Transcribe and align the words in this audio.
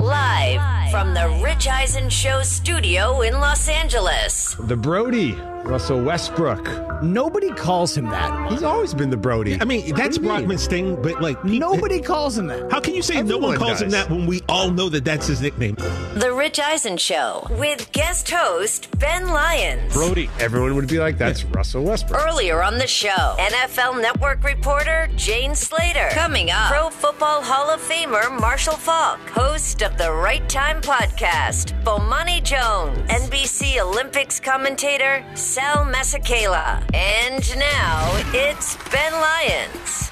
Live 0.00 0.90
from 0.90 1.14
the 1.14 1.40
Rich 1.42 1.66
Eisen 1.68 2.10
Show 2.10 2.42
studio 2.42 3.22
in 3.22 3.32
Los 3.34 3.66
Angeles. 3.68 4.54
The 4.60 4.76
Brody, 4.76 5.32
Russell 5.64 6.02
Westbrook. 6.02 7.02
Nobody 7.02 7.50
calls 7.50 7.96
him 7.96 8.04
that. 8.10 8.50
He's 8.50 8.62
always 8.62 8.94
been 8.94 9.10
the 9.10 9.16
Brody. 9.16 9.58
I 9.60 9.64
mean, 9.64 9.94
that's 9.94 10.16
do 10.18 10.22
you? 10.24 10.28
Brockman's 10.30 10.66
thing, 10.66 11.00
but 11.02 11.20
like 11.20 11.42
pe- 11.42 11.58
Nobody 11.58 12.00
calls 12.00 12.38
him 12.38 12.46
that. 12.46 12.70
How 12.70 12.80
can 12.80 12.94
you 12.94 13.02
say 13.02 13.14
no 13.22 13.36
one 13.38 13.54
Everyone 13.54 13.56
calls 13.58 13.82
him 13.82 13.90
does. 13.90 14.06
that 14.06 14.10
when 14.14 14.26
we 14.26 14.42
all 14.48 14.70
know 14.70 14.88
that 14.90 15.04
that's 15.04 15.26
his 15.26 15.40
nickname? 15.42 15.74
The 16.14 16.32
Rich 16.34 16.58
Eisen 16.60 16.96
Show 16.96 17.46
with 17.58 17.90
guest 17.92 18.30
host 18.30 18.88
Ben 18.98 19.26
Lyons. 19.28 19.92
Brody. 19.92 20.30
Everyone 20.40 20.74
would 20.76 20.88
be 20.88 20.98
like, 20.98 21.18
that's 21.18 21.44
Russell 21.44 21.82
Westbrook. 21.84 22.22
Earlier 22.26 22.62
on 22.62 22.78
the 22.78 22.86
show, 22.86 23.36
NFL 23.38 24.00
Network 24.00 24.42
reporter 24.44 25.08
Jane 25.16 25.54
Slater. 25.54 26.08
Coming 26.12 26.50
up, 26.50 26.70
Pro 26.70 26.88
Football 26.90 27.42
Hall 27.42 27.68
of 27.70 27.80
Famer 27.80 28.30
Marshall 28.40 28.76
Faulk, 28.76 29.18
host 29.30 29.82
of 29.86 29.96
the 29.96 30.10
Right 30.10 30.46
Time 30.48 30.80
podcast, 30.80 31.80
Bomani 31.84 32.42
Jones, 32.42 32.98
NBC 33.08 33.78
Olympics 33.78 34.40
commentator 34.40 35.24
Sal 35.36 35.84
Masekela. 35.84 36.82
And 36.92 37.56
now 37.56 38.10
it's 38.34 38.76
Ben 38.90 39.12
Lyons. 39.12 40.10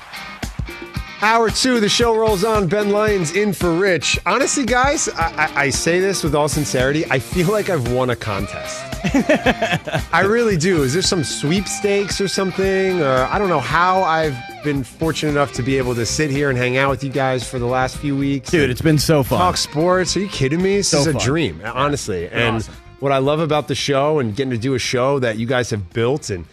Hour 1.23 1.51
two, 1.51 1.81
the 1.81 1.89
show 1.89 2.17
rolls 2.17 2.45
on. 2.45 2.69
Ben 2.69 2.91
Lyons 2.91 3.35
in 3.35 3.53
for 3.53 3.75
Rich. 3.75 4.17
Honestly, 4.27 4.65
guys, 4.65 5.09
I, 5.09 5.33
I, 5.33 5.61
I 5.63 5.71
say 5.71 5.99
this 5.99 6.23
with 6.23 6.37
all 6.37 6.49
sincerity. 6.49 7.05
I 7.11 7.19
feel 7.19 7.51
like 7.51 7.69
I've 7.69 7.91
won 7.93 8.11
a 8.11 8.17
contest. 8.17 8.81
I 10.15 10.21
really 10.25 10.57
do. 10.57 10.85
Is 10.85 10.93
there 10.93 11.03
some 11.03 11.25
sweepstakes 11.25 12.21
or 12.21 12.29
something? 12.29 13.01
Or 13.01 13.25
I 13.25 13.41
don't 13.41 13.49
know 13.49 13.61
how 13.61 14.03
I've 14.05 14.37
been 14.65 14.83
fortunate 14.83 15.33
enough 15.33 15.53
to 15.53 15.63
be 15.63 15.79
able 15.79 15.95
to 15.95 16.05
sit 16.07 16.31
here 16.31 16.49
and 16.51 16.59
hang 16.59 16.77
out 16.77 16.91
with 16.91 17.05
you 17.05 17.11
guys 17.11 17.49
for 17.49 17.59
the 17.59 17.67
last 17.67 17.97
few 17.99 18.17
weeks. 18.17 18.51
Dude, 18.51 18.71
it's 18.71 18.81
been 18.83 18.99
so 18.99 19.23
fun. 19.23 19.39
talk 19.39 19.57
sports. 19.57 20.17
Are 20.17 20.21
you 20.21 20.29
kidding 20.29 20.63
me? 20.63 20.77
This 20.79 20.89
So 20.91 20.99
is 21.01 21.07
a 21.09 21.13
fun. 21.13 21.23
dream, 21.23 21.61
honestly. 21.65 22.29
And 22.29 22.57
awesome. 22.57 22.75
what 23.01 23.13
I 23.13 23.19
love 23.19 23.41
about 23.41 23.69
the 23.69 23.75
show 23.75 24.19
and 24.19 24.35
getting 24.35 24.51
to 24.53 24.59
do 24.59 24.75
a 24.75 24.79
show 24.79 25.19
that 25.21 25.39
you 25.39 25.47
guys 25.47 25.71
have 25.71 25.93
built 25.93 26.31
and 26.31 26.47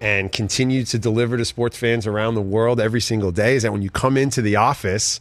and 0.00 0.30
continue 0.30 0.84
to 0.84 0.96
deliver 0.98 1.36
to 1.36 1.44
sports 1.44 1.76
fans 1.76 2.06
around 2.06 2.34
the 2.36 2.40
world 2.40 2.80
every 2.80 3.00
single 3.00 3.32
day 3.32 3.56
is 3.56 3.64
that 3.64 3.72
when 3.72 3.82
you 3.82 3.90
come 3.90 4.16
into 4.16 4.40
the 4.40 4.54
office, 4.54 5.20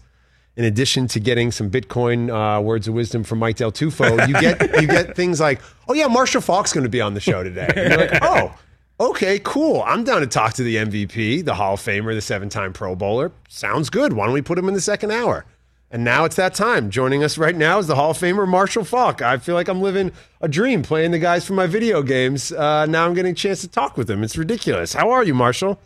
in 0.56 0.66
addition 0.66 1.08
to 1.08 1.20
getting 1.20 1.52
some 1.52 1.70
Bitcoin 1.72 2.30
uh, 2.30 2.62
words 2.62 2.88
of 2.88 2.94
wisdom 2.94 3.24
from 3.24 3.40
Mike 3.40 3.56
Del 3.56 3.72
Tufo, 3.72 4.28
you 4.28 4.34
get 4.40 4.82
you 4.82 4.88
get 4.88 5.16
things 5.16 5.40
like, 5.40 5.62
oh 5.88 5.94
yeah, 5.94 6.06
Marshall 6.08 6.42
Faulk's 6.42 6.74
going 6.74 6.84
to 6.84 6.90
be 6.90 7.02
on 7.02 7.16
the 7.16 7.20
show 7.20 7.42
today. 7.44 7.68
And 7.76 7.90
you're 7.92 7.98
like, 8.10 8.20
oh. 8.22 8.54
Okay, 9.00 9.40
cool. 9.44 9.84
I'm 9.86 10.04
down 10.04 10.22
to 10.22 10.28
talk 10.28 10.54
to 10.54 10.64
the 10.64 10.78
MVP, 10.78 11.46
the 11.46 11.54
Hall 11.54 11.76
of 11.76 11.80
Famer, 11.80 12.16
the 12.16 12.22
seven 12.22 12.50
time 12.50 12.74
Pro 12.74 12.96
Bowler. 12.96 13.32
Sounds 13.48 13.92
good. 13.92 14.14
Why 14.14 14.26
don't 14.26 14.34
we 14.34 14.42
put 14.42 14.58
him 14.58 14.68
in 14.68 14.74
the 14.74 14.82
second 14.82 15.12
hour? 15.12 15.46
And 15.92 16.04
now 16.04 16.26
it's 16.26 16.36
that 16.38 16.56
time. 16.56 16.90
Joining 16.90 17.24
us 17.24 17.38
right 17.38 17.56
now 17.56 17.78
is 17.78 17.86
the 17.86 17.94
Hall 17.94 18.12
of 18.12 18.18
Famer 18.18 18.48
Marshall 18.48 18.84
Faulk. 18.84 19.22
I 19.22 19.38
feel 19.38 19.54
like 19.54 19.68
I'm 19.68 19.82
living 19.82 20.12
a 20.42 20.48
dream 20.48 20.82
playing 20.82 21.12
the 21.12 21.20
guys 21.20 21.46
from 21.46 21.58
my 21.58 21.68
video 21.68 22.02
games. 22.02 22.52
Uh, 22.52 22.88
now 22.88 23.06
I'm 23.06 23.14
getting 23.14 23.34
a 23.34 23.36
chance 23.36 23.62
to 23.62 23.68
talk 23.68 23.98
with 23.98 24.08
them. 24.08 24.24
It's 24.24 24.36
ridiculous. 24.36 24.94
How 24.94 25.12
are 25.12 25.24
you, 25.24 25.36
Marshall? 25.36 25.80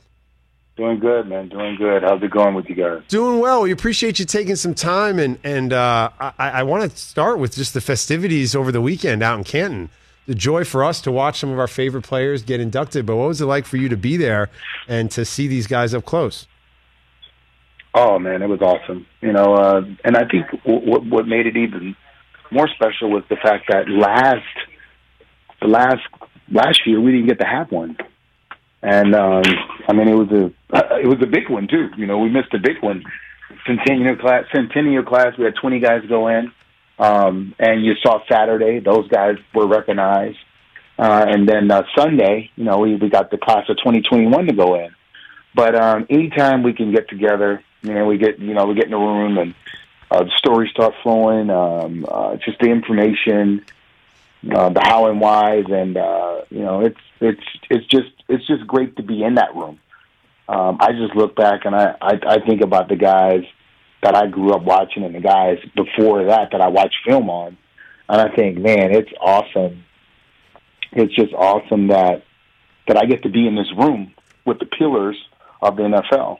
Doing 0.78 0.99
good, 0.99 1.28
man. 1.28 1.49
Doing 1.49 1.75
good. 1.75 2.03
How's 2.03 2.23
it 2.23 2.31
going 2.31 2.55
with 2.55 2.69
you 2.69 2.75
guys? 2.75 3.03
Doing 3.09 3.39
well. 3.39 3.61
We 3.63 3.72
appreciate 3.72 4.19
you 4.19 4.25
taking 4.25 4.55
some 4.55 4.73
time, 4.73 5.19
and 5.19 5.38
and 5.43 5.73
uh, 5.73 6.09
I, 6.17 6.33
I 6.39 6.63
want 6.63 6.89
to 6.89 6.97
start 6.97 7.39
with 7.39 7.55
just 7.55 7.73
the 7.73 7.81
festivities 7.81 8.55
over 8.55 8.72
the 8.72 8.81
weekend 8.81 9.22
out 9.22 9.38
in 9.38 9.43
Canton. 9.43 9.89
The 10.27 10.35
joy 10.35 10.63
for 10.63 10.83
us 10.83 11.01
to 11.01 11.11
watch 11.11 11.39
some 11.39 11.51
of 11.51 11.59
our 11.59 11.67
favorite 11.67 12.03
players 12.03 12.43
get 12.43 12.59
inducted. 12.59 13.05
But 13.05 13.15
what 13.17 13.27
was 13.27 13.41
it 13.41 13.45
like 13.45 13.65
for 13.65 13.77
you 13.77 13.89
to 13.89 13.97
be 13.97 14.17
there 14.17 14.49
and 14.87 15.09
to 15.11 15.25
see 15.25 15.47
these 15.47 15.67
guys 15.67 15.93
up 15.93 16.05
close? 16.05 16.47
Oh 17.93 18.19
man, 18.19 18.41
it 18.41 18.47
was 18.47 18.61
awesome. 18.61 19.05
You 19.21 19.33
know, 19.33 19.53
uh, 19.55 19.81
and 20.05 20.15
I 20.15 20.25
think 20.25 20.45
what 20.63 21.05
what 21.05 21.27
made 21.27 21.45
it 21.47 21.57
even 21.57 21.95
more 22.49 22.67
special 22.69 23.09
was 23.09 23.23
the 23.29 23.35
fact 23.35 23.65
that 23.69 23.89
last 23.89 24.45
the 25.61 25.67
last 25.67 26.01
last 26.49 26.81
year 26.85 27.01
we 27.01 27.11
didn't 27.11 27.27
get 27.27 27.39
to 27.39 27.45
have 27.45 27.71
one, 27.71 27.97
and 28.81 29.13
um, 29.13 29.43
I 29.87 29.93
mean 29.93 30.07
it 30.07 30.15
was 30.15 30.29
a 30.31 30.45
uh, 30.73 30.97
it 30.99 31.07
was 31.07 31.21
a 31.21 31.27
big 31.27 31.49
one 31.49 31.67
too. 31.67 31.89
You 31.97 32.05
know, 32.07 32.17
we 32.17 32.29
missed 32.29 32.53
a 32.53 32.59
big 32.59 32.81
one. 32.81 33.03
Centennial 33.67 34.15
class, 34.15 34.45
centennial 34.53 35.03
class. 35.03 35.37
We 35.37 35.43
had 35.43 35.55
twenty 35.55 35.79
guys 35.79 36.03
go 36.07 36.29
in, 36.29 36.51
um, 37.01 37.56
and 37.57 37.84
you 37.84 37.95
saw 37.95 38.19
Saturday; 38.29 38.79
those 38.79 39.07
guys 39.07 39.35
were 39.56 39.66
recognized. 39.66 40.38
Uh, 41.00 41.25
and 41.28 41.50
then 41.50 41.72
uh, 41.72 41.81
Sunday, 41.97 42.51
you 42.56 42.63
know, 42.63 42.78
we, 42.78 42.95
we 42.95 43.09
got 43.09 43.31
the 43.31 43.38
class 43.38 43.67
of 43.69 43.78
2021 43.78 44.45
to 44.45 44.53
go 44.53 44.75
in. 44.75 44.94
But 45.56 45.73
um, 45.73 46.06
anytime 46.11 46.61
we 46.61 46.73
can 46.73 46.91
get 46.91 47.09
together, 47.09 47.63
you 47.81 47.95
know, 47.95 48.06
we 48.06 48.19
get 48.19 48.38
you 48.38 48.53
know 48.53 48.66
we 48.66 48.75
get 48.75 48.85
in 48.85 48.91
the 48.91 48.97
room 48.97 49.40
and 49.40 49.56
uh, 50.11 50.23
the 50.23 50.31
stories 50.38 50.69
start 50.69 50.94
flowing. 51.01 51.50
Um, 51.50 52.06
uh, 52.07 52.35
just 52.38 52.59
the 52.59 52.69
information, 52.69 53.66
uh, 54.53 54.69
the 54.69 54.81
how 54.81 55.07
and 55.07 55.19
whys, 55.19 55.66
and 55.69 55.97
uh, 55.97 56.41
you 56.51 56.59
know, 56.59 56.81
it's 56.81 57.00
it's 57.19 57.44
it's 57.72 57.85
just 57.88 58.11
it's 58.29 58.45
just 58.45 58.67
great 58.67 58.95
to 58.97 59.03
be 59.03 59.23
in 59.23 59.35
that 59.35 59.56
room. 59.56 59.79
Um, 60.47 60.78
I 60.79 60.91
just 60.91 61.16
look 61.16 61.35
back 61.35 61.66
and 61.66 61.75
I, 61.75 61.95
I 62.00 62.19
I 62.28 62.45
think 62.45 62.61
about 62.61 62.90
the 62.90 62.95
guys 62.95 63.44
that 64.03 64.16
I 64.16 64.28
grew 64.28 64.53
up 64.53 64.63
watching 64.63 65.03
and 65.03 65.13
the 65.13 65.19
guys 65.19 65.57
before 65.75 66.25
that 66.25 66.50
that 66.51 66.62
I 66.62 66.67
watched 66.67 66.97
film 67.06 67.29
on, 67.29 67.57
and 68.09 68.22
I 68.22 68.34
think, 68.35 68.57
man, 68.57 68.94
it's 68.94 69.12
awesome. 69.22 69.84
It's 70.91 71.13
just 71.16 71.34
awesome 71.34 71.88
that 71.88 72.23
that 72.88 72.97
I 72.97 73.06
get 73.06 73.23
to 73.23 73.29
be 73.29 73.47
in 73.47 73.56
this 73.56 73.72
room 73.78 74.13
with 74.45 74.59
the 74.59 74.66
pillars 74.66 75.17
of 75.61 75.75
the 75.75 75.84
NFL. 75.84 76.40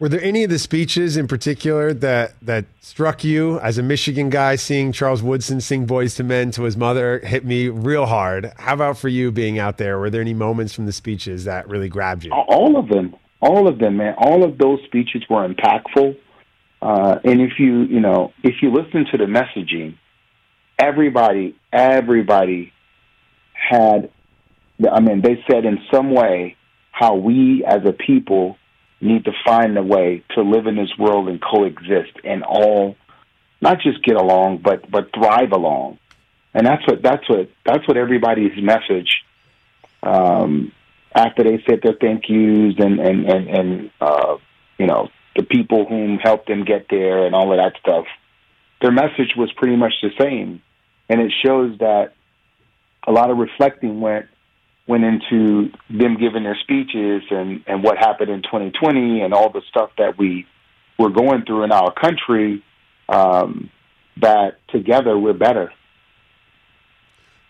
Were 0.00 0.08
there 0.08 0.22
any 0.22 0.44
of 0.44 0.50
the 0.50 0.58
speeches 0.58 1.18
in 1.18 1.28
particular 1.28 1.92
that 1.92 2.34
that 2.40 2.64
struck 2.80 3.22
you 3.22 3.60
as 3.60 3.76
a 3.76 3.82
Michigan 3.82 4.30
guy? 4.30 4.56
Seeing 4.56 4.92
Charles 4.92 5.22
Woodson 5.22 5.60
sing 5.60 5.84
"Boys 5.84 6.14
to 6.14 6.24
Men" 6.24 6.50
to 6.52 6.62
his 6.62 6.74
mother 6.74 7.18
hit 7.18 7.44
me 7.44 7.68
real 7.68 8.06
hard. 8.06 8.50
How 8.56 8.72
about 8.72 8.96
for 8.96 9.08
you 9.08 9.30
being 9.30 9.58
out 9.58 9.76
there? 9.76 9.98
Were 9.98 10.08
there 10.08 10.22
any 10.22 10.32
moments 10.32 10.72
from 10.72 10.86
the 10.86 10.92
speeches 10.92 11.44
that 11.44 11.68
really 11.68 11.90
grabbed 11.90 12.24
you? 12.24 12.32
All 12.32 12.78
of 12.78 12.88
them, 12.88 13.14
all 13.40 13.68
of 13.68 13.78
them, 13.78 13.96
man. 13.96 14.14
All 14.18 14.44
of 14.44 14.58
those 14.58 14.80
speeches 14.84 15.22
were 15.28 15.48
impactful. 15.48 16.16
Uh, 16.82 17.18
and 17.24 17.40
if 17.40 17.58
you, 17.58 17.82
you 17.82 18.00
know, 18.00 18.32
if 18.42 18.56
you 18.62 18.72
listen 18.72 19.06
to 19.10 19.18
the 19.18 19.24
messaging, 19.24 19.96
everybody, 20.78 21.56
everybody 21.72 22.72
had, 23.52 24.10
I 24.90 25.00
mean, 25.00 25.20
they 25.20 25.42
said 25.50 25.64
in 25.64 25.78
some 25.92 26.10
way 26.10 26.56
how 26.90 27.16
we 27.16 27.64
as 27.66 27.82
a 27.86 27.92
people 27.92 28.56
need 29.00 29.24
to 29.24 29.32
find 29.44 29.76
a 29.78 29.82
way 29.82 30.22
to 30.34 30.42
live 30.42 30.66
in 30.66 30.76
this 30.76 30.90
world 30.98 31.28
and 31.28 31.40
coexist 31.40 32.12
and 32.24 32.42
all, 32.42 32.96
not 33.60 33.80
just 33.80 34.02
get 34.02 34.16
along, 34.16 34.58
but 34.58 34.90
but 34.90 35.10
thrive 35.14 35.52
along. 35.52 35.98
And 36.52 36.66
that's 36.66 36.86
what 36.86 37.02
that's 37.02 37.28
what 37.28 37.50
that's 37.64 37.86
what 37.86 37.96
everybody's 37.96 38.62
message 38.62 39.22
um, 40.02 40.72
after 41.14 41.42
they 41.42 41.62
said 41.68 41.80
their 41.82 41.94
thank 42.00 42.28
yous 42.28 42.74
and 42.78 43.00
and 43.00 43.26
and, 43.28 43.48
and 43.48 43.90
uh, 44.00 44.36
you 44.78 44.86
know 44.86 45.08
the 45.36 45.42
people 45.42 45.86
whom 45.86 46.18
helped 46.18 46.48
them 46.48 46.64
get 46.64 46.86
there 46.90 47.24
and 47.26 47.34
all 47.34 47.52
of 47.52 47.58
that 47.58 47.80
stuff, 47.80 48.06
their 48.80 48.92
message 48.92 49.34
was 49.36 49.52
pretty 49.56 49.76
much 49.76 49.92
the 50.02 50.10
same, 50.18 50.62
and 51.08 51.20
it 51.20 51.32
shows 51.44 51.78
that 51.78 52.12
a 53.06 53.12
lot 53.12 53.30
of 53.30 53.38
reflecting 53.38 54.00
went 54.00 54.26
went 54.86 55.04
into 55.04 55.70
them 55.88 56.16
giving 56.18 56.42
their 56.42 56.58
speeches 56.62 57.22
and 57.30 57.64
and 57.66 57.82
what 57.82 57.98
happened 57.98 58.30
in 58.30 58.42
2020 58.42 59.20
and 59.22 59.34
all 59.34 59.50
the 59.50 59.62
stuff 59.68 59.90
that 59.98 60.18
we 60.18 60.46
were 60.98 61.10
going 61.10 61.44
through 61.44 61.64
in 61.64 61.72
our 61.72 61.92
country. 61.92 62.62
Um, 63.08 63.70
that 64.20 64.58
together 64.68 65.18
we're 65.18 65.32
better. 65.32 65.72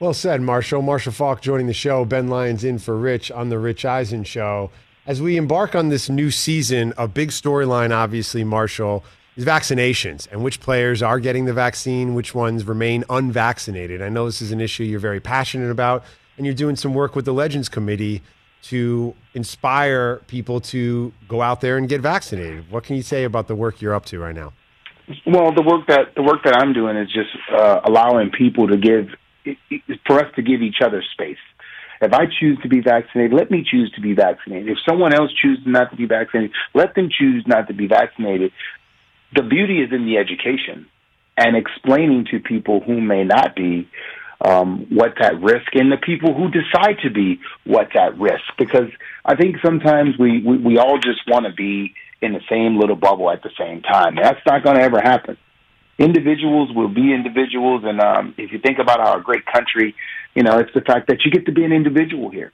Well 0.00 0.14
said, 0.14 0.40
Marshall. 0.40 0.80
Marshall 0.80 1.12
Faulk 1.12 1.42
joining 1.42 1.66
the 1.66 1.74
show. 1.74 2.06
Ben 2.06 2.28
Lyons 2.28 2.64
in 2.64 2.78
for 2.78 2.96
Rich 2.96 3.30
on 3.30 3.50
the 3.50 3.58
Rich 3.58 3.84
Eisen 3.84 4.24
Show. 4.24 4.70
As 5.06 5.20
we 5.20 5.36
embark 5.36 5.74
on 5.74 5.90
this 5.90 6.08
new 6.08 6.30
season, 6.30 6.94
a 6.96 7.06
big 7.06 7.28
storyline, 7.28 7.94
obviously, 7.94 8.42
Marshall, 8.42 9.04
is 9.36 9.44
vaccinations 9.44 10.26
and 10.32 10.42
which 10.42 10.58
players 10.58 11.02
are 11.02 11.20
getting 11.20 11.44
the 11.44 11.52
vaccine, 11.52 12.14
which 12.14 12.34
ones 12.34 12.64
remain 12.64 13.04
unvaccinated. 13.10 14.00
I 14.00 14.08
know 14.08 14.24
this 14.24 14.40
is 14.40 14.52
an 14.52 14.60
issue 14.62 14.84
you're 14.84 15.00
very 15.00 15.20
passionate 15.20 15.70
about, 15.70 16.02
and 16.38 16.46
you're 16.46 16.54
doing 16.54 16.76
some 16.76 16.94
work 16.94 17.14
with 17.14 17.26
the 17.26 17.34
Legends 17.34 17.68
Committee 17.68 18.22
to 18.62 19.14
inspire 19.34 20.22
people 20.28 20.62
to 20.62 21.12
go 21.28 21.42
out 21.42 21.60
there 21.60 21.76
and 21.76 21.90
get 21.90 22.00
vaccinated. 22.00 22.70
What 22.70 22.84
can 22.84 22.96
you 22.96 23.02
say 23.02 23.24
about 23.24 23.48
the 23.48 23.54
work 23.54 23.82
you're 23.82 23.94
up 23.94 24.06
to 24.06 24.18
right 24.18 24.34
now? 24.34 24.54
Well, 25.26 25.52
the 25.52 25.62
work 25.62 25.86
that 25.88 26.14
the 26.16 26.22
work 26.22 26.42
that 26.44 26.56
I'm 26.56 26.72
doing 26.72 26.96
is 26.96 27.08
just 27.12 27.36
uh, 27.54 27.82
allowing 27.84 28.30
people 28.30 28.66
to 28.68 28.78
give 28.78 29.10
for 30.06 30.20
us 30.20 30.32
to 30.36 30.42
give 30.42 30.62
each 30.62 30.80
other 30.84 31.02
space. 31.12 31.38
If 32.02 32.12
I 32.14 32.24
choose 32.26 32.58
to 32.62 32.68
be 32.68 32.80
vaccinated, 32.80 33.32
let 33.32 33.50
me 33.50 33.64
choose 33.68 33.92
to 33.92 34.00
be 34.00 34.14
vaccinated. 34.14 34.70
If 34.70 34.78
someone 34.88 35.12
else 35.12 35.30
chooses 35.32 35.66
not 35.66 35.90
to 35.90 35.96
be 35.96 36.06
vaccinated, 36.06 36.52
let 36.74 36.94
them 36.94 37.10
choose 37.10 37.44
not 37.46 37.68
to 37.68 37.74
be 37.74 37.86
vaccinated. 37.86 38.52
The 39.34 39.42
beauty 39.42 39.82
is 39.82 39.92
in 39.92 40.06
the 40.06 40.16
education 40.16 40.86
and 41.36 41.56
explaining 41.56 42.26
to 42.30 42.40
people 42.40 42.80
who 42.80 43.00
may 43.00 43.24
not 43.24 43.54
be 43.54 43.88
um, 44.42 44.86
what's 44.88 45.20
at 45.20 45.40
risk 45.42 45.74
and 45.74 45.92
the 45.92 45.98
people 45.98 46.34
who 46.34 46.50
decide 46.50 46.98
to 47.02 47.10
be 47.10 47.40
what's 47.64 47.94
at 47.94 48.18
risk. 48.18 48.44
Because 48.58 48.90
I 49.24 49.36
think 49.36 49.56
sometimes 49.62 50.18
we, 50.18 50.42
we, 50.42 50.56
we 50.56 50.78
all 50.78 50.98
just 50.98 51.20
want 51.28 51.44
to 51.46 51.52
be 51.52 51.94
in 52.22 52.32
the 52.32 52.40
same 52.48 52.78
little 52.78 52.96
bubble 52.96 53.30
at 53.30 53.42
the 53.42 53.50
same 53.58 53.82
time. 53.82 54.16
That's 54.16 54.40
not 54.46 54.64
going 54.64 54.76
to 54.76 54.82
ever 54.82 55.00
happen. 55.00 55.36
Individuals 56.00 56.70
will 56.74 56.88
be 56.88 57.12
individuals, 57.12 57.82
and 57.84 58.00
um, 58.00 58.34
if 58.38 58.50
you 58.52 58.58
think 58.58 58.78
about 58.78 59.00
our 59.00 59.20
great 59.20 59.44
country, 59.44 59.94
you 60.34 60.42
know 60.42 60.58
it's 60.58 60.74
the 60.74 60.80
fact 60.80 61.08
that 61.08 61.18
you 61.24 61.30
get 61.30 61.44
to 61.44 61.52
be 61.52 61.62
an 61.62 61.72
individual 61.72 62.30
here, 62.30 62.52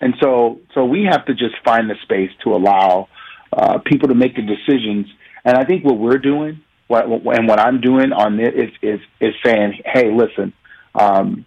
and 0.00 0.14
so 0.22 0.58
so 0.74 0.86
we 0.86 1.04
have 1.04 1.26
to 1.26 1.34
just 1.34 1.56
find 1.62 1.90
the 1.90 1.96
space 2.02 2.30
to 2.42 2.54
allow 2.54 3.08
uh, 3.52 3.78
people 3.90 4.08
to 4.08 4.14
make 4.14 4.34
the 4.36 4.42
decisions. 4.42 5.06
And 5.44 5.56
I 5.56 5.64
think 5.64 5.84
what 5.84 5.98
we're 5.98 6.18
doing, 6.18 6.62
what, 6.86 7.04
and 7.04 7.46
what 7.46 7.60
I'm 7.60 7.80
doing 7.80 8.12
on 8.12 8.38
this 8.38 8.52
is 8.54 8.70
is, 8.82 9.00
is 9.20 9.34
saying, 9.44 9.82
hey, 9.84 10.10
listen, 10.10 10.54
um, 10.94 11.44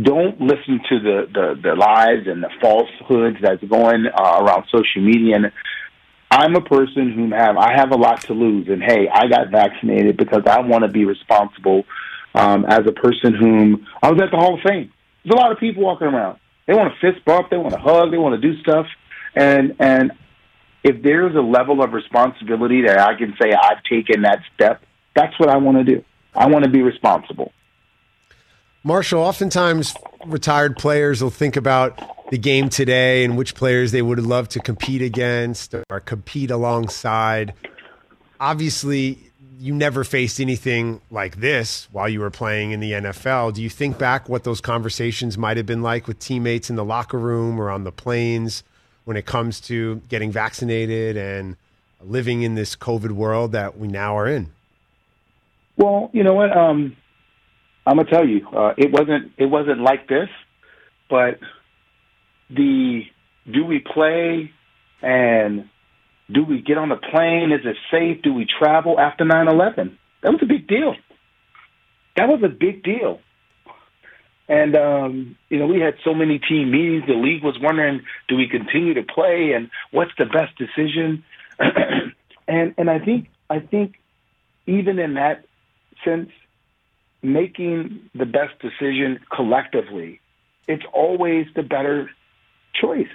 don't 0.00 0.40
listen 0.40 0.80
to 0.90 1.00
the, 1.00 1.26
the, 1.32 1.60
the 1.62 1.74
lies 1.74 2.26
and 2.26 2.42
the 2.42 2.50
falsehoods 2.60 3.38
that's 3.40 3.62
going 3.64 4.06
uh, 4.06 4.38
around 4.40 4.64
social 4.70 5.02
media. 5.02 5.36
And 5.36 5.52
I'm 6.36 6.54
a 6.54 6.60
person 6.60 7.12
who 7.12 7.34
have 7.34 7.56
I 7.56 7.72
have 7.72 7.92
a 7.92 7.96
lot 7.96 8.20
to 8.24 8.34
lose, 8.34 8.68
and 8.68 8.82
hey, 8.82 9.08
I 9.08 9.26
got 9.26 9.50
vaccinated 9.50 10.18
because 10.18 10.42
I 10.46 10.60
want 10.60 10.84
to 10.84 10.88
be 10.88 11.06
responsible 11.06 11.84
um, 12.34 12.66
as 12.66 12.80
a 12.86 12.92
person 12.92 13.34
whom 13.34 13.86
I 14.02 14.10
was 14.10 14.20
at 14.20 14.30
the 14.30 14.36
Hall 14.36 14.54
of 14.54 14.60
Fame. 14.60 14.92
There's 15.24 15.32
a 15.32 15.36
lot 15.40 15.50
of 15.50 15.58
people 15.58 15.82
walking 15.82 16.08
around. 16.08 16.38
They 16.66 16.74
want 16.74 16.92
to 16.92 17.00
fist 17.00 17.24
bump, 17.24 17.48
they 17.48 17.56
want 17.56 17.72
to 17.72 17.80
hug, 17.80 18.10
they 18.10 18.18
want 18.18 18.38
to 18.38 18.52
do 18.52 18.60
stuff, 18.60 18.86
and 19.34 19.76
and 19.78 20.12
if 20.84 21.02
there's 21.02 21.34
a 21.34 21.40
level 21.40 21.82
of 21.82 21.94
responsibility 21.94 22.82
that 22.82 22.98
I 22.98 23.14
can 23.16 23.34
say 23.40 23.52
I've 23.54 23.82
taken 23.84 24.22
that 24.22 24.40
step, 24.54 24.82
that's 25.14 25.40
what 25.40 25.48
I 25.48 25.56
want 25.56 25.78
to 25.78 25.84
do. 25.84 26.04
I 26.34 26.48
want 26.48 26.64
to 26.64 26.70
be 26.70 26.82
responsible. 26.82 27.52
Marshall, 28.86 29.20
oftentimes 29.20 29.96
retired 30.26 30.76
players 30.76 31.20
will 31.20 31.28
think 31.28 31.56
about 31.56 32.00
the 32.30 32.38
game 32.38 32.68
today 32.68 33.24
and 33.24 33.36
which 33.36 33.56
players 33.56 33.90
they 33.90 34.00
would 34.00 34.20
love 34.20 34.48
to 34.50 34.60
compete 34.60 35.02
against 35.02 35.74
or 35.90 35.98
compete 35.98 36.52
alongside. 36.52 37.52
Obviously, 38.38 39.18
you 39.58 39.74
never 39.74 40.04
faced 40.04 40.38
anything 40.38 41.00
like 41.10 41.40
this 41.40 41.88
while 41.90 42.08
you 42.08 42.20
were 42.20 42.30
playing 42.30 42.70
in 42.70 42.78
the 42.78 42.92
NFL. 42.92 43.54
Do 43.54 43.60
you 43.60 43.68
think 43.68 43.98
back 43.98 44.28
what 44.28 44.44
those 44.44 44.60
conversations 44.60 45.36
might 45.36 45.56
have 45.56 45.66
been 45.66 45.82
like 45.82 46.06
with 46.06 46.20
teammates 46.20 46.70
in 46.70 46.76
the 46.76 46.84
locker 46.84 47.18
room 47.18 47.60
or 47.60 47.70
on 47.70 47.82
the 47.82 47.90
planes 47.90 48.62
when 49.04 49.16
it 49.16 49.26
comes 49.26 49.60
to 49.62 49.96
getting 50.08 50.30
vaccinated 50.30 51.16
and 51.16 51.56
living 52.00 52.42
in 52.42 52.54
this 52.54 52.76
COVID 52.76 53.10
world 53.10 53.50
that 53.50 53.76
we 53.76 53.88
now 53.88 54.16
are 54.16 54.28
in? 54.28 54.52
Well, 55.76 56.08
you 56.12 56.22
know 56.22 56.34
what? 56.34 56.56
Um, 56.56 56.96
I'm 57.86 57.96
gonna 57.96 58.10
tell 58.10 58.26
you, 58.26 58.46
uh, 58.48 58.74
it 58.76 58.90
wasn't 58.90 59.32
it 59.38 59.46
wasn't 59.46 59.80
like 59.80 60.08
this, 60.08 60.28
but 61.08 61.38
the 62.50 63.02
do 63.50 63.64
we 63.64 63.78
play 63.78 64.50
and 65.02 65.68
do 66.32 66.44
we 66.44 66.60
get 66.60 66.78
on 66.78 66.88
the 66.88 66.96
plane? 66.96 67.52
Is 67.52 67.64
it 67.64 67.76
safe? 67.90 68.22
Do 68.22 68.34
we 68.34 68.46
travel 68.58 68.98
after 68.98 69.24
9 69.24 69.48
11? 69.48 69.98
That 70.22 70.32
was 70.32 70.40
a 70.42 70.46
big 70.46 70.66
deal. 70.66 70.96
That 72.16 72.28
was 72.28 72.42
a 72.42 72.48
big 72.48 72.82
deal. 72.82 73.20
And, 74.48 74.76
um, 74.76 75.36
you 75.48 75.58
know, 75.58 75.66
we 75.66 75.80
had 75.80 75.94
so 76.04 76.14
many 76.14 76.38
team 76.38 76.70
meetings. 76.70 77.04
The 77.06 77.14
league 77.14 77.42
was 77.42 77.56
wondering, 77.60 78.02
do 78.28 78.36
we 78.36 78.48
continue 78.48 78.94
to 78.94 79.02
play 79.02 79.52
and 79.54 79.70
what's 79.90 80.12
the 80.18 80.24
best 80.24 80.56
decision? 80.56 81.24
and, 82.48 82.74
and 82.78 82.90
I 82.90 82.98
think, 82.98 83.28
I 83.50 83.58
think 83.58 83.96
even 84.66 84.98
in 84.98 85.14
that 85.14 85.44
sense, 86.04 86.30
making 87.26 88.08
the 88.14 88.24
best 88.24 88.54
decision 88.60 89.20
collectively, 89.34 90.20
it's 90.68 90.84
always 90.92 91.46
the 91.54 91.62
better 91.62 92.10
choice. 92.80 93.08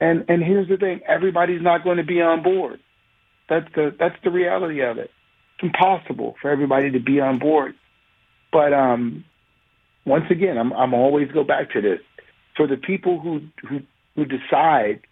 And 0.00 0.24
and 0.28 0.42
here's 0.42 0.68
the 0.68 0.76
thing: 0.76 1.00
everybody's 1.06 1.62
not 1.62 1.84
going 1.84 1.98
to 1.98 2.04
be 2.04 2.20
on 2.20 2.42
board. 2.42 2.80
That's 3.48 3.72
the 3.74 3.94
that's 3.96 4.16
the 4.24 4.30
reality 4.30 4.80
of 4.80 4.98
it. 4.98 5.10
It's 5.54 5.62
impossible 5.62 6.36
for 6.42 6.50
everybody 6.50 6.90
to 6.90 6.98
be 6.98 7.20
on 7.20 7.38
board. 7.38 7.74
But 8.50 8.72
um, 8.72 9.24
once 10.04 10.24
again, 10.30 10.58
I'm 10.58 10.72
I'm 10.72 10.94
always 10.94 11.30
go 11.30 11.44
back 11.44 11.70
to 11.72 11.80
this. 11.80 12.00
For 12.56 12.66
the 12.66 12.76
people 12.76 13.20
who 13.20 13.42
who 13.68 13.80
who 14.16 14.24
decide 14.24 15.02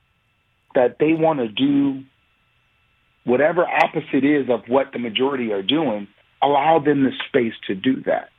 that 0.74 0.98
they 0.98 1.12
want 1.12 1.38
to 1.38 1.48
do 1.48 2.02
whatever 3.24 3.66
opposite 3.66 4.24
is 4.24 4.48
of 4.48 4.62
what 4.68 4.92
the 4.92 4.98
majority 4.98 5.52
are 5.52 5.62
doing, 5.62 6.08
allow 6.42 6.78
them 6.78 7.04
the 7.04 7.12
space 7.28 7.54
to 7.66 7.74
do 7.74 8.02
that. 8.02 8.30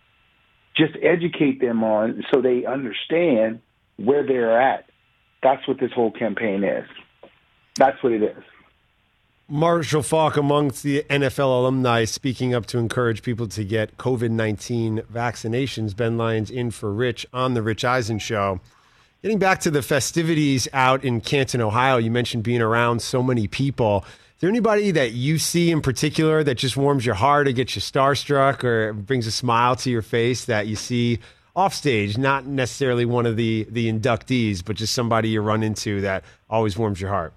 Just 0.75 0.93
educate 1.01 1.59
them 1.59 1.83
on 1.83 2.23
so 2.31 2.41
they 2.41 2.65
understand 2.65 3.61
where 3.97 4.25
they're 4.25 4.59
at. 4.59 4.85
That's 5.43 5.67
what 5.67 5.79
this 5.79 5.91
whole 5.91 6.11
campaign 6.11 6.63
is. 6.63 6.87
That's 7.75 8.01
what 8.03 8.13
it 8.13 8.23
is. 8.23 8.43
Marshall 9.47 10.01
Faulk, 10.01 10.37
amongst 10.37 10.81
the 10.81 11.03
NFL 11.09 11.59
alumni, 11.59 12.05
speaking 12.05 12.53
up 12.53 12.65
to 12.67 12.77
encourage 12.77 13.21
people 13.21 13.47
to 13.49 13.65
get 13.65 13.97
COVID 13.97 14.31
19 14.31 15.01
vaccinations. 15.13 15.93
Ben 15.93 16.17
Lyons 16.17 16.49
in 16.49 16.71
for 16.71 16.93
Rich 16.93 17.25
on 17.33 17.53
The 17.53 17.61
Rich 17.61 17.83
Eisen 17.83 18.17
Show. 18.17 18.61
Getting 19.21 19.39
back 19.39 19.59
to 19.61 19.69
the 19.69 19.81
festivities 19.81 20.69
out 20.71 21.03
in 21.03 21.19
Canton, 21.19 21.59
Ohio, 21.59 21.97
you 21.97 22.09
mentioned 22.09 22.43
being 22.43 22.61
around 22.61 23.01
so 23.01 23.21
many 23.21 23.45
people. 23.45 24.05
Is 24.41 24.43
there 24.43 24.49
anybody 24.49 24.89
that 24.89 25.11
you 25.11 25.37
see 25.37 25.69
in 25.69 25.81
particular 25.81 26.43
that 26.43 26.55
just 26.55 26.75
warms 26.75 27.05
your 27.05 27.13
heart 27.13 27.47
or 27.47 27.51
gets 27.51 27.75
you 27.75 27.79
starstruck 27.79 28.63
or 28.63 28.91
brings 28.91 29.27
a 29.27 29.31
smile 29.31 29.75
to 29.75 29.91
your 29.91 30.01
face 30.01 30.45
that 30.45 30.65
you 30.65 30.75
see 30.75 31.19
off 31.55 31.75
stage, 31.75 32.17
not 32.17 32.47
necessarily 32.47 33.05
one 33.05 33.27
of 33.27 33.37
the 33.37 33.67
the 33.69 33.87
inductees, 33.87 34.65
but 34.65 34.77
just 34.77 34.93
somebody 34.93 35.29
you 35.29 35.41
run 35.41 35.61
into 35.61 36.01
that 36.01 36.23
always 36.49 36.75
warms 36.75 36.99
your 36.99 37.11
heart? 37.11 37.33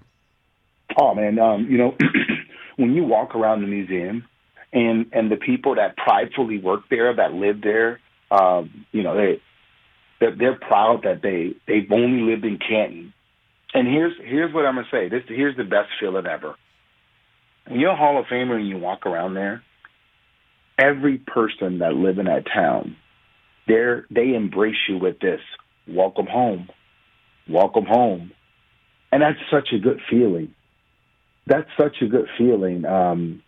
Oh 0.97 1.13
man, 1.13 1.37
um, 1.37 1.69
you 1.69 1.77
know, 1.77 1.95
when 2.77 2.95
you 2.95 3.03
walk 3.03 3.35
around 3.35 3.61
the 3.61 3.67
museum 3.67 4.25
and 4.73 5.05
and 5.13 5.31
the 5.31 5.37
people 5.37 5.75
that 5.75 5.95
pridefully 5.97 6.57
work 6.57 6.89
there, 6.89 7.15
that 7.15 7.33
live 7.33 7.61
there, 7.61 7.99
um, 8.31 8.83
you 8.91 9.03
know, 9.03 9.15
they 9.15 9.39
they're, 10.19 10.35
they're 10.35 10.55
proud 10.55 11.03
that 11.03 11.21
they 11.21 11.53
they've 11.67 11.91
only 11.91 12.23
lived 12.23 12.45
in 12.45 12.57
Canton. 12.57 13.13
And 13.75 13.87
here's 13.87 14.13
here's 14.23 14.51
what 14.51 14.65
I'm 14.65 14.73
gonna 14.73 14.87
say. 14.89 15.07
This 15.07 15.21
here's 15.27 15.55
the 15.55 15.65
best 15.65 15.89
feeling 15.99 16.25
ever. 16.25 16.55
When 17.67 17.79
you're 17.79 17.91
a 17.91 17.95
Hall 17.95 18.19
of 18.19 18.25
Famer 18.25 18.55
and 18.55 18.67
you 18.67 18.77
walk 18.77 19.05
around 19.05 19.33
there, 19.33 19.63
every 20.77 21.17
person 21.17 21.79
that 21.79 21.93
live 21.93 22.19
in 22.19 22.25
that 22.25 22.45
town 22.53 22.95
they 23.67 24.01
they 24.09 24.33
embrace 24.33 24.75
you 24.87 24.97
with 24.97 25.19
this 25.19 25.41
welcome 25.87 26.27
home, 26.27 26.69
welcome 27.49 27.85
home, 27.85 28.31
and 29.11 29.21
that's 29.21 29.39
such 29.51 29.69
a 29.73 29.79
good 29.79 29.99
feeling. 30.09 30.53
That's 31.47 31.69
such 31.77 31.97
a 32.01 32.07
good 32.07 32.27
feeling. 32.37 32.85
Um, 32.85 33.43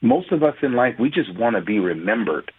most 0.00 0.32
of 0.32 0.42
us 0.42 0.54
in 0.62 0.74
life, 0.74 0.94
we 0.98 1.10
just 1.10 1.36
want 1.36 1.56
to 1.56 1.62
be 1.62 1.78
remembered. 1.78 2.52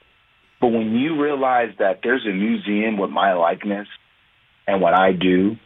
But 0.59 0.69
when 0.69 0.95
you 0.95 1.21
realize 1.21 1.71
that 1.79 1.99
there's 2.01 2.25
a 2.25 2.33
museum 2.33 2.97
with 2.97 3.11
my 3.11 3.33
likeness 3.33 3.87
and 4.65 4.81
what 4.81 4.93
I 4.93 5.11
do 5.11 5.57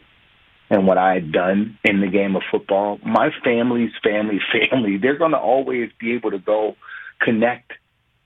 and 0.72 0.86
what 0.86 0.96
I 0.96 1.12
had 1.12 1.30
done 1.32 1.78
in 1.84 2.00
the 2.00 2.06
game 2.06 2.34
of 2.34 2.42
football, 2.50 2.98
my 3.04 3.28
family's 3.44 3.92
family, 4.02 4.40
family, 4.70 4.96
they're 4.96 5.18
going 5.18 5.32
to 5.32 5.38
always 5.38 5.90
be 6.00 6.14
able 6.14 6.30
to 6.30 6.38
go 6.38 6.76
connect 7.20 7.72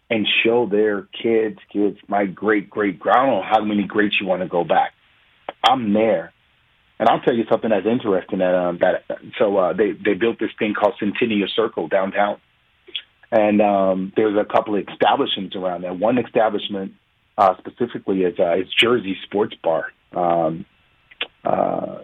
and 0.08 0.24
show 0.44 0.68
their 0.70 1.08
kids, 1.20 1.58
kids, 1.72 1.98
my 2.06 2.24
great 2.24 2.70
great. 2.70 3.00
I 3.04 3.16
don't 3.16 3.26
know 3.26 3.42
how 3.42 3.64
many 3.64 3.82
greats 3.82 4.14
you 4.20 4.28
want 4.28 4.42
to 4.42 4.48
go 4.48 4.62
back. 4.62 4.92
I'm 5.68 5.92
there, 5.92 6.32
and 7.00 7.08
I'll 7.08 7.20
tell 7.20 7.34
you 7.34 7.42
something 7.50 7.70
that's 7.70 7.84
interesting. 7.84 8.38
That 8.38 8.54
um, 8.54 8.78
that 8.80 9.02
so 9.40 9.56
uh, 9.56 9.72
they 9.72 9.90
they 9.90 10.14
built 10.14 10.38
this 10.38 10.50
thing 10.56 10.74
called 10.74 10.94
Centennial 11.00 11.48
Circle 11.56 11.88
downtown, 11.88 12.38
and 13.32 13.60
um, 13.60 14.12
there's 14.14 14.38
a 14.38 14.44
couple 14.44 14.76
of 14.76 14.86
establishments 14.86 15.56
around 15.56 15.82
there. 15.82 15.92
One 15.92 16.18
establishment 16.18 16.92
uh, 17.36 17.56
specifically 17.58 18.20
is 18.20 18.38
uh, 18.38 18.54
is 18.54 18.68
Jersey 18.80 19.16
Sports 19.24 19.56
Bar. 19.60 19.86
Um, 20.14 20.64
uh, 21.44 22.02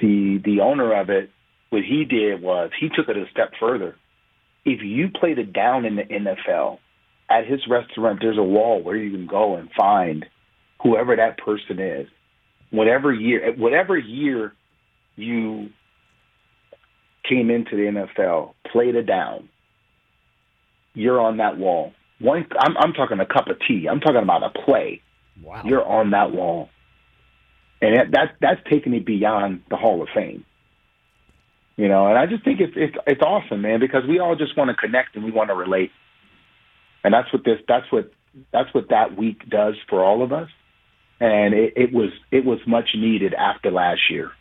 the 0.00 0.40
the 0.44 0.60
owner 0.60 0.98
of 1.00 1.10
it, 1.10 1.30
what 1.70 1.82
he 1.82 2.04
did 2.04 2.42
was 2.42 2.70
he 2.80 2.88
took 2.88 3.08
it 3.08 3.16
a 3.16 3.28
step 3.30 3.52
further. 3.60 3.96
If 4.64 4.82
you 4.82 5.08
played 5.08 5.38
it 5.38 5.52
down 5.52 5.84
in 5.84 5.96
the 5.96 6.02
NFL, 6.02 6.78
at 7.30 7.46
his 7.46 7.60
restaurant, 7.68 8.18
there's 8.20 8.38
a 8.38 8.42
wall 8.42 8.82
where 8.82 8.96
you 8.96 9.10
can 9.10 9.26
go 9.26 9.56
and 9.56 9.70
find 9.76 10.26
whoever 10.82 11.16
that 11.16 11.38
person 11.38 11.78
is. 11.78 12.08
whatever 12.70 13.12
year, 13.12 13.52
whatever 13.56 13.96
year 13.98 14.54
you 15.16 15.70
came 17.28 17.50
into 17.50 17.76
the 17.76 17.82
NFL, 18.18 18.54
played 18.72 18.94
it 18.94 19.06
down, 19.06 19.48
you're 20.94 21.20
on 21.20 21.36
that 21.38 21.58
wall. 21.58 21.92
One, 22.18 22.46
I'm, 22.58 22.76
I'm 22.76 22.92
talking 22.92 23.20
a 23.20 23.26
cup 23.26 23.48
of 23.48 23.58
tea. 23.66 23.86
I'm 23.90 24.00
talking 24.00 24.22
about 24.22 24.42
a 24.42 24.50
play. 24.50 25.02
Wow. 25.42 25.62
You're 25.64 25.84
on 25.86 26.10
that 26.10 26.32
wall, 26.32 26.68
and 27.80 27.96
that, 27.96 28.10
that 28.12 28.36
that's 28.40 28.60
taking 28.68 28.94
it 28.94 29.04
beyond 29.04 29.62
the 29.70 29.76
Hall 29.76 30.02
of 30.02 30.08
Fame. 30.14 30.44
You 31.76 31.88
know, 31.88 32.08
and 32.08 32.18
I 32.18 32.26
just 32.26 32.44
think 32.44 32.60
it's 32.60 32.74
it's 32.76 32.96
it's 33.06 33.22
awesome, 33.22 33.62
man, 33.62 33.80
because 33.80 34.02
we 34.06 34.18
all 34.18 34.36
just 34.36 34.56
want 34.56 34.68
to 34.68 34.76
connect 34.76 35.16
and 35.16 35.24
we 35.24 35.30
want 35.30 35.48
to 35.48 35.54
relate, 35.54 35.90
and 37.02 37.14
that's 37.14 37.32
what 37.32 37.44
this 37.44 37.58
that's 37.66 37.90
what 37.90 38.12
that's 38.52 38.72
what 38.74 38.90
that 38.90 39.16
week 39.16 39.48
does 39.48 39.76
for 39.88 40.04
all 40.04 40.22
of 40.22 40.32
us, 40.32 40.50
and 41.20 41.54
it, 41.54 41.72
it 41.76 41.92
was 41.92 42.10
it 42.30 42.44
was 42.44 42.58
much 42.66 42.90
needed 42.94 43.32
after 43.32 43.70
last 43.70 44.10
year. 44.10 44.32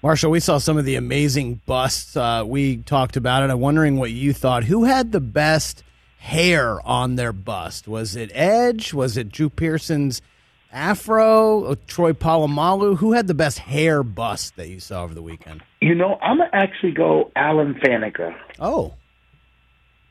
Marshall, 0.00 0.30
we 0.30 0.38
saw 0.38 0.58
some 0.58 0.78
of 0.78 0.84
the 0.84 0.94
amazing 0.94 1.60
busts. 1.66 2.16
Uh, 2.16 2.44
we 2.46 2.76
talked 2.76 3.16
about 3.16 3.42
it. 3.42 3.50
I'm 3.50 3.58
wondering 3.58 3.96
what 3.96 4.12
you 4.12 4.32
thought. 4.32 4.62
Who 4.64 4.84
had 4.84 5.10
the 5.10 5.20
best 5.20 5.82
hair 6.18 6.80
on 6.86 7.16
their 7.16 7.32
bust? 7.32 7.88
Was 7.88 8.14
it 8.14 8.30
Edge? 8.32 8.94
Was 8.94 9.16
it 9.16 9.32
Drew 9.32 9.50
Pearson's 9.50 10.22
afro? 10.72 11.60
Or 11.64 11.76
Troy 11.76 12.12
Polamalu? 12.12 12.96
Who 12.98 13.12
had 13.12 13.26
the 13.26 13.34
best 13.34 13.58
hair 13.60 14.02
bust 14.02 14.56
that 14.56 14.68
you 14.68 14.80
saw 14.80 15.02
over 15.04 15.14
the 15.14 15.22
weekend? 15.22 15.62
You 15.80 15.94
know, 15.94 16.18
I'm 16.22 16.38
gonna 16.38 16.50
actually 16.52 16.92
go 16.92 17.30
Alan 17.36 17.74
Faneca. 17.74 18.34
Oh, 18.58 18.94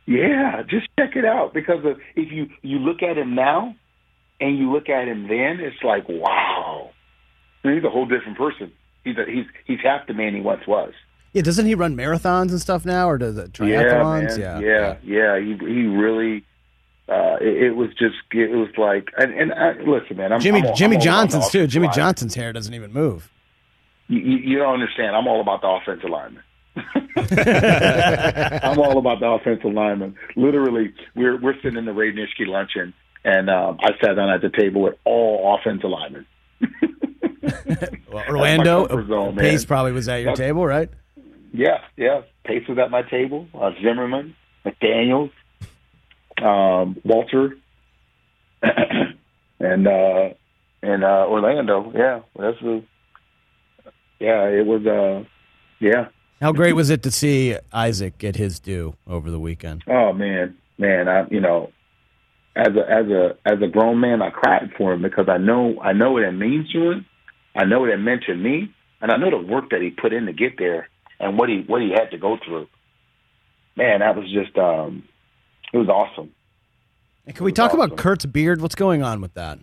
Yeah, 0.06 0.64
just 0.70 0.88
check 0.98 1.16
it 1.16 1.26
out 1.26 1.54
because 1.54 1.84
if 2.16 2.32
you 2.32 2.48
you 2.62 2.80
look 2.80 3.04
at 3.04 3.18
him 3.18 3.36
now 3.36 3.76
and 4.40 4.58
you 4.58 4.72
look 4.72 4.88
at 4.90 5.08
him 5.08 5.28
then, 5.28 5.60
it's 5.60 5.84
like 5.84 6.08
wow, 6.08 6.92
I 7.64 7.68
mean, 7.68 7.78
he's 7.78 7.84
a 7.86 7.90
whole 7.90 8.06
different 8.06 8.38
person. 8.38 8.72
He's 9.04 9.18
a, 9.18 9.26
he's 9.26 9.46
he's 9.66 9.80
half 9.84 10.08
the 10.08 10.14
man 10.14 10.34
he 10.36 10.42
once 10.42 10.66
was. 10.68 10.94
yeah. 11.34 11.42
Doesn't 11.42 11.66
he 11.66 11.76
run 11.76 11.96
marathons 11.96 12.52
and 12.52 12.62
stuff 12.62 12.86
now, 12.86 13.10
or 13.10 13.18
does 13.18 13.38
it 13.38 13.58
Yeah, 13.60 13.84
triathlons? 13.84 14.38
man. 14.40 14.62
yeah, 14.62 14.98
yeah. 15.04 15.40
He 15.40 15.58
he 15.58 15.86
really. 15.88 16.44
Uh, 17.10 17.38
it, 17.40 17.64
it 17.64 17.76
was 17.76 17.90
just 17.92 18.16
it 18.32 18.52
was 18.52 18.70
like 18.78 19.10
and, 19.18 19.34
and 19.34 19.52
uh, 19.54 19.74
listen, 19.90 20.18
man. 20.18 20.34
I'm, 20.34 20.42
Jimmy 20.42 20.62
I'm 20.68 20.76
Jimmy 20.76 20.98
I'm 20.98 21.02
all 21.02 21.08
about 21.08 21.30
the 21.32 21.32
Johnson's 21.38 21.50
too. 21.50 21.68
Jimmy 21.68 21.88
line. 21.88 21.96
Johnson's 21.96 22.36
hair 22.36 22.52
doesn't 22.52 22.74
even 22.74 22.92
move. 22.92 23.32
You, 24.10 24.20
you, 24.20 24.58
don't 24.58 24.74
understand. 24.74 25.16
I'm 25.16 25.28
all 25.28 25.42
about 25.42 25.62
the 25.62 25.68
offensive 25.68 26.10
lineman. 26.10 26.44
I'm 28.64 28.80
all 28.80 28.98
about 28.98 29.20
the 29.20 29.28
offensive 29.28 29.72
lineman. 29.74 30.16
Literally, 30.36 30.94
we're 31.16 31.40
we're 31.40 31.56
sitting 31.62 31.78
in 31.78 31.86
the 31.86 31.94
Ray 31.94 32.14
Nitschke 32.14 32.48
luncheon, 32.48 32.94
and 33.24 33.50
um, 33.50 33.80
I 33.82 33.90
sat 34.02 34.16
down 34.16 34.30
at 34.30 34.42
the 34.42 34.50
table 34.50 34.82
with 34.82 34.96
all 35.04 35.58
offensive 35.60 35.90
linemen. 35.90 36.26
Well, 38.12 38.24
Orlando 38.30 38.88
comfort 38.88 39.08
zone. 39.08 39.36
Pace 39.36 39.66
probably 39.66 39.92
was 39.92 40.08
at 40.08 40.18
your 40.18 40.32
That's- 40.32 40.38
table, 40.40 40.66
right? 40.66 40.90
Yeah, 41.54 41.80
yeah. 41.96 42.22
Pace 42.46 42.68
was 42.68 42.78
at 42.78 42.92
my 42.92 43.02
table. 43.04 43.48
Uh, 43.54 43.72
Zimmerman, 43.82 44.36
McDaniel's, 44.66 45.32
um, 46.42 46.98
Walter, 47.04 47.58
and 48.62 49.88
uh, 49.88 50.30
and 50.82 51.04
uh, 51.04 51.26
Orlando. 51.28 51.92
Yeah, 51.96 52.22
that's 52.38 52.60
the. 52.62 52.84
Yeah, 54.20 54.46
it 54.46 54.66
was. 54.66 54.86
Uh, 54.86 55.28
yeah. 55.80 56.08
How 56.42 56.52
great 56.52 56.74
was 56.74 56.90
it 56.90 57.02
to 57.04 57.12
see 57.12 57.58
Isaac 57.74 58.18
get 58.18 58.36
his 58.36 58.60
due 58.60 58.96
over 59.08 59.32
the 59.32 59.40
weekend? 59.40 59.84
Oh 59.88 60.14
man, 60.14 60.58
man. 60.78 61.08
I 61.08 61.26
you 61.30 61.40
know, 61.40 61.72
as 62.56 62.76
a 62.76 62.92
as 62.92 63.08
a 63.08 63.38
as 63.46 63.62
a 63.62 63.68
grown 63.68 64.00
man, 64.00 64.22
I 64.22 64.30
cried 64.30 64.72
for 64.78 64.94
him 64.94 65.02
because 65.02 65.30
I 65.30 65.38
know 65.38 65.80
I 65.82 65.94
know 65.94 66.12
what 66.12 66.24
it 66.24 66.32
means 66.32 66.72
to 66.72 66.92
him. 66.92 67.06
I 67.56 67.66
know 67.66 67.82
what 67.82 67.90
it 67.90 67.98
meant 67.98 68.24
to 68.26 68.36
me, 68.36 68.72
and 69.02 69.12
I 69.12 69.18
know 69.18 69.32
the 69.32 69.38
work 69.38 69.72
that 69.72 69.82
he 69.82 69.90
put 69.90 70.14
in 70.14 70.28
to 70.28 70.34
get 70.34 70.60
there, 70.60 70.90
and 71.20 71.38
what 71.38 71.50
he 71.50 71.64
what 71.66 71.82
he 71.82 71.92
had 71.92 72.12
to 72.12 72.18
go 72.18 72.38
through. 72.44 72.68
Man, 73.76 74.00
that 74.00 74.16
was 74.16 74.32
just 74.32 74.58
um, 74.58 75.04
it 75.74 75.78
was 75.78 75.90
awesome. 75.90 76.34
And 77.26 77.36
can 77.36 77.44
we 77.46 77.52
talk 77.52 77.72
awesome. 77.72 77.82
about 77.82 77.98
Kurt's 77.98 78.26
beard? 78.26 78.62
What's 78.62 78.76
going 78.76 79.04
on 79.04 79.22
with 79.22 79.34
that? 79.34 79.60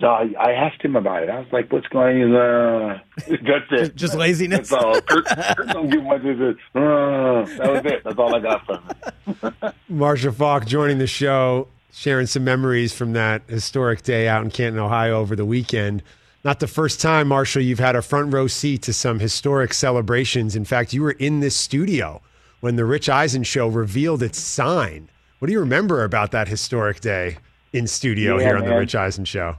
So 0.00 0.06
I, 0.06 0.32
I 0.40 0.52
asked 0.52 0.82
him 0.82 0.96
about 0.96 1.22
it. 1.22 1.28
I 1.28 1.40
was 1.40 1.48
like, 1.52 1.70
"What's 1.70 1.86
going 1.88 2.22
on?" 2.22 2.90
Uh, 2.90 2.98
that's 3.28 3.66
it. 3.70 3.96
Just 3.96 4.14
laziness. 4.14 4.70
That's 4.70 4.72
all. 4.72 4.98
Kurt, 5.02 5.26
Kurt 5.26 5.68
don't 5.68 5.90
give 5.90 6.02
much. 6.02 6.22
He 6.22 6.28
said, 6.28 6.56
uh, 6.74 7.44
that 7.44 7.70
was 7.70 7.82
it. 7.84 8.02
That's 8.02 8.18
all 8.18 8.34
I 8.34 8.40
got 8.40 8.64
from 8.64 9.52
him. 9.62 9.72
Marshall 9.90 10.32
Faulk 10.32 10.64
joining 10.64 10.96
the 10.96 11.06
show, 11.06 11.68
sharing 11.92 12.26
some 12.26 12.44
memories 12.44 12.94
from 12.94 13.12
that 13.12 13.42
historic 13.46 14.02
day 14.02 14.26
out 14.26 14.42
in 14.42 14.50
Canton, 14.50 14.80
Ohio 14.80 15.18
over 15.18 15.36
the 15.36 15.44
weekend. 15.44 16.02
Not 16.44 16.60
the 16.60 16.66
first 16.66 17.02
time, 17.02 17.28
Marshall, 17.28 17.60
you've 17.60 17.78
had 17.78 17.94
a 17.94 18.00
front 18.00 18.32
row 18.32 18.46
seat 18.46 18.80
to 18.82 18.94
some 18.94 19.18
historic 19.18 19.74
celebrations. 19.74 20.56
In 20.56 20.64
fact, 20.64 20.94
you 20.94 21.02
were 21.02 21.10
in 21.10 21.40
this 21.40 21.54
studio 21.54 22.22
when 22.60 22.76
the 22.76 22.84
Rich 22.84 23.08
Eisen 23.08 23.42
show 23.42 23.68
revealed 23.68 24.22
its 24.22 24.38
sign. 24.38 25.08
What 25.38 25.46
do 25.46 25.52
you 25.52 25.60
remember 25.60 26.04
about 26.04 26.30
that 26.32 26.48
historic 26.48 27.00
day 27.00 27.38
in 27.72 27.86
studio 27.86 28.36
Yeah, 28.38 28.44
here 28.44 28.56
on 28.56 28.64
the. 28.64 28.76
Rich 28.76 28.94
Eisen 28.94 29.24
show? 29.24 29.56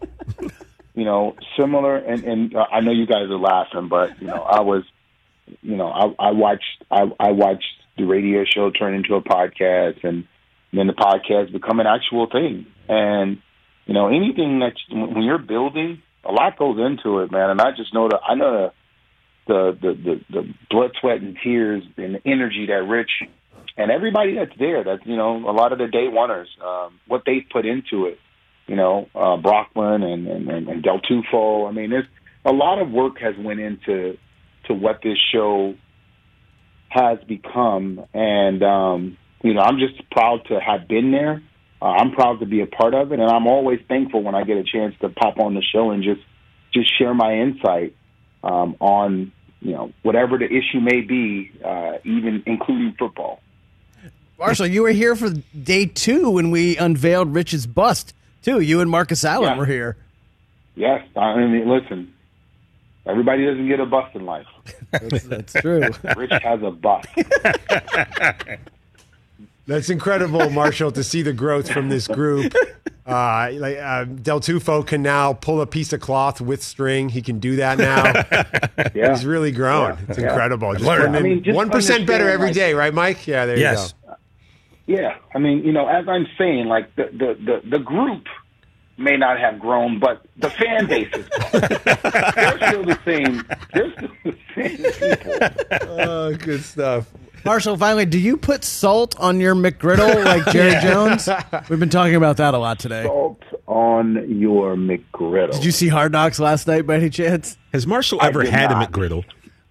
you 0.93 1.03
know, 1.05 1.35
similar, 1.59 1.97
and 1.97 2.23
and 2.23 2.55
uh, 2.55 2.65
I 2.71 2.81
know 2.81 2.91
you 2.91 3.05
guys 3.05 3.29
are 3.29 3.37
laughing, 3.39 3.87
but 3.87 4.19
you 4.21 4.27
know, 4.27 4.41
I 4.43 4.61
was, 4.61 4.83
you 5.61 5.75
know, 5.75 5.87
I, 5.87 6.27
I 6.27 6.31
watched 6.31 6.83
I, 6.91 7.11
I 7.19 7.31
watched 7.31 7.65
the 7.97 8.03
radio 8.05 8.45
show 8.45 8.69
turn 8.69 8.93
into 8.93 9.15
a 9.15 9.21
podcast, 9.21 10.03
and 10.03 10.27
then 10.71 10.87
the 10.87 10.93
podcast 10.93 11.51
become 11.51 11.79
an 11.79 11.87
actual 11.87 12.27
thing. 12.29 12.67
And 12.87 13.41
you 13.85 13.93
know, 13.93 14.07
anything 14.07 14.59
that 14.59 14.73
when 14.91 15.23
you're 15.23 15.39
building, 15.39 16.01
a 16.23 16.31
lot 16.31 16.57
goes 16.57 16.77
into 16.79 17.19
it, 17.19 17.31
man. 17.31 17.49
And 17.49 17.59
I 17.61 17.71
just 17.71 17.93
know 17.93 18.07
that 18.07 18.19
I 18.27 18.35
know 18.35 18.51
the 18.51 18.73
the 19.51 19.77
the, 19.81 19.93
the, 19.93 20.41
the 20.41 20.53
blood, 20.69 20.91
sweat, 20.99 21.21
and 21.21 21.37
tears 21.43 21.83
and 21.97 22.15
the 22.15 22.21
energy 22.25 22.67
that 22.67 22.87
Rich 22.87 23.11
and 23.77 23.91
everybody 23.91 24.35
that's 24.35 24.57
there, 24.59 24.83
that 24.83 25.05
you 25.05 25.15
know, 25.15 25.37
a 25.49 25.53
lot 25.53 25.71
of 25.71 25.79
the 25.79 25.87
day 25.87 26.07
oneers, 26.07 26.47
um, 26.63 26.99
what 27.07 27.23
they 27.25 27.45
put 27.51 27.65
into 27.65 28.05
it 28.05 28.19
you 28.71 28.77
know, 28.77 29.09
uh, 29.13 29.35
Brockman 29.35 30.01
and, 30.01 30.27
and, 30.27 30.49
and, 30.69 30.81
Del 30.81 31.01
Tufo. 31.01 31.67
I 31.67 31.73
mean, 31.73 31.89
there's 31.89 32.07
a 32.45 32.53
lot 32.53 32.81
of 32.81 32.89
work 32.89 33.19
has 33.19 33.35
went 33.37 33.59
into 33.59 34.17
to 34.67 34.73
what 34.73 35.01
this 35.03 35.17
show 35.33 35.75
has 36.87 37.19
become, 37.27 38.05
and 38.13 38.63
um, 38.63 39.17
you 39.43 39.53
know, 39.53 39.59
I'm 39.59 39.77
just 39.77 40.09
proud 40.11 40.45
to 40.47 40.59
have 40.59 40.87
been 40.87 41.11
there. 41.11 41.41
Uh, 41.81 41.85
I'm 41.85 42.11
proud 42.11 42.39
to 42.39 42.45
be 42.45 42.61
a 42.61 42.65
part 42.65 42.93
of 42.93 43.11
it, 43.11 43.19
and 43.19 43.29
I'm 43.29 43.47
always 43.47 43.79
thankful 43.89 44.23
when 44.23 44.35
I 44.35 44.45
get 44.45 44.55
a 44.55 44.63
chance 44.63 44.95
to 45.01 45.09
pop 45.09 45.39
on 45.39 45.53
the 45.53 45.63
show 45.63 45.91
and 45.91 46.01
just 46.01 46.21
just 46.73 46.97
share 46.97 47.13
my 47.13 47.33
insight 47.33 47.95
um, 48.41 48.77
on 48.79 49.33
you 49.61 49.71
know 49.73 49.91
whatever 50.01 50.37
the 50.37 50.45
issue 50.45 50.79
may 50.79 51.01
be, 51.01 51.51
uh, 51.63 51.97
even 52.03 52.43
including 52.45 52.93
football. 52.97 53.41
Marshall, 54.39 54.65
you 54.67 54.81
were 54.81 54.89
here 54.91 55.15
for 55.15 55.29
day 55.29 55.85
two 55.85 56.31
when 56.31 56.49
we 56.51 56.75
unveiled 56.77 57.33
Rich's 57.33 57.67
bust, 57.67 58.13
too. 58.41 58.59
You 58.59 58.81
and 58.81 58.89
Marcus 58.89 59.23
Allen 59.23 59.51
Yeah. 59.51 59.57
were 59.57 59.65
here. 59.67 59.97
Yes, 60.75 61.05
I 61.15 61.35
mean, 61.37 61.69
listen, 61.69 62.11
everybody 63.05 63.45
doesn't 63.45 63.67
get 63.67 63.79
a 63.79 63.85
bust 63.85 64.15
in 64.15 64.25
life. 64.25 64.47
That's, 64.91 65.23
that's 65.27 65.53
true. 65.53 65.81
Rich 66.17 66.31
has 66.43 66.61
a 66.63 66.71
bust. 66.71 67.07
That's 69.67 69.89
incredible, 69.89 70.49
Marshall, 70.49 70.91
to 70.93 71.03
see 71.03 71.21
the 71.21 71.33
growth 71.33 71.71
from 71.71 71.89
this 71.89 72.07
group. 72.07 72.53
Uh, 73.05 73.49
like 73.53 73.77
uh, 73.77 74.05
Del 74.05 74.39
Tufo 74.39 74.85
can 74.85 75.01
now 75.01 75.33
pull 75.33 75.61
a 75.61 75.67
piece 75.67 75.93
of 75.93 75.99
cloth 76.01 76.41
with 76.41 76.61
string. 76.63 77.09
He 77.09 77.21
can 77.21 77.39
do 77.39 77.55
that 77.57 77.77
now. 77.77 78.13
Yeah. 78.95 79.11
He's 79.11 79.25
really 79.25 79.51
grown. 79.51 79.91
Yeah, 79.91 79.97
It's 80.09 80.17
yeah. 80.17 80.29
incredible. 80.29 80.73
Just 80.73 80.85
learned. 80.85 81.15
I 81.15 81.21
mean, 81.21 81.43
just 81.43 81.55
one 81.55 81.69
percent 81.69 82.07
better 82.07 82.23
understand, 82.25 82.33
every 82.33 82.47
like- 82.47 82.55
day, 82.55 82.73
right, 82.73 82.93
Mike? 82.93 83.27
Yeah, 83.27 83.45
there 83.45 83.57
Yes. 83.57 83.93
you 84.03 84.09
go. 84.09 84.15
Yeah, 85.01 85.17
I 85.35 85.37
mean, 85.37 85.63
you 85.63 85.71
know, 85.71 85.87
as 85.87 86.07
I'm 86.07 86.25
saying, 86.37 86.65
like 86.65 86.93
the 86.95 87.05
the 87.13 87.61
the, 87.63 87.69
the 87.77 87.79
group 87.79 88.25
may 88.97 89.17
not 89.17 89.39
have 89.39 89.59
grown, 89.59 89.99
but 89.99 90.25
the 90.37 90.49
fan 90.49 90.87
base 90.87 91.13
is. 91.13 91.27
They're 91.51 92.57
still 92.67 92.83
the 92.83 92.99
same. 93.05 93.43
They're 93.73 93.91
still 93.93 94.11
the 94.23 94.37
same 94.55 95.57
people. 95.67 95.87
Oh, 95.99 96.35
good 96.35 96.63
stuff. 96.63 97.07
Marshall, 97.43 97.77
finally, 97.77 98.05
do 98.05 98.19
you 98.19 98.37
put 98.37 98.63
salt 98.63 99.19
on 99.19 99.39
your 99.39 99.55
McGriddle 99.55 100.23
like 100.25 100.45
Jerry 100.51 100.79
Jones? 100.81 101.27
We've 101.69 101.79
been 101.79 101.89
talking 101.89 102.15
about 102.15 102.37
that 102.37 102.53
a 102.53 102.57
lot 102.57 102.79
today. 102.79 103.03
Salt 103.03 103.41
on 103.67 104.39
your 104.39 104.75
McGriddle. 104.75 105.51
Did 105.53 105.65
you 105.65 105.71
see 105.71 105.87
Hard 105.87 106.11
Knocks 106.11 106.39
last 106.39 106.67
night 106.67 106.85
by 106.85 106.95
any 106.97 107.09
chance? 107.09 107.57
Has 107.73 107.87
Marshall 107.87 108.19
I 108.21 108.27
ever 108.27 108.43
did 108.43 108.51
had 108.53 108.69
not. 108.69 108.83
a 108.83 108.87
McGriddle? 108.91 109.23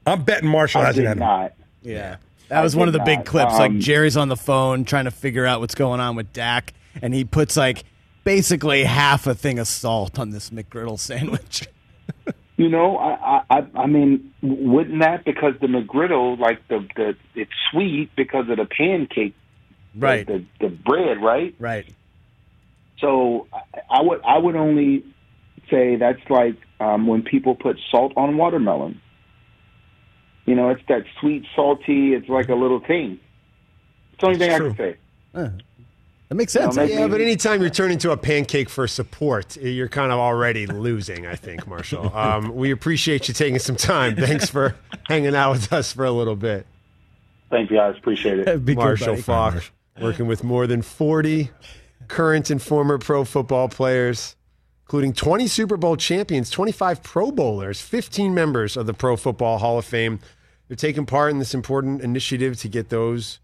I'm 0.07 0.23
betting 0.25 0.49
Marshall 0.49 0.81
I 0.83 0.87
hasn't 0.87 1.05
did 1.05 1.09
had 1.09 1.21
one. 1.21 1.29
not. 1.29 1.53
Yeah. 1.83 2.17
That 2.49 2.63
was 2.63 2.75
I 2.75 2.79
one 2.79 2.89
of 2.89 2.95
did 2.95 3.03
the 3.03 3.05
big 3.05 3.19
not. 3.19 3.27
clips. 3.27 3.53
like 3.53 3.71
Um, 3.71 3.81
Jerry's 3.81 4.17
on 4.17 4.29
the 4.29 4.37
phone 4.37 4.85
trying 4.85 5.05
to 5.05 5.11
figure 5.13 5.47
out 5.47 5.61
what's 5.61 5.75
going 5.77 6.01
on 6.01 6.17
with 6.17 6.33
Dak, 6.33 6.73
and 7.01 7.15
he 7.15 7.25
puts 7.25 7.57
like 7.57 7.85
basically 8.25 8.83
half 8.85 9.27
a 9.29 9.35
thing 9.35 9.59
of 9.61 9.69
salt 9.69 10.19
on 10.19 10.31
this 10.31 10.51
McGriddle 10.51 10.99
sandwich. 10.99 11.69
You 12.61 12.69
know, 12.69 12.99
I, 12.99 13.43
I, 13.49 13.67
I 13.75 13.87
mean, 13.87 14.35
wouldn't 14.43 15.01
that 15.01 15.25
because 15.25 15.55
the 15.63 15.67
McGriddle, 15.67 16.39
like 16.39 16.69
the 16.69 16.87
the, 16.95 17.17
it's 17.35 17.51
sweet 17.71 18.11
because 18.17 18.51
of 18.51 18.59
the 18.59 18.67
pancake, 18.67 19.35
Right. 19.97 20.27
The, 20.27 20.45
the 20.61 20.69
bread, 20.69 21.23
right? 21.23 21.55
Right. 21.59 21.89
So 22.99 23.47
I, 23.51 23.99
I 23.99 24.03
would 24.03 24.21
I 24.27 24.37
would 24.37 24.57
only 24.57 25.05
say 25.71 25.97
that's 25.97 26.21
like 26.29 26.57
um, 26.81 27.07
when 27.07 27.23
people 27.23 27.55
put 27.55 27.79
salt 27.91 28.13
on 28.15 28.37
watermelon. 28.37 29.01
You 30.45 30.55
know, 30.55 30.69
it's 30.69 30.83
that 30.89 31.05
sweet, 31.19 31.47
salty. 31.57 32.13
It's 32.13 32.29
like 32.29 32.51
a 32.51 32.55
little 32.55 32.81
thing. 32.81 33.21
It's 34.13 34.21
the 34.21 34.27
only 34.27 34.39
thing 34.39 34.53
I 34.53 34.59
can 34.59 34.77
say. 34.77 34.97
That 36.31 36.37
makes 36.37 36.53
sense. 36.53 36.77
No, 36.77 36.83
maybe- 36.83 36.95
Yeah, 36.95 37.09
but 37.09 37.21
anytime 37.21 37.61
you're 37.61 37.71
turning 37.71 37.99
to 37.99 38.13
a 38.13 38.17
pancake 38.17 38.69
for 38.71 38.87
support, 38.87 39.57
you're 39.57 39.89
kind 39.89 40.13
of 40.13 40.19
already 40.21 40.65
losing, 40.67 41.27
I 41.27 41.35
think, 41.35 41.67
Marshall. 41.67 42.11
Um, 42.21 42.55
we 42.55 42.71
appreciate 42.71 43.27
you 43.29 43.35
taking 43.35 43.59
some 43.59 43.75
time. 43.77 44.15
Thanks 44.15 44.49
for 44.49 44.77
hanging 45.09 45.35
out 45.35 45.53
with 45.53 45.73
us 45.73 45.93
for 45.93 46.05
a 46.05 46.13
little 46.13 46.37
bit. 46.37 46.67
Thank 47.51 47.71
you 47.71 47.77
guys. 47.79 47.97
Appreciate 47.99 48.39
it. 48.39 48.65
Be 48.65 48.75
good, 48.75 48.81
Marshall 48.81 49.07
buddy. 49.15 49.23
Faulk, 49.23 49.73
working 50.01 50.27
with 50.29 50.45
more 50.45 50.69
than 50.69 50.83
40 50.83 51.51
current 52.07 52.49
and 52.51 52.63
former 52.63 52.97
pro 52.99 53.25
football 53.25 53.69
players, 53.69 54.37
including 54.85 55.13
20 55.13 55.49
Super 55.49 55.77
Bowl 55.77 55.97
champions, 55.97 56.49
25 56.51 57.03
Pro 57.03 57.33
Bowlers, 57.33 57.81
15 57.81 58.33
members 58.35 58.77
of 58.77 58.87
the 58.87 58.95
Pro 58.95 59.17
Football 59.17 59.59
Hall 59.59 59.79
of 59.79 59.85
Fame. 59.85 60.21
They're 60.69 60.77
taking 60.77 61.07
part 61.07 61.33
in 61.33 61.41
this 61.41 61.55
important 61.55 62.03
initiative 62.03 62.57
to 62.61 62.69
get 62.69 62.89
those 62.91 63.41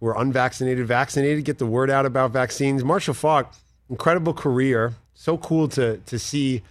who 0.00 0.06
are 0.06 0.18
unvaccinated 0.20 0.86
vaccinated, 0.86 1.44
get 1.44 1.58
the 1.58 1.66
word 1.66 1.90
out 1.90 2.06
about 2.06 2.30
vaccines. 2.30 2.84
Marshall 2.84 3.14
Faulk, 3.14 3.52
incredible 3.90 4.32
career. 4.34 4.94
So 5.14 5.36
cool 5.38 5.68
to 5.68 5.98
to 5.98 6.18
see 6.18 6.62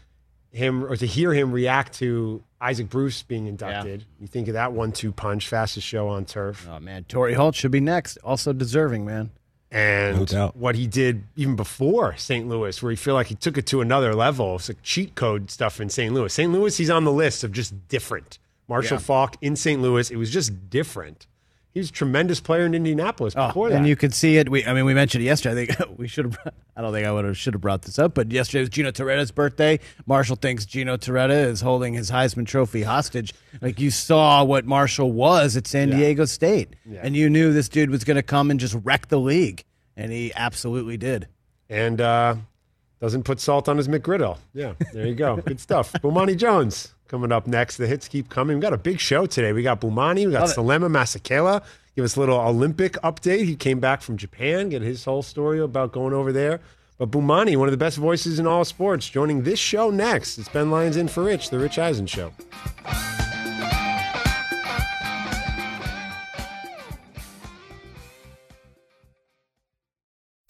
him 0.52 0.84
or 0.86 0.96
to 0.96 1.06
hear 1.06 1.34
him 1.34 1.52
react 1.52 1.94
to 2.00 2.42
Isaac 2.62 2.90
Bruce 2.90 3.22
being 3.22 3.46
inducted. 3.48 4.06
You 4.20 4.28
think 4.28 4.48
of 4.48 4.54
that 4.54 4.72
one-two 4.72 5.12
punch, 5.12 5.48
fastest 5.48 5.86
show 5.86 6.08
on 6.08 6.26
turf 6.26 6.68
Oh 6.72 6.80
man, 6.80 7.04
Torry 7.04 7.34
Holt 7.34 7.54
should 7.56 7.70
be 7.72 7.82
next. 7.82 8.18
Also 8.24 8.54
deserving, 8.54 9.06
man. 9.06 9.30
and 9.70 10.18
No 10.18 10.26
doubt. 10.26 10.56
what 10.56 10.76
he 10.76 10.88
did 10.88 11.24
even 11.36 11.56
before 11.58 12.16
St. 12.18 12.48
Louis, 12.48 12.82
where 12.82 12.90
he 12.90 12.96
feel 12.96 13.14
like 13.14 13.28
he 13.28 13.36
took 13.36 13.58
it 13.58 13.68
to 13.68 13.82
another 13.82 14.16
level. 14.16 14.56
It's 14.56 14.70
like 14.70 14.82
cheat 14.82 15.14
code 15.16 15.52
stuff 15.52 15.80
in 15.82 15.90
St. 15.90 16.14
Louis. 16.14 16.34
St. 16.34 16.52
Louis, 16.52 16.76
he's 16.76 16.90
on 16.90 17.04
the 17.04 17.12
list 17.12 17.44
of 17.44 17.52
just 17.52 17.88
different. 17.90 18.40
Marshall 18.70 18.96
Yeah. 18.96 19.02
Faulk 19.02 19.36
in 19.42 19.56
St. 19.58 19.82
Louis, 19.82 20.10
it 20.10 20.16
was 20.16 20.32
just 20.32 20.70
different. 20.70 21.28
He 21.74 21.80
was 21.80 21.90
a 21.90 21.94
tremendous 21.94 22.40
player 22.40 22.66
in 22.66 22.74
Indianapolis 22.74 23.36
before 23.36 23.70
that. 23.70 23.76
Oh, 23.76 23.78
and 23.78 23.88
you 23.88 23.96
could 23.96 24.14
see 24.14 24.38
it. 24.38 24.50
We, 24.50 24.66
I 24.66 24.74
mean, 24.74 24.86
we 24.86 24.96
mentioned 24.96 25.24
it 25.24 25.28
yesterday. 25.28 25.68
I 25.70 25.74
think 25.76 25.90
we 26.00 26.08
should 26.08 26.26
have. 26.26 26.54
I 26.76 26.82
don't 26.82 26.92
think 26.92 27.06
I 27.06 27.12
would 27.12 27.26
have 27.26 27.38
should 27.38 27.54
have 27.54 27.62
brought 27.62 27.84
this 27.84 28.00
up, 28.00 28.16
but 28.16 28.32
yesterday 28.32 28.62
was 28.62 28.70
Gino 28.70 28.90
Torretta's 28.90 29.32
birthday. 29.32 29.80
Marshall 30.08 30.38
thinks 30.38 30.66
Gino 30.66 30.98
Torretta 30.98 31.46
is 31.46 31.62
holding 31.62 31.94
his 31.94 32.10
Heisman 32.10 32.48
Trophy 32.48 32.82
hostage. 32.82 33.34
Like 33.62 33.80
you 33.80 33.92
saw 33.92 34.44
what 34.44 34.66
Marshall 34.66 35.12
was 35.12 35.56
at 35.56 35.68
San 35.68 35.90
Diego 35.92 36.26
State, 36.26 36.76
and 37.02 37.16
you 37.16 37.30
knew 37.30 37.54
this 37.54 37.70
dude 37.70 37.90
was 37.92 38.04
going 38.04 38.16
to 38.16 38.24
come 38.24 38.50
and 38.50 38.60
just 38.60 38.76
wreck 38.84 39.08
the 39.10 39.20
league, 39.20 39.64
and 39.96 40.12
he 40.12 40.32
absolutely 40.36 40.98
did. 40.98 41.28
and 41.70 42.02
uh, 42.02 42.36
doesn't 43.00 43.24
put 43.24 43.40
salt 43.40 43.70
on 43.70 43.78
his 43.78 43.88
McGriddle. 43.88 44.38
Yeah, 44.56 44.74
there 44.94 45.06
you 45.06 45.14
go. 45.16 45.38
Good 45.38 45.60
stuff. 45.60 45.94
Bomani 45.94 46.36
Jones 46.36 46.94
coming 47.08 47.32
up 47.32 47.48
next. 47.48 47.78
The 47.78 47.88
hits 47.88 48.08
keep 48.08 48.30
coming. 48.30 48.58
We 48.58 48.62
got 48.62 48.74
a 48.74 48.78
big 48.78 49.00
show 49.00 49.26
today. 49.26 49.54
We 49.54 49.64
got 49.64 49.82
Bomani, 49.82 50.26
we 50.26 50.32
got. 50.32 50.50
Salema 50.50 50.90
Masekela. 50.90 51.64
Give 51.96 52.06
us 52.06 52.16
a 52.16 52.20
little 52.20 52.40
Olympic 52.40 52.94
update. 53.04 53.46
He 53.46 53.56
came 53.56 53.80
back 53.80 54.02
from 54.02 54.18
Japan, 54.18 54.70
get 54.70 54.84
his 54.84 55.04
whole 55.04 55.24
story 55.24 55.60
about 55.60 55.92
going 55.92 56.14
over 56.14 56.32
there. 56.32 56.60
But 57.00 57.12
Bomani, 57.12 57.58
one 57.58 57.68
of 57.68 57.72
the 57.72 57.78
best 57.78 57.98
voices 57.98 58.40
in 58.40 58.48
all 58.48 58.66
sports, 58.66 59.10
joining 59.10 59.44
this 59.44 59.60
show 59.60 59.90
next. 59.90 60.38
It's 60.38 60.50
Ben 60.50 60.70
Lyons 60.70 60.98
in 60.98 61.08
for 61.08 61.24
Rich, 61.24 61.50
the 61.50 61.60
Rich 61.60 61.80
Eisen 61.80 62.08
Show. 62.08 62.32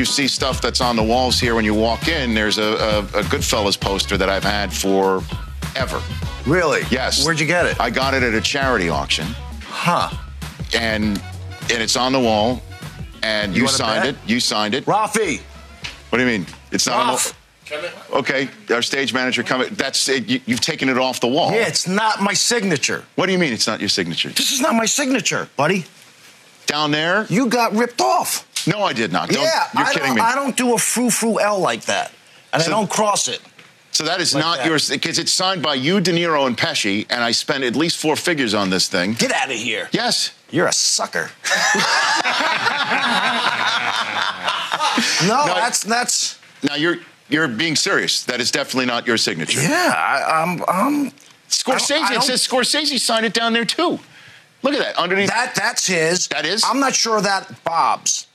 You 0.00 0.06
see 0.06 0.26
stuff 0.26 0.62
that's 0.62 0.80
on 0.80 0.96
the 0.96 1.02
walls 1.02 1.38
here 1.38 1.54
when 1.54 1.64
you 1.64 1.74
walk 1.74 2.08
in. 2.08 2.32
There's 2.32 2.56
a, 2.56 2.62
a, 2.62 2.98
a 3.00 3.22
Goodfellas 3.24 3.78
poster 3.78 4.16
that 4.16 4.30
I've 4.30 4.42
had 4.42 4.72
for 4.72 5.22
ever. 5.76 6.00
Really? 6.46 6.80
Yes. 6.90 7.22
Where'd 7.24 7.38
you 7.38 7.46
get 7.46 7.66
it? 7.66 7.78
I 7.78 7.90
got 7.90 8.14
it 8.14 8.22
at 8.22 8.32
a 8.32 8.40
charity 8.40 8.88
auction, 8.88 9.26
Huh. 9.64 10.08
and 10.74 11.22
and 11.70 11.82
it's 11.82 11.96
on 11.96 12.12
the 12.12 12.18
wall. 12.18 12.62
And 13.22 13.54
you, 13.54 13.64
wanna 13.64 13.76
signed 13.76 14.02
bet? 14.04 14.14
it. 14.14 14.30
You 14.30 14.40
signed 14.40 14.74
it. 14.74 14.86
Rafi. 14.86 15.40
What 16.08 16.18
do 16.18 16.24
you 16.24 16.30
mean? 16.30 16.46
It's 16.72 16.86
not 16.86 17.06
Ralph. 17.06 17.36
on 17.70 17.82
the. 17.82 18.16
Okay, 18.16 18.48
our 18.72 18.80
stage 18.80 19.12
manager 19.12 19.42
coming. 19.42 19.68
That's 19.74 20.08
it. 20.08 20.26
You, 20.30 20.40
you've 20.46 20.62
taken 20.62 20.88
it 20.88 20.96
off 20.96 21.20
the 21.20 21.28
wall. 21.28 21.52
Yeah, 21.52 21.68
it's 21.68 21.86
not 21.86 22.22
my 22.22 22.32
signature. 22.32 23.04
What 23.16 23.26
do 23.26 23.32
you 23.32 23.38
mean 23.38 23.52
it's 23.52 23.66
not 23.66 23.80
your 23.80 23.90
signature? 23.90 24.30
This 24.30 24.50
is 24.50 24.62
not 24.62 24.74
my 24.74 24.86
signature, 24.86 25.50
buddy. 25.56 25.84
Down 26.64 26.90
there? 26.90 27.26
You 27.28 27.48
got 27.48 27.74
ripped 27.74 28.00
off. 28.00 28.46
No, 28.66 28.82
I 28.82 28.92
did 28.92 29.12
not. 29.12 29.28
Don't, 29.28 29.42
yeah, 29.42 29.68
you're 29.74 29.84
I 29.84 29.92
kidding 29.92 30.06
don't, 30.08 30.16
me. 30.16 30.20
I 30.22 30.34
don't 30.34 30.56
do 30.56 30.74
a 30.74 30.78
frou 30.78 31.10
frou 31.10 31.38
L 31.40 31.58
like 31.60 31.82
that, 31.86 32.12
and 32.52 32.62
So- 32.62 32.68
I 32.68 32.74
don't 32.74 32.90
cross 32.90 33.28
it. 33.28 33.40
So 33.92 34.04
that 34.04 34.20
is 34.20 34.34
Like 34.34 34.44
not 34.44 34.56
that. 34.58 34.66
yours 34.66 34.88
because 34.88 35.18
it's 35.18 35.32
signed 35.32 35.62
by 35.62 35.74
you, 35.74 36.00
De 36.00 36.12
Niro, 36.12 36.46
and 36.46 36.56
Pesci, 36.56 37.06
and 37.10 37.24
I 37.24 37.32
spent 37.32 37.64
at 37.64 37.74
least 37.74 37.96
four 37.98 38.14
figures 38.14 38.54
on 38.54 38.70
this 38.70 38.86
thing. 38.88 39.14
Get 39.14 39.32
out 39.32 39.50
of 39.50 39.56
here. 39.56 39.88
Yes. 39.92 40.30
You're 40.50 40.68
a 40.68 40.72
sucker. 40.72 41.30
no, 45.26 45.44
that's 45.46 45.82
that's. 45.82 46.38
Now 46.62 46.74
you're 46.76 46.96
you're 47.28 47.48
being 47.48 47.76
serious. 47.76 48.22
That 48.24 48.40
is 48.40 48.50
definitely 48.50 48.86
not 48.86 49.06
your 49.06 49.16
signature. 49.16 49.60
Yeah, 49.60 49.92
I, 49.94 50.42
I'm. 50.42 50.62
I'm. 50.68 51.10
Scorsese. 51.48 51.92
I 51.92 51.98
don't- 51.98 52.04
I 52.04 52.10
it 52.10 52.14
don't- 52.14 52.22
says 52.22 52.46
Scorsese 52.46 52.98
signed 53.00 53.26
it 53.26 53.32
down 53.34 53.52
there 53.52 53.64
too. 53.64 53.98
Look 54.62 54.74
at 54.74 54.78
that 54.80 54.96
underneath. 54.96 55.28
That 55.30 55.54
that's 55.54 55.86
his. 55.86 56.28
That 56.28 56.44
is? 56.46 56.62
I'm 56.64 56.80
not 56.80 56.94
sure 56.94 57.20
that 57.20 57.62
Bob's. 57.64 58.26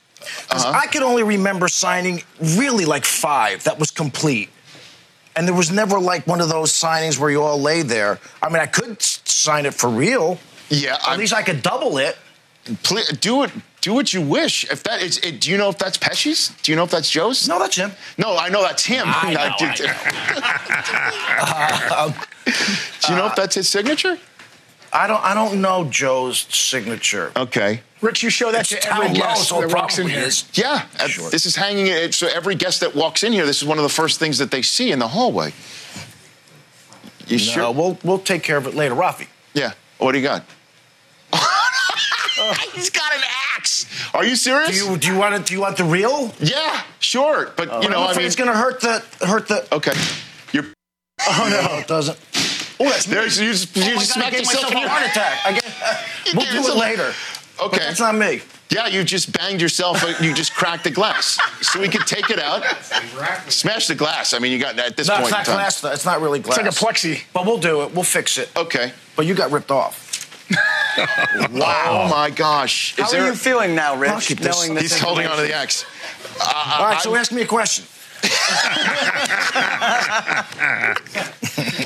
Because 0.48 0.64
Uh-huh. 0.64 0.78
I 0.82 0.86
can 0.86 1.02
only 1.02 1.22
remember 1.22 1.68
signing 1.68 2.22
really 2.40 2.84
like 2.84 3.04
five 3.04 3.64
that 3.64 3.78
was 3.78 3.90
complete. 3.90 4.48
And 5.34 5.46
there 5.46 5.54
was 5.54 5.70
never 5.70 5.98
like 6.00 6.26
one 6.26 6.40
of 6.40 6.48
those 6.48 6.72
signings 6.72 7.18
where 7.18 7.30
you 7.30 7.42
all 7.42 7.60
lay 7.60 7.82
there. 7.82 8.18
I 8.42 8.48
mean, 8.48 8.60
I 8.62 8.66
could 8.66 9.02
sign 9.02 9.66
it 9.66 9.74
for 9.74 9.90
real. 9.90 10.38
yeah. 10.70 10.94
At 10.94 11.08
I, 11.08 11.16
least 11.16 11.34
I 11.34 11.42
could 11.42 11.62
double 11.62 11.98
it. 11.98 12.16
pl- 12.82 13.02
do 13.20 13.42
it. 13.44 13.50
Do 13.82 13.92
what 13.94 14.12
you 14.12 14.20
wish. 14.22 14.64
If 14.70 14.82
that 14.84 15.00
is, 15.02 15.18
it, 15.18 15.40
do 15.40 15.50
you 15.50 15.58
know 15.58 15.68
if 15.68 15.78
that's 15.78 15.96
Pesci's? 15.98 16.48
Do 16.62 16.72
you 16.72 16.76
know 16.76 16.82
if 16.84 16.90
that's 16.90 17.08
Joe's? 17.08 17.46
No, 17.46 17.58
that's 17.60 17.76
him. 17.76 17.92
No, 18.18 18.36
I 18.36 18.48
know 18.48 18.62
that's 18.62 18.84
him. 18.84 19.04
I 19.06 19.32
know, 19.34 19.40
I 19.40 19.54
do, 19.56 19.66
do 23.06 23.12
you 23.12 23.18
know 23.18 23.26
if 23.26 23.36
that's 23.36 23.54
his 23.54 23.68
signature? 23.68 24.18
I 24.96 25.06
don't. 25.06 25.22
I 25.22 25.34
don't 25.34 25.60
know 25.60 25.84
Joe's 25.84 26.46
signature. 26.48 27.30
Okay. 27.36 27.82
Rich, 28.00 28.22
you 28.22 28.30
show 28.30 28.50
that 28.52 28.60
It's 28.60 28.70
to 28.70 28.76
town 28.76 29.02
every 29.04 29.16
guest 29.18 29.50
that 29.50 29.72
walks 29.72 29.98
in 29.98 30.04
probably 30.06 30.12
here. 30.12 30.24
is. 30.28 30.44
Yeah, 30.54 30.86
uh, 30.98 31.06
Sure. 31.08 31.28
this 31.30 31.44
is 31.44 31.54
hanging. 31.56 31.86
It, 31.88 32.14
so 32.14 32.28
every 32.28 32.54
guest 32.54 32.80
that 32.80 32.94
walks 32.94 33.22
in 33.22 33.32
here, 33.32 33.44
this 33.44 33.58
is 33.60 33.64
one 33.68 33.76
of 33.78 33.82
the 33.82 33.90
first 33.90 34.18
things 34.18 34.38
that 34.38 34.50
they 34.50 34.62
see 34.62 34.90
in 34.92 34.98
the 34.98 35.08
hallway. 35.08 35.52
You 37.26 37.36
No, 37.38 37.42
sure? 37.42 37.72
we'll 37.72 37.98
we'll 38.04 38.18
take 38.18 38.42
care 38.42 38.56
of 38.56 38.66
it 38.66 38.74
later, 38.74 38.94
Rafi. 38.94 39.26
Yeah. 39.54 39.72
What 39.98 40.12
do 40.12 40.18
you 40.18 40.24
got? 40.24 40.44
He's 42.74 42.90
got 42.90 43.12
an 43.14 43.22
axe. 43.56 43.86
Are 44.14 44.24
you 44.24 44.36
serious? 44.36 44.70
Do 44.70 44.76
you 44.92 44.96
do 44.96 45.08
you 45.12 45.18
want 45.18 45.34
it? 45.34 45.46
Do 45.46 45.54
you 45.54 45.60
want 45.60 45.76
the 45.76 45.84
real? 45.84 46.32
yeah, 46.38 46.82
sure. 47.00 47.52
But 47.56 47.82
you 47.82 47.88
know, 47.90 48.02
I'm 48.04 48.14
I 48.14 48.16
mean, 48.16 48.26
it's 48.26 48.36
gonna 48.36 48.56
hurt 48.56 48.80
the 48.80 49.02
hurt 49.26 49.48
the. 49.48 49.66
okay. 49.74 49.92
You're 50.52 50.64
Oh 51.28 51.48
no, 51.50 51.78
it 51.78 51.86
doesn't. 51.88 52.18
Oh, 52.78 52.84
that's 52.84 53.08
me. 53.08 53.14
There's- 53.14 53.38
you 53.38 53.52
just- 53.52 53.74
you 53.76 53.82
oh 53.82 53.86
my 53.86 53.92
just 54.00 54.14
God, 54.14 54.18
I 54.18 54.20
smacked 54.20 54.30
gave 54.32 54.40
yourself 54.40 54.62
myself 54.64 54.72
in 54.72 54.76
a 54.76 54.80
your- 54.80 54.90
heart 54.90 55.06
attack. 55.10 55.38
I 55.44 55.52
get, 55.52 55.64
we'll 56.34 56.44
do 56.44 56.50
it 56.50 56.54
yourself- 56.54 56.78
later. 56.78 57.14
But 57.58 57.64
Okay. 57.66 57.78
that's 57.78 58.00
not 58.00 58.14
me. 58.14 58.42
Yeah, 58.68 58.86
you 58.88 59.02
just 59.04 59.32
banged 59.32 59.60
yourself. 59.62 60.02
uh, 60.04 60.12
You 60.20 60.34
just 60.34 60.52
cracked 60.54 60.84
the 60.84 60.90
glass, 60.90 61.38
so 61.62 61.80
we 61.80 61.88
could 61.88 62.06
take 62.06 62.28
it 62.30 62.38
out, 62.38 62.62
smash 63.48 63.86
the 63.86 63.94
glass. 63.94 64.34
I 64.34 64.40
mean, 64.40 64.52
you 64.52 64.58
got 64.58 64.78
at 64.78 64.94
this 64.96 65.06
No, 65.08 65.14
point. 65.14 65.28
it's 65.28 65.32
not 65.32 65.48
in 65.48 65.54
glass. 65.54 65.80
though. 65.80 65.90
It's 65.92 66.04
not 66.04 66.20
really 66.20 66.38
glass. 66.40 66.58
It's 66.58 66.82
like 66.82 66.92
a 66.92 66.94
plexi. 66.94 67.22
But 67.32 67.46
we'll 67.46 67.56
do 67.58 67.80
it. 67.82 67.92
We'll 67.94 68.04
fix 68.04 68.36
it. 68.36 68.50
Okay. 68.56 68.92
But 69.14 69.24
you 69.24 69.34
got 69.34 69.50
ripped 69.52 69.70
off. 69.70 70.02
Wow. 71.50 72.04
Oh 72.04 72.08
my 72.08 72.30
gosh. 72.30 72.94
How 72.96 73.10
are 73.12 73.26
you 73.26 73.34
feeling 73.34 73.74
now, 73.74 73.96
Rich? 73.96 74.28
keep 74.28 74.40
this. 74.40 74.66
This 74.68 74.80
He's 74.80 74.98
holding 74.98 75.26
on 75.26 75.36
to 75.36 75.42
the 75.42 75.48
information? 75.48 75.62
axe. 75.62 75.84
Uh, 76.40 76.76
All 76.78 76.86
right, 76.86 77.02
so 77.02 77.10
I'm- 77.12 77.20
ask 77.20 77.30
me 77.32 77.42
a 77.42 77.46
question. 77.46 77.84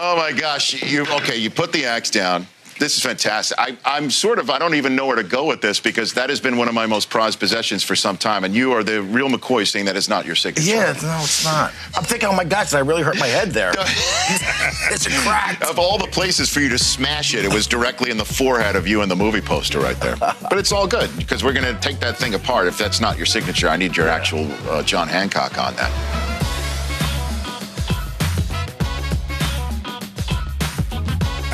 Oh 0.00 0.14
my 0.16 0.32
gosh! 0.32 0.82
You 0.82 1.02
okay? 1.02 1.36
You 1.36 1.50
put 1.50 1.72
the 1.72 1.84
axe 1.84 2.10
down. 2.10 2.46
This 2.78 2.96
is 2.96 3.02
fantastic. 3.02 3.58
I, 3.58 3.76
I'm 3.84 4.08
sort 4.08 4.38
of 4.38 4.50
I 4.50 4.58
don't 4.58 4.74
even 4.74 4.94
know 4.94 5.06
where 5.06 5.16
to 5.16 5.24
go 5.24 5.44
with 5.46 5.60
this 5.60 5.80
because 5.80 6.12
that 6.14 6.30
has 6.30 6.40
been 6.40 6.56
one 6.56 6.68
of 6.68 6.74
my 6.74 6.86
most 6.86 7.10
prized 7.10 7.40
possessions 7.40 7.82
for 7.82 7.96
some 7.96 8.16
time, 8.16 8.44
and 8.44 8.54
you 8.54 8.72
are 8.72 8.84
the 8.84 9.02
real 9.02 9.28
McCoy 9.28 9.66
saying 9.66 9.86
that 9.86 9.96
is 9.96 10.08
not 10.08 10.24
your 10.24 10.36
signature. 10.36 10.70
Yeah, 10.70 10.92
no, 11.02 11.18
it's 11.22 11.44
not. 11.44 11.72
I'm 11.96 12.04
thinking, 12.04 12.28
oh 12.28 12.32
my 12.32 12.44
gosh, 12.44 12.70
did 12.70 12.76
I 12.76 12.80
really 12.80 13.02
hurt 13.02 13.18
my 13.18 13.26
head 13.26 13.50
there. 13.50 13.72
it's 13.76 15.06
a 15.06 15.10
crack. 15.10 15.60
Of 15.68 15.78
all 15.78 15.98
the 15.98 16.06
places 16.06 16.48
for 16.48 16.60
you 16.60 16.68
to 16.68 16.78
smash 16.78 17.34
it, 17.34 17.44
it 17.44 17.52
was 17.52 17.66
directly 17.66 18.10
in 18.10 18.16
the 18.16 18.24
forehead 18.24 18.76
of 18.76 18.86
you 18.86 19.02
in 19.02 19.08
the 19.08 19.16
movie 19.16 19.40
poster 19.40 19.80
right 19.80 19.98
there. 20.00 20.16
But 20.48 20.58
it's 20.58 20.72
all 20.72 20.86
good 20.86 21.10
because 21.18 21.44
we're 21.44 21.52
going 21.52 21.74
to 21.74 21.78
take 21.80 21.98
that 22.00 22.16
thing 22.16 22.34
apart. 22.34 22.68
If 22.68 22.78
that's 22.78 23.00
not 23.00 23.16
your 23.16 23.26
signature, 23.26 23.68
I 23.68 23.76
need 23.76 23.96
your 23.96 24.08
actual 24.08 24.50
uh, 24.70 24.82
John 24.82 25.08
Hancock 25.08 25.58
on 25.58 25.74
that. 25.76 26.47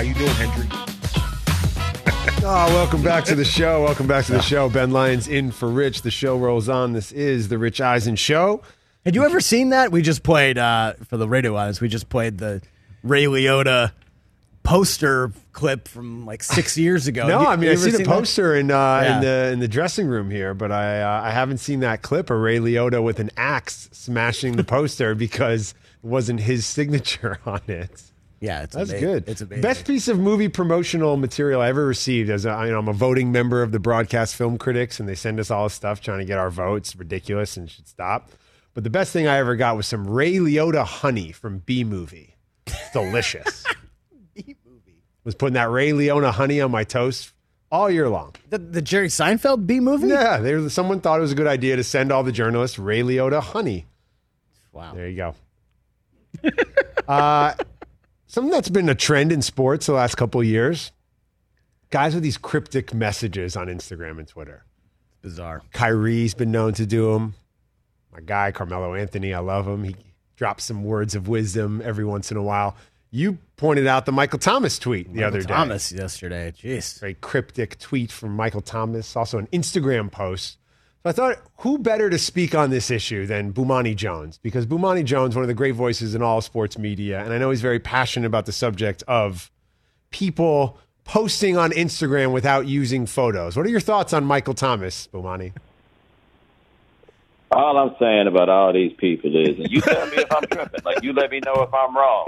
You 0.04 0.14
doing, 0.14 0.30
Hendry? 0.30 0.68
Oh, 2.46 2.66
welcome 2.74 3.02
back 3.02 3.24
to 3.24 3.34
the 3.34 3.44
show. 3.44 3.82
Welcome 3.84 4.06
back 4.06 4.26
to 4.26 4.32
the 4.32 4.42
show. 4.42 4.68
Ben 4.68 4.90
Lyons 4.90 5.28
in 5.28 5.50
for 5.50 5.66
Rich. 5.66 6.02
The 6.02 6.10
show 6.10 6.36
rolls 6.36 6.68
on. 6.68 6.92
This 6.92 7.10
is 7.10 7.48
the 7.48 7.56
Rich 7.56 7.80
Eisen 7.80 8.16
Show. 8.16 8.60
Had 9.06 9.14
you 9.14 9.24
ever 9.24 9.40
seen 9.40 9.70
that? 9.70 9.90
We 9.90 10.02
just 10.02 10.22
played 10.22 10.58
uh, 10.58 10.92
for 11.08 11.16
the 11.16 11.26
radio 11.26 11.56
audience. 11.56 11.80
We 11.80 11.88
just 11.88 12.10
played 12.10 12.36
the 12.36 12.60
Ray 13.02 13.24
Liotta 13.24 13.92
poster 14.62 15.32
clip 15.52 15.88
from 15.88 16.26
like 16.26 16.42
six 16.42 16.76
years 16.78 17.06
ago. 17.06 17.26
No, 17.26 17.40
You- 17.40 17.46
I 17.46 17.56
mean 17.56 17.70
I 17.70 17.76
see 17.76 17.90
the 17.92 17.96
seen 17.98 18.06
that? 18.06 18.12
poster 18.12 18.54
in 18.54 18.70
uh, 18.70 18.74
Yeah. 18.74 19.16
in 19.16 19.22
the 19.22 19.52
in 19.54 19.58
the 19.60 19.68
dressing 19.68 20.06
room 20.06 20.30
here, 20.30 20.52
but 20.52 20.70
I 20.70 21.00
uh, 21.00 21.22
I 21.22 21.30
haven't 21.30 21.58
seen 21.58 21.80
that 21.80 22.02
clip 22.02 22.28
of 22.28 22.38
Ray 22.38 22.58
Liotta 22.58 23.02
with 23.02 23.20
an 23.20 23.30
axe 23.38 23.88
smashing 23.92 24.56
the 24.56 24.64
poster 24.64 25.14
because 25.14 25.70
it 26.02 26.06
wasn't 26.06 26.40
his 26.40 26.66
signature 26.66 27.38
on 27.46 27.62
it. 27.68 28.02
Yeah, 28.44 28.64
it's 28.64 28.74
That's 28.76 28.90
ama- 28.90 29.00
good. 29.00 29.24
It's 29.26 29.40
amazing. 29.40 29.62
Best 29.62 29.86
piece 29.86 30.06
of 30.06 30.18
movie 30.18 30.48
promotional 30.48 31.16
material 31.16 31.62
I 31.62 31.68
ever 31.68 31.86
received. 31.86 32.28
As 32.28 32.44
a, 32.44 32.50
you 32.66 32.72
know, 32.72 32.78
I'm 32.78 32.88
a 32.88 32.92
voting 32.92 33.32
member 33.32 33.62
of 33.62 33.72
the 33.72 33.78
Broadcast 33.78 34.36
Film 34.36 34.58
Critics, 34.58 35.00
and 35.00 35.08
they 35.08 35.14
send 35.14 35.40
us 35.40 35.50
all 35.50 35.64
this 35.64 35.72
stuff 35.72 36.02
trying 36.02 36.18
to 36.18 36.26
get 36.26 36.38
our 36.38 36.50
votes. 36.50 36.94
Ridiculous 36.94 37.56
and 37.56 37.70
should 37.70 37.88
stop. 37.88 38.30
But 38.74 38.84
the 38.84 38.90
best 38.90 39.14
thing 39.14 39.26
I 39.26 39.38
ever 39.38 39.56
got 39.56 39.78
was 39.78 39.86
some 39.86 40.06
Ray 40.06 40.34
Liotta 40.34 40.84
honey 40.84 41.32
from 41.32 41.60
Bee 41.60 41.84
Movie. 41.84 42.36
Delicious. 42.92 43.64
Bee 44.34 44.56
Movie 44.66 45.00
was 45.24 45.34
putting 45.34 45.54
that 45.54 45.70
Ray 45.70 45.92
Liotta 45.92 46.30
honey 46.30 46.60
on 46.60 46.70
my 46.70 46.84
toast 46.84 47.32
all 47.72 47.90
year 47.90 48.10
long. 48.10 48.34
the, 48.50 48.58
the 48.58 48.82
Jerry 48.82 49.08
Seinfeld 49.08 49.66
Bee 49.66 49.80
Movie. 49.80 50.08
Yeah, 50.08 50.40
were, 50.40 50.68
someone 50.68 51.00
thought 51.00 51.18
it 51.18 51.22
was 51.22 51.32
a 51.32 51.36
good 51.36 51.46
idea 51.46 51.76
to 51.76 51.84
send 51.84 52.12
all 52.12 52.22
the 52.22 52.32
journalists 52.32 52.78
Ray 52.78 53.00
Liotta 53.00 53.40
honey. 53.40 53.86
Wow. 54.70 54.92
There 54.92 55.08
you 55.08 55.16
go. 55.16 55.34
uh, 57.08 57.54
something 58.34 58.50
that's 58.50 58.68
been 58.68 58.88
a 58.88 58.94
trend 58.94 59.32
in 59.32 59.40
sports 59.40 59.86
the 59.86 59.92
last 59.92 60.16
couple 60.16 60.40
of 60.40 60.46
years 60.46 60.92
guys 61.94 62.12
with 62.12 62.24
these 62.24 62.36
cryptic 62.36 62.92
messages 62.92 63.56
on 63.56 63.68
Instagram 63.68 64.18
and 64.18 64.26
Twitter. 64.26 64.64
Bizarre. 65.22 65.62
Kyrie's 65.72 66.34
been 66.34 66.50
known 66.50 66.72
to 66.74 66.86
do 66.86 67.12
them. 67.12 67.34
My 68.12 68.18
guy, 68.20 68.50
Carmelo 68.50 68.94
Anthony, 68.94 69.32
I 69.32 69.38
love 69.38 69.68
him. 69.68 69.84
He 69.84 69.94
drops 70.34 70.64
some 70.64 70.82
words 70.82 71.14
of 71.14 71.28
wisdom 71.28 71.80
every 71.84 72.04
once 72.04 72.32
in 72.32 72.36
a 72.36 72.42
while. 72.42 72.74
You 73.12 73.38
pointed 73.56 73.86
out 73.86 74.06
the 74.06 74.12
Michael 74.12 74.40
Thomas 74.40 74.76
tweet 74.76 75.06
the 75.06 75.12
Michael 75.12 75.28
other 75.28 75.40
day. 75.42 75.54
Thomas 75.54 75.92
yesterday. 75.92 76.52
Jeez. 76.60 76.98
Very 76.98 77.14
cryptic 77.14 77.78
tweet 77.78 78.10
from 78.10 78.34
Michael 78.34 78.60
Thomas, 78.60 79.14
also 79.14 79.38
an 79.38 79.46
Instagram 79.52 80.10
post. 80.10 80.58
So 81.04 81.10
I 81.10 81.12
thought, 81.12 81.38
who 81.58 81.76
better 81.76 82.08
to 82.08 82.16
speak 82.16 82.54
on 82.54 82.70
this 82.70 82.90
issue 82.90 83.26
than 83.26 83.52
Bomani 83.52 83.94
Jones? 83.94 84.38
Because 84.38 84.64
Bomani 84.64 85.04
Jones, 85.04 85.34
one 85.34 85.44
of 85.44 85.48
the 85.48 85.54
great 85.54 85.74
voices 85.74 86.14
in 86.14 86.22
all 86.22 86.40
sports 86.40 86.78
media, 86.78 87.22
and 87.22 87.30
I 87.30 87.36
know 87.36 87.50
he's 87.50 87.60
very 87.60 87.78
passionate 87.78 88.26
about 88.26 88.46
the 88.46 88.52
subject 88.52 89.02
of 89.06 89.50
people 90.08 90.78
posting 91.04 91.58
on 91.58 91.72
Instagram 91.72 92.32
without 92.32 92.66
using 92.66 93.04
photos. 93.04 93.54
What 93.54 93.66
are 93.66 93.68
your 93.68 93.80
thoughts 93.80 94.14
on 94.14 94.24
Michael 94.24 94.54
Thomas, 94.54 95.06
Bomani? 95.12 95.52
All 97.52 97.76
I'm 97.76 97.94
saying 97.98 98.26
about 98.26 98.48
all 98.48 98.72
these 98.72 98.94
people 98.96 99.36
is, 99.36 99.58
and 99.58 99.70
you 99.70 99.82
tell 99.82 100.06
me 100.06 100.16
if 100.16 100.32
I'm 100.32 100.46
tripping. 100.46 100.80
Like 100.86 101.02
you 101.02 101.12
let 101.12 101.30
me 101.30 101.40
know 101.44 101.64
if 101.64 101.74
I'm 101.74 101.94
wrong. 101.94 102.26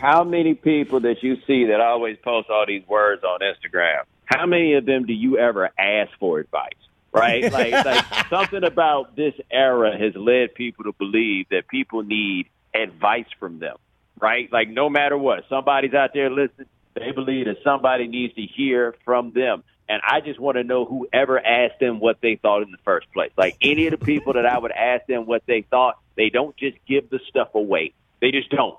How 0.00 0.24
many 0.24 0.54
people 0.54 1.00
that 1.00 1.22
you 1.22 1.36
see 1.46 1.66
that 1.66 1.82
always 1.82 2.16
post 2.24 2.48
all 2.48 2.64
these 2.66 2.88
words 2.88 3.22
on 3.22 3.40
Instagram? 3.40 4.04
How 4.24 4.46
many 4.46 4.72
of 4.72 4.86
them 4.86 5.04
do 5.04 5.12
you 5.12 5.36
ever 5.36 5.68
ask 5.78 6.10
for 6.18 6.38
advice? 6.38 6.72
Right? 7.16 7.52
Like, 7.52 7.84
like 7.84 8.04
something 8.28 8.64
about 8.64 9.16
this 9.16 9.34
era 9.50 9.96
has 9.98 10.14
led 10.14 10.54
people 10.54 10.84
to 10.84 10.92
believe 10.92 11.46
that 11.50 11.68
people 11.68 12.02
need 12.02 12.48
advice 12.74 13.26
from 13.38 13.58
them. 13.58 13.76
Right? 14.20 14.52
Like 14.52 14.68
no 14.68 14.88
matter 14.88 15.16
what, 15.16 15.44
somebody's 15.48 15.94
out 15.94 16.10
there 16.14 16.30
listening. 16.30 16.68
They 16.94 17.12
believe 17.12 17.46
that 17.46 17.56
somebody 17.62 18.08
needs 18.08 18.34
to 18.34 18.42
hear 18.42 18.94
from 19.04 19.32
them. 19.32 19.62
And 19.88 20.02
I 20.06 20.20
just 20.20 20.40
want 20.40 20.56
to 20.56 20.64
know 20.64 20.84
whoever 20.84 21.38
asked 21.38 21.78
them 21.78 22.00
what 22.00 22.18
they 22.20 22.36
thought 22.36 22.62
in 22.62 22.70
the 22.70 22.78
first 22.84 23.10
place. 23.12 23.30
Like 23.36 23.56
any 23.60 23.86
of 23.86 23.98
the 23.98 24.04
people 24.04 24.32
that 24.32 24.46
I 24.46 24.58
would 24.58 24.72
ask 24.72 25.06
them 25.06 25.26
what 25.26 25.42
they 25.46 25.62
thought, 25.62 25.98
they 26.16 26.30
don't 26.30 26.56
just 26.56 26.76
give 26.86 27.08
the 27.10 27.20
stuff 27.28 27.54
away. 27.54 27.92
They 28.20 28.30
just 28.30 28.50
don't. 28.50 28.78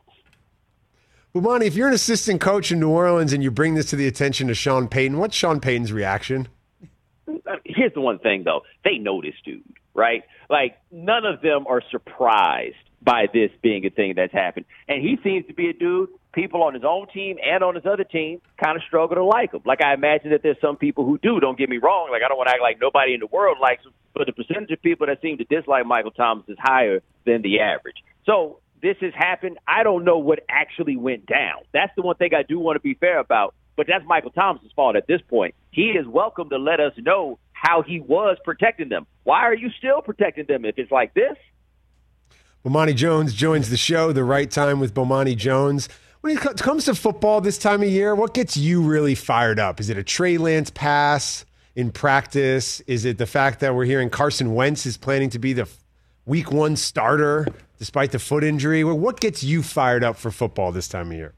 Bomani, 1.35 1.65
if 1.65 1.75
you're 1.75 1.87
an 1.87 1.93
assistant 1.93 2.41
coach 2.41 2.71
in 2.71 2.79
New 2.79 2.89
Orleans 2.89 3.31
and 3.31 3.43
you 3.43 3.51
bring 3.51 3.75
this 3.75 3.91
to 3.91 3.95
the 3.95 4.07
attention 4.07 4.49
of 4.49 4.57
Sean 4.57 4.87
Payton, 4.87 5.17
what's 5.17 5.35
Sean 5.35 5.59
Payton's 5.59 5.93
reaction? 5.93 6.47
Here's 7.65 7.93
the 7.93 8.01
one 8.01 8.19
thing 8.19 8.43
though. 8.43 8.61
They 8.83 8.97
know 8.97 9.21
this 9.21 9.35
dude, 9.43 9.63
right? 9.93 10.23
Like 10.49 10.77
none 10.91 11.25
of 11.25 11.41
them 11.41 11.65
are 11.67 11.81
surprised 11.91 12.75
by 13.01 13.27
this 13.31 13.51
being 13.61 13.85
a 13.85 13.89
thing 13.89 14.13
that's 14.15 14.33
happened. 14.33 14.65
And 14.87 15.01
he 15.01 15.17
seems 15.23 15.45
to 15.47 15.53
be 15.53 15.69
a 15.69 15.73
dude 15.73 16.09
people 16.37 16.61
on 16.61 16.75
his 16.75 16.83
own 16.87 17.07
team 17.07 17.37
and 17.43 17.63
on 17.63 17.73
his 17.73 17.85
other 17.85 18.03
team 18.03 18.39
kind 18.63 18.77
of 18.77 18.83
struggle 18.83 19.15
to 19.15 19.23
like 19.23 19.51
him. 19.53 19.61
Like 19.65 19.81
I 19.81 19.95
imagine 19.95 20.29
that 20.29 20.43
there's 20.43 20.61
some 20.61 20.77
people 20.77 21.03
who 21.03 21.17
do. 21.17 21.39
Don't 21.39 21.57
get 21.57 21.67
me 21.67 21.79
wrong. 21.79 22.09
Like 22.11 22.21
I 22.23 22.27
don't 22.27 22.37
want 22.37 22.47
to 22.47 22.53
act 22.53 22.61
like 22.61 22.77
nobody 22.79 23.15
in 23.15 23.19
the 23.19 23.27
world 23.27 23.57
likes 23.59 23.83
him, 23.83 23.91
but 24.13 24.27
the 24.27 24.33
percentage 24.33 24.69
of 24.69 24.81
people 24.81 25.07
that 25.07 25.19
seem 25.21 25.39
to 25.39 25.45
dislike 25.45 25.85
Michael 25.87 26.11
Thomas 26.11 26.45
is 26.47 26.57
higher 26.59 27.01
than 27.25 27.41
the 27.41 27.59
average. 27.59 27.97
So 28.25 28.59
this 28.83 28.97
has 29.01 29.13
happened. 29.15 29.57
I 29.67 29.81
don't 29.81 30.03
know 30.03 30.19
what 30.19 30.41
actually 30.47 30.95
went 30.95 31.25
down. 31.25 31.63
That's 31.73 31.91
the 31.95 32.03
one 32.03 32.15
thing 32.17 32.31
I 32.37 32.43
do 32.43 32.59
want 32.59 32.75
to 32.75 32.81
be 32.81 32.93
fair 32.93 33.19
about. 33.19 33.55
But 33.77 33.87
that's 33.87 34.03
Michael 34.05 34.31
Thomas's 34.31 34.71
fault 34.75 34.97
at 34.97 35.07
this 35.07 35.21
point. 35.29 35.55
He 35.71 35.91
is 35.91 36.05
welcome 36.05 36.49
to 36.49 36.57
let 36.57 36.81
us 36.81 36.93
know 36.97 37.39
how 37.53 37.83
he 37.83 38.01
was 38.01 38.37
protecting 38.43 38.89
them. 38.89 39.07
Why 39.23 39.43
are 39.43 39.55
you 39.55 39.69
still 39.77 40.01
protecting 40.01 40.45
them 40.47 40.65
if 40.65 40.77
it's 40.77 40.91
like 40.91 41.13
this? 41.13 41.37
Bomani 42.65 42.95
Jones 42.95 43.33
joins 43.33 43.69
the 43.69 43.77
show, 43.77 44.11
The 44.11 44.23
Right 44.23 44.49
Time 44.49 44.79
with 44.79 44.93
Bomani 44.93 45.37
Jones. 45.37 45.87
When 46.21 46.35
it 46.35 46.41
comes 46.57 46.85
to 46.85 46.95
football 46.95 47.39
this 47.39 47.59
time 47.59 47.83
of 47.83 47.89
year, 47.89 48.15
what 48.15 48.33
gets 48.33 48.57
you 48.57 48.81
really 48.81 49.15
fired 49.15 49.59
up? 49.59 49.79
Is 49.79 49.89
it 49.89 49.97
a 49.97 50.03
Trey 50.03 50.37
Lance 50.37 50.71
pass 50.71 51.45
in 51.75 51.91
practice? 51.91 52.81
Is 52.81 53.05
it 53.05 53.19
the 53.19 53.27
fact 53.27 53.59
that 53.59 53.75
we're 53.75 53.85
hearing 53.85 54.09
Carson 54.09 54.55
Wentz 54.55 54.87
is 54.87 54.97
planning 54.97 55.29
to 55.29 55.39
be 55.39 55.53
the 55.53 55.69
week 56.25 56.51
one 56.51 56.75
starter 56.75 57.47
despite 57.77 58.11
the 58.11 58.19
foot 58.19 58.43
injury? 58.43 58.83
What 58.83 59.19
gets 59.19 59.43
you 59.43 59.61
fired 59.61 60.03
up 60.03 60.17
for 60.17 60.31
football 60.31 60.71
this 60.71 60.87
time 60.87 61.11
of 61.11 61.17
year? 61.17 61.33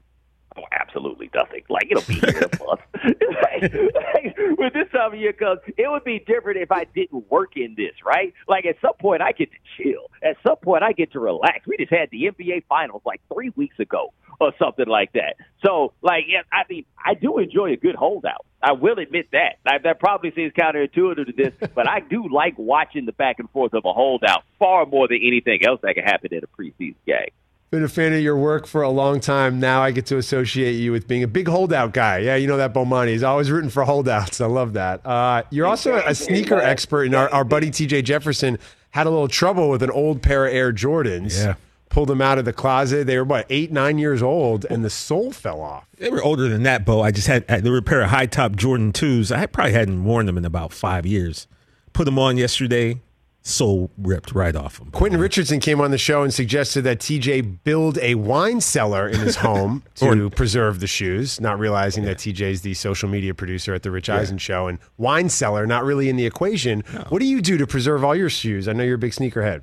Absolutely 0.90 1.30
nothing. 1.34 1.62
Like 1.68 1.88
it'll 1.90 2.02
be 2.02 2.14
here 2.14 2.38
in 2.38 2.44
a 2.44 2.64
month. 2.64 2.80
like, 3.04 3.62
like, 3.62 4.36
when 4.56 4.70
this 4.74 4.90
time 4.92 5.12
of 5.12 5.18
year 5.18 5.32
comes, 5.32 5.60
it 5.76 5.90
would 5.90 6.04
be 6.04 6.18
different 6.18 6.58
if 6.60 6.72
I 6.72 6.84
didn't 6.84 7.30
work 7.30 7.56
in 7.56 7.74
this, 7.76 7.92
right? 8.04 8.34
Like 8.48 8.66
at 8.66 8.76
some 8.80 8.94
point 9.00 9.22
I 9.22 9.32
get 9.32 9.50
to 9.52 9.58
chill. 9.76 10.10
At 10.22 10.36
some 10.46 10.56
point 10.56 10.82
I 10.82 10.92
get 10.92 11.12
to 11.12 11.20
relax. 11.20 11.66
We 11.66 11.76
just 11.76 11.92
had 11.92 12.10
the 12.10 12.30
NBA 12.30 12.64
finals 12.68 13.02
like 13.04 13.20
three 13.32 13.52
weeks 13.56 13.78
ago 13.78 14.12
or 14.40 14.52
something 14.58 14.86
like 14.86 15.12
that. 15.12 15.36
So 15.64 15.92
like 16.02 16.24
yeah, 16.28 16.42
I 16.52 16.62
mean 16.68 16.84
I 17.04 17.14
do 17.14 17.38
enjoy 17.38 17.72
a 17.72 17.76
good 17.76 17.94
holdout. 17.94 18.44
I 18.62 18.72
will 18.72 18.98
admit 18.98 19.28
that. 19.32 19.56
Like, 19.64 19.84
that 19.84 20.00
probably 20.00 20.32
seems 20.36 20.52
counterintuitive 20.52 21.26
to 21.26 21.32
this, 21.32 21.70
but 21.74 21.88
I 21.88 22.00
do 22.00 22.28
like 22.30 22.58
watching 22.58 23.06
the 23.06 23.12
back 23.12 23.38
and 23.38 23.48
forth 23.50 23.72
of 23.72 23.86
a 23.86 23.92
holdout 23.92 24.42
far 24.58 24.84
more 24.84 25.08
than 25.08 25.18
anything 25.22 25.60
else 25.66 25.80
that 25.82 25.94
can 25.94 26.04
happen 26.04 26.34
in 26.34 26.42
a 26.44 26.46
preseason 26.46 26.94
game. 27.06 27.30
Been 27.70 27.84
a 27.84 27.88
fan 27.88 28.12
of 28.12 28.20
your 28.20 28.36
work 28.36 28.66
for 28.66 28.82
a 28.82 28.90
long 28.90 29.20
time. 29.20 29.60
Now 29.60 29.80
I 29.80 29.92
get 29.92 30.06
to 30.06 30.16
associate 30.16 30.72
you 30.72 30.90
with 30.90 31.06
being 31.06 31.22
a 31.22 31.28
big 31.28 31.46
holdout 31.46 31.92
guy. 31.92 32.18
Yeah, 32.18 32.34
you 32.34 32.48
know 32.48 32.56
that 32.56 32.74
Bomani. 32.74 33.08
He's 33.10 33.22
always 33.22 33.48
rooting 33.48 33.70
for 33.70 33.84
holdouts. 33.84 34.40
I 34.40 34.46
love 34.46 34.72
that. 34.72 35.06
Uh, 35.06 35.44
you're 35.50 35.68
also 35.68 35.94
a 35.96 36.14
sneaker 36.14 36.58
expert, 36.58 37.04
and 37.04 37.14
our, 37.14 37.28
our 37.32 37.44
buddy 37.44 37.70
TJ 37.70 38.02
Jefferson 38.02 38.58
had 38.90 39.06
a 39.06 39.10
little 39.10 39.28
trouble 39.28 39.70
with 39.70 39.84
an 39.84 39.90
old 39.92 40.20
pair 40.20 40.46
of 40.46 40.52
Air 40.52 40.72
Jordans. 40.72 41.38
Yeah. 41.38 41.54
pulled 41.90 42.08
them 42.08 42.20
out 42.20 42.38
of 42.38 42.44
the 42.44 42.52
closet. 42.52 43.06
They 43.06 43.16
were 43.16 43.24
what 43.24 43.46
eight, 43.50 43.70
nine 43.70 43.98
years 43.98 44.20
old, 44.20 44.64
and 44.68 44.84
the 44.84 44.90
sole 44.90 45.30
fell 45.30 45.60
off. 45.60 45.86
They 45.96 46.10
were 46.10 46.22
older 46.24 46.48
than 46.48 46.64
that, 46.64 46.84
Bo. 46.84 47.02
I 47.02 47.12
just 47.12 47.28
had 47.28 47.46
they 47.46 47.70
were 47.70 47.78
a 47.78 47.82
pair 47.82 48.02
of 48.02 48.10
high 48.10 48.26
top 48.26 48.56
Jordan 48.56 48.92
twos. 48.92 49.30
I 49.30 49.46
probably 49.46 49.74
hadn't 49.74 50.02
worn 50.02 50.26
them 50.26 50.36
in 50.36 50.44
about 50.44 50.72
five 50.72 51.06
years. 51.06 51.46
Put 51.92 52.04
them 52.04 52.18
on 52.18 52.36
yesterday. 52.36 53.00
Sole 53.42 53.90
ripped 53.96 54.32
right 54.34 54.54
off 54.54 54.78
them. 54.78 54.90
Quentin 54.90 55.18
Richardson 55.18 55.60
came 55.60 55.80
on 55.80 55.90
the 55.90 55.98
show 55.98 56.22
and 56.22 56.32
suggested 56.32 56.82
that 56.82 56.98
TJ 56.98 57.58
build 57.64 57.98
a 57.98 58.14
wine 58.14 58.60
cellar 58.60 59.08
in 59.08 59.18
his 59.20 59.36
home 59.36 59.82
to 59.96 60.28
preserve 60.30 60.80
the 60.80 60.86
shoes, 60.86 61.40
not 61.40 61.58
realizing 61.58 62.04
that 62.04 62.18
TJ 62.18 62.40
is 62.42 62.62
the 62.62 62.74
social 62.74 63.08
media 63.08 63.32
producer 63.32 63.72
at 63.74 63.82
the 63.82 63.90
Rich 63.90 64.10
Eisen 64.10 64.38
show 64.38 64.68
and 64.68 64.78
wine 64.98 65.28
cellar 65.28 65.66
not 65.66 65.84
really 65.84 66.08
in 66.08 66.16
the 66.16 66.26
equation. 66.26 66.80
What 67.08 67.20
do 67.20 67.26
you 67.26 67.40
do 67.40 67.56
to 67.56 67.66
preserve 67.66 68.04
all 68.04 68.14
your 68.14 68.30
shoes? 68.30 68.68
I 68.68 68.72
know 68.72 68.84
you're 68.84 68.96
a 68.96 68.98
big 68.98 69.12
sneakerhead. 69.12 69.62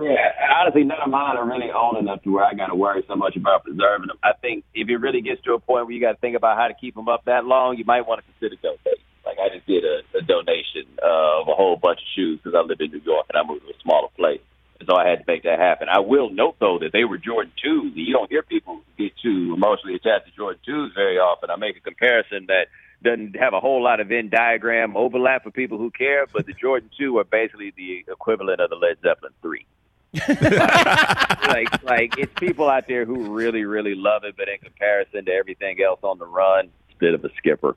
Yeah, 0.00 0.32
honestly, 0.60 0.84
none 0.84 0.98
of 1.04 1.10
mine 1.10 1.36
are 1.36 1.46
really 1.46 1.70
old 1.70 1.96
enough 1.96 2.22
to 2.22 2.32
where 2.32 2.44
I 2.44 2.54
got 2.54 2.68
to 2.68 2.74
worry 2.74 3.04
so 3.06 3.14
much 3.14 3.36
about 3.36 3.64
preserving 3.64 4.08
them. 4.08 4.18
I 4.22 4.32
think 4.40 4.64
if 4.74 4.88
it 4.88 4.96
really 4.96 5.20
gets 5.20 5.42
to 5.42 5.54
a 5.54 5.60
point 5.60 5.86
where 5.86 5.94
you 5.94 6.00
got 6.00 6.12
to 6.12 6.18
think 6.18 6.36
about 6.36 6.56
how 6.56 6.68
to 6.68 6.74
keep 6.74 6.94
them 6.94 7.08
up 7.08 7.24
that 7.26 7.44
long, 7.44 7.76
you 7.76 7.84
might 7.84 8.06
want 8.06 8.20
to 8.20 8.32
consider 8.32 8.60
donating. 8.62 9.02
Like 9.24 9.38
I 9.38 9.48
just 9.54 9.66
did 9.66 9.84
a, 9.84 10.00
a 10.16 10.22
donation 10.22 10.86
uh, 11.02 11.40
of 11.40 11.48
a 11.48 11.54
whole 11.54 11.76
bunch 11.76 12.00
of 12.00 12.06
shoes 12.14 12.40
because 12.42 12.56
I 12.56 12.62
live 12.66 12.80
in 12.80 12.90
New 12.90 13.02
York 13.04 13.26
and 13.28 13.38
I 13.38 13.46
moved 13.46 13.66
to 13.66 13.72
a 13.72 13.80
smaller 13.82 14.08
place, 14.16 14.40
and 14.78 14.88
so 14.88 14.96
I 14.96 15.08
had 15.08 15.20
to 15.20 15.24
make 15.26 15.42
that 15.44 15.58
happen. 15.58 15.88
I 15.88 16.00
will 16.00 16.30
note 16.30 16.56
though 16.58 16.78
that 16.80 16.92
they 16.92 17.04
were 17.04 17.18
Jordan 17.18 17.52
twos. 17.62 17.92
You 17.94 18.12
don't 18.12 18.30
hear 18.30 18.42
people 18.42 18.82
get 18.98 19.12
too 19.22 19.54
emotionally 19.54 19.94
attached 19.94 20.26
to 20.26 20.32
Jordan 20.32 20.60
twos 20.64 20.92
very 20.94 21.18
often. 21.18 21.50
I 21.50 21.56
make 21.56 21.76
a 21.76 21.80
comparison 21.80 22.46
that 22.48 22.68
doesn't 23.02 23.36
have 23.36 23.54
a 23.54 23.60
whole 23.60 23.82
lot 23.82 24.00
of 24.00 24.08
Venn 24.08 24.28
diagram 24.28 24.96
overlap 24.96 25.44
for 25.44 25.50
people 25.50 25.78
who 25.78 25.90
care, 25.90 26.26
but 26.32 26.46
the 26.46 26.52
Jordan 26.52 26.90
two 26.98 27.18
are 27.18 27.24
basically 27.24 27.72
the 27.76 28.04
equivalent 28.10 28.60
of 28.60 28.70
the 28.70 28.76
Led 28.76 28.98
Zeppelin 29.02 29.32
three. 29.42 29.66
like 30.28 31.82
like 31.84 32.18
it's 32.18 32.32
people 32.40 32.68
out 32.68 32.88
there 32.88 33.04
who 33.04 33.32
really 33.32 33.64
really 33.64 33.94
love 33.94 34.24
it, 34.24 34.36
but 34.36 34.48
in 34.48 34.58
comparison 34.58 35.24
to 35.24 35.32
everything 35.32 35.80
else 35.82 36.00
on 36.02 36.18
the 36.18 36.26
run, 36.26 36.66
it's 36.88 36.96
a 36.96 36.98
bit 36.98 37.14
of 37.14 37.24
a 37.24 37.30
skipper. 37.36 37.76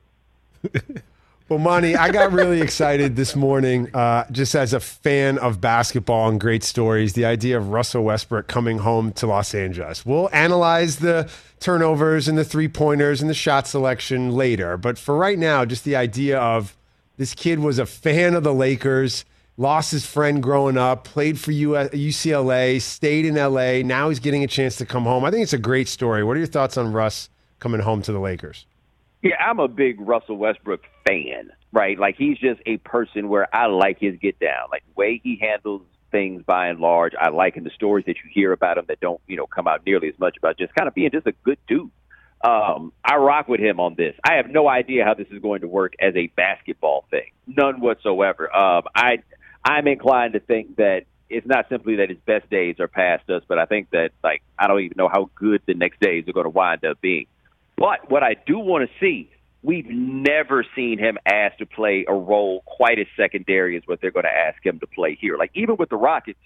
Well, 1.46 1.58
Monty, 1.58 1.94
I 1.94 2.10
got 2.10 2.32
really 2.32 2.62
excited 2.62 3.16
this 3.16 3.36
morning 3.36 3.94
uh, 3.94 4.24
just 4.32 4.54
as 4.54 4.72
a 4.72 4.80
fan 4.80 5.36
of 5.36 5.60
basketball 5.60 6.30
and 6.30 6.40
great 6.40 6.64
stories. 6.64 7.12
The 7.12 7.26
idea 7.26 7.58
of 7.58 7.68
Russell 7.68 8.02
Westbrook 8.02 8.46
coming 8.46 8.78
home 8.78 9.12
to 9.12 9.26
Los 9.26 9.54
Angeles. 9.54 10.06
We'll 10.06 10.30
analyze 10.32 11.00
the 11.00 11.28
turnovers 11.60 12.28
and 12.28 12.38
the 12.38 12.46
three 12.46 12.66
pointers 12.66 13.20
and 13.20 13.28
the 13.28 13.34
shot 13.34 13.66
selection 13.66 14.30
later. 14.30 14.78
But 14.78 14.96
for 14.96 15.18
right 15.18 15.38
now, 15.38 15.66
just 15.66 15.84
the 15.84 15.96
idea 15.96 16.38
of 16.38 16.74
this 17.18 17.34
kid 17.34 17.58
was 17.58 17.78
a 17.78 17.84
fan 17.84 18.32
of 18.32 18.42
the 18.42 18.54
Lakers, 18.54 19.26
lost 19.58 19.92
his 19.92 20.06
friend 20.06 20.42
growing 20.42 20.78
up, 20.78 21.04
played 21.04 21.38
for 21.38 21.52
UCLA, 21.52 22.80
stayed 22.80 23.26
in 23.26 23.34
LA. 23.34 23.86
Now 23.86 24.08
he's 24.08 24.18
getting 24.18 24.44
a 24.44 24.48
chance 24.48 24.76
to 24.76 24.86
come 24.86 25.04
home. 25.04 25.26
I 25.26 25.30
think 25.30 25.42
it's 25.42 25.52
a 25.52 25.58
great 25.58 25.88
story. 25.88 26.24
What 26.24 26.38
are 26.38 26.40
your 26.40 26.46
thoughts 26.46 26.78
on 26.78 26.90
Russ 26.90 27.28
coming 27.58 27.82
home 27.82 28.00
to 28.00 28.12
the 28.12 28.18
Lakers? 28.18 28.64
Yeah, 29.20 29.36
I'm 29.46 29.58
a 29.58 29.68
big 29.68 30.00
Russell 30.00 30.38
Westbrook 30.38 30.80
fan, 31.06 31.50
right? 31.72 31.98
Like 31.98 32.16
he's 32.16 32.38
just 32.38 32.60
a 32.66 32.76
person 32.78 33.28
where 33.28 33.54
I 33.54 33.66
like 33.66 33.98
his 34.00 34.16
get 34.16 34.38
down, 34.38 34.68
like 34.70 34.84
the 34.86 34.92
way 34.94 35.20
he 35.22 35.38
handles 35.40 35.82
things 36.10 36.42
by 36.44 36.68
and 36.68 36.80
large. 36.80 37.12
I 37.18 37.30
like 37.30 37.56
in 37.56 37.64
the 37.64 37.70
stories 37.70 38.06
that 38.06 38.16
you 38.24 38.30
hear 38.32 38.52
about 38.52 38.78
him 38.78 38.84
that 38.88 39.00
don't, 39.00 39.20
you 39.26 39.36
know, 39.36 39.46
come 39.46 39.66
out 39.66 39.84
nearly 39.84 40.08
as 40.08 40.18
much 40.18 40.36
about 40.36 40.56
just 40.56 40.74
kind 40.74 40.86
of 40.86 40.94
being 40.94 41.10
just 41.10 41.26
a 41.26 41.32
good 41.44 41.58
dude. 41.66 41.90
Um, 42.44 42.92
I 43.02 43.16
rock 43.16 43.48
with 43.48 43.60
him 43.60 43.80
on 43.80 43.94
this. 43.96 44.14
I 44.22 44.34
have 44.34 44.50
no 44.50 44.68
idea 44.68 45.04
how 45.04 45.14
this 45.14 45.28
is 45.30 45.40
going 45.40 45.62
to 45.62 45.68
work 45.68 45.94
as 45.98 46.14
a 46.14 46.26
basketball 46.36 47.06
thing, 47.10 47.30
none 47.46 47.80
whatsoever. 47.80 48.54
Um, 48.54 48.84
I 48.94 49.22
I'm 49.64 49.88
inclined 49.88 50.34
to 50.34 50.40
think 50.40 50.76
that 50.76 51.04
it's 51.30 51.46
not 51.46 51.68
simply 51.70 51.96
that 51.96 52.10
his 52.10 52.18
best 52.26 52.48
days 52.50 52.76
are 52.80 52.88
past 52.88 53.28
us, 53.30 53.42
but 53.48 53.58
I 53.58 53.64
think 53.64 53.90
that 53.90 54.10
like 54.22 54.42
I 54.58 54.66
don't 54.66 54.80
even 54.80 54.96
know 54.96 55.08
how 55.08 55.30
good 55.34 55.62
the 55.66 55.74
next 55.74 56.00
days 56.00 56.28
are 56.28 56.32
going 56.32 56.44
to 56.44 56.50
wind 56.50 56.84
up 56.84 57.00
being. 57.00 57.26
But 57.76 58.10
what 58.10 58.22
I 58.22 58.36
do 58.46 58.58
want 58.58 58.88
to 58.88 58.94
see, 59.00 59.30
we've 59.64 59.88
never 59.88 60.64
seen 60.76 60.98
him 60.98 61.16
asked 61.26 61.58
to 61.58 61.66
play 61.66 62.04
a 62.06 62.12
role 62.12 62.62
quite 62.66 62.98
as 62.98 63.06
secondary 63.16 63.76
as 63.76 63.82
what 63.86 64.00
they're 64.00 64.10
going 64.10 64.24
to 64.24 64.36
ask 64.36 64.64
him 64.64 64.78
to 64.78 64.86
play 64.86 65.16
here. 65.18 65.36
Like 65.38 65.50
even 65.54 65.76
with 65.76 65.88
the 65.88 65.96
Rockets, 65.96 66.38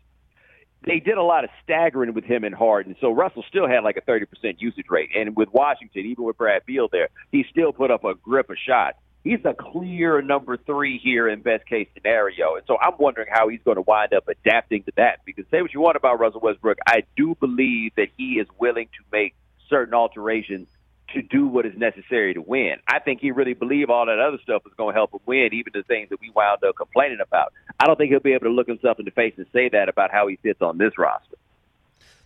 they 0.87 1.01
did 1.01 1.19
a 1.19 1.23
lot 1.23 1.43
of 1.43 1.51
staggering 1.65 2.15
with 2.15 2.25
him 2.25 2.45
and 2.45 2.55
Harden. 2.55 2.95
So 3.01 3.11
Russell 3.11 3.45
still 3.49 3.69
had 3.69 3.81
like 3.83 3.97
a 3.97 4.01
30% 4.01 4.27
usage 4.59 4.87
rate. 4.89 5.11
And 5.17 5.37
with 5.37 5.49
Washington, 5.53 6.07
even 6.07 6.25
with 6.25 6.39
Brad 6.39 6.65
Beal 6.65 6.89
there, 6.91 7.09
he 7.33 7.45
still 7.51 7.73
put 7.73 7.91
up 7.91 8.05
a 8.05 8.15
grip 8.15 8.49
of 8.51 8.57
shots. 8.65 8.97
He's 9.25 9.45
a 9.45 9.53
clear 9.53 10.23
number 10.23 10.57
three 10.57 10.99
here 11.03 11.29
in 11.29 11.43
best 11.43 11.67
case 11.67 11.89
scenario. 11.95 12.55
And 12.55 12.65
so 12.69 12.79
I'm 12.81 12.95
wondering 12.99 13.27
how 13.29 13.49
he's 13.49 13.61
going 13.65 13.75
to 13.75 13.83
wind 13.83 14.15
up 14.15 14.29
adapting 14.29 14.85
to 14.85 14.93
that. 14.97 15.19
Because 15.27 15.45
say 15.51 15.61
what 15.61 15.75
you 15.75 15.81
want 15.81 15.97
about 15.97 16.21
Russell 16.21 16.41
Westbrook, 16.41 16.79
I 16.87 17.03
do 17.17 17.35
believe 17.41 17.97
that 17.97 18.09
he 18.17 18.35
is 18.35 18.47
willing 18.61 18.87
to 18.87 19.05
make 19.11 19.35
certain 19.69 19.93
alterations 19.93 20.69
to 21.15 21.23
do 21.23 21.47
what 21.47 21.65
is 21.65 21.77
necessary 21.77 22.35
to 22.35 22.43
win. 22.43 22.77
I 22.87 22.99
think 22.99 23.21
he 23.21 23.31
really 23.31 23.55
believed 23.55 23.91
all 23.91 24.07
that 24.07 24.19
other 24.19 24.39
stuff 24.43 24.65
was 24.65 24.75
going 24.77 24.95
to 24.95 24.99
help 24.99 25.13
him 25.13 25.21
win, 25.27 25.51
even 25.53 25.73
the 25.73 25.83
things 25.83 26.11
that 26.11 26.21
we 26.21 26.31
wound 26.31 26.63
up 26.65 26.77
complaining 26.77 27.19
about. 27.21 27.53
I 27.81 27.87
don't 27.87 27.97
think 27.97 28.11
he'll 28.11 28.21
be 28.21 28.35
able 28.35 28.47
to 28.47 28.53
look 28.53 28.69
himself 28.69 28.99
in 28.99 29.05
the 29.05 29.11
face 29.11 29.35
and 29.37 29.47
say 29.53 29.69
that 29.71 29.89
about 29.89 30.11
how 30.11 30.27
he 30.27 30.37
fits 30.37 30.61
on 30.61 30.79
this 30.79 30.99
roster. 30.99 31.37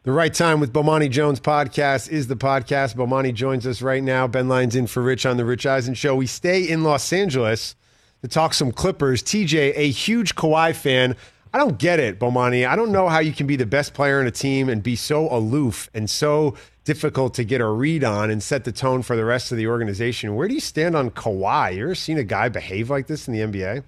The 0.04 0.10
right 0.10 0.34
time 0.34 0.58
with 0.58 0.72
Bomani 0.72 1.08
Jones 1.08 1.38
podcast 1.38 2.10
is 2.10 2.26
the 2.26 2.34
podcast. 2.34 2.96
Bomani 2.96 3.32
joins 3.32 3.68
us 3.68 3.82
right 3.82 4.02
now. 4.02 4.26
Ben 4.26 4.48
Lyons 4.48 4.74
in 4.74 4.88
for 4.88 5.00
Rich 5.00 5.24
on 5.26 5.36
the 5.36 5.44
Rich 5.44 5.64
Eisen 5.64 5.94
Show. 5.94 6.16
We 6.16 6.26
stay 6.26 6.68
in 6.68 6.82
Los 6.82 7.12
Angeles 7.12 7.76
to 8.22 8.26
talk 8.26 8.52
some 8.52 8.72
Clippers. 8.72 9.22
TJ, 9.22 9.74
a 9.76 9.90
huge 9.90 10.34
Kawhi 10.34 10.74
fan. 10.74 11.14
I 11.54 11.58
don't 11.58 11.78
get 11.78 12.00
it, 12.00 12.18
Bomani. 12.18 12.66
I 12.66 12.76
don't 12.76 12.92
know 12.92 13.08
how 13.08 13.18
you 13.18 13.32
can 13.32 13.46
be 13.46 13.56
the 13.56 13.66
best 13.66 13.92
player 13.92 14.20
in 14.20 14.26
a 14.26 14.30
team 14.30 14.70
and 14.70 14.82
be 14.82 14.96
so 14.96 15.30
aloof 15.30 15.90
and 15.92 16.08
so 16.08 16.54
difficult 16.84 17.34
to 17.34 17.44
get 17.44 17.60
a 17.60 17.66
read 17.66 18.02
on 18.04 18.30
and 18.30 18.42
set 18.42 18.64
the 18.64 18.72
tone 18.72 19.02
for 19.02 19.16
the 19.16 19.24
rest 19.24 19.52
of 19.52 19.58
the 19.58 19.66
organization. 19.66 20.34
Where 20.34 20.48
do 20.48 20.54
you 20.54 20.60
stand 20.60 20.96
on 20.96 21.10
Kawhi? 21.10 21.76
You 21.76 21.84
ever 21.84 21.94
seen 21.94 22.16
a 22.16 22.24
guy 22.24 22.48
behave 22.48 22.88
like 22.88 23.06
this 23.06 23.28
in 23.28 23.34
the 23.34 23.40
NBA? 23.40 23.84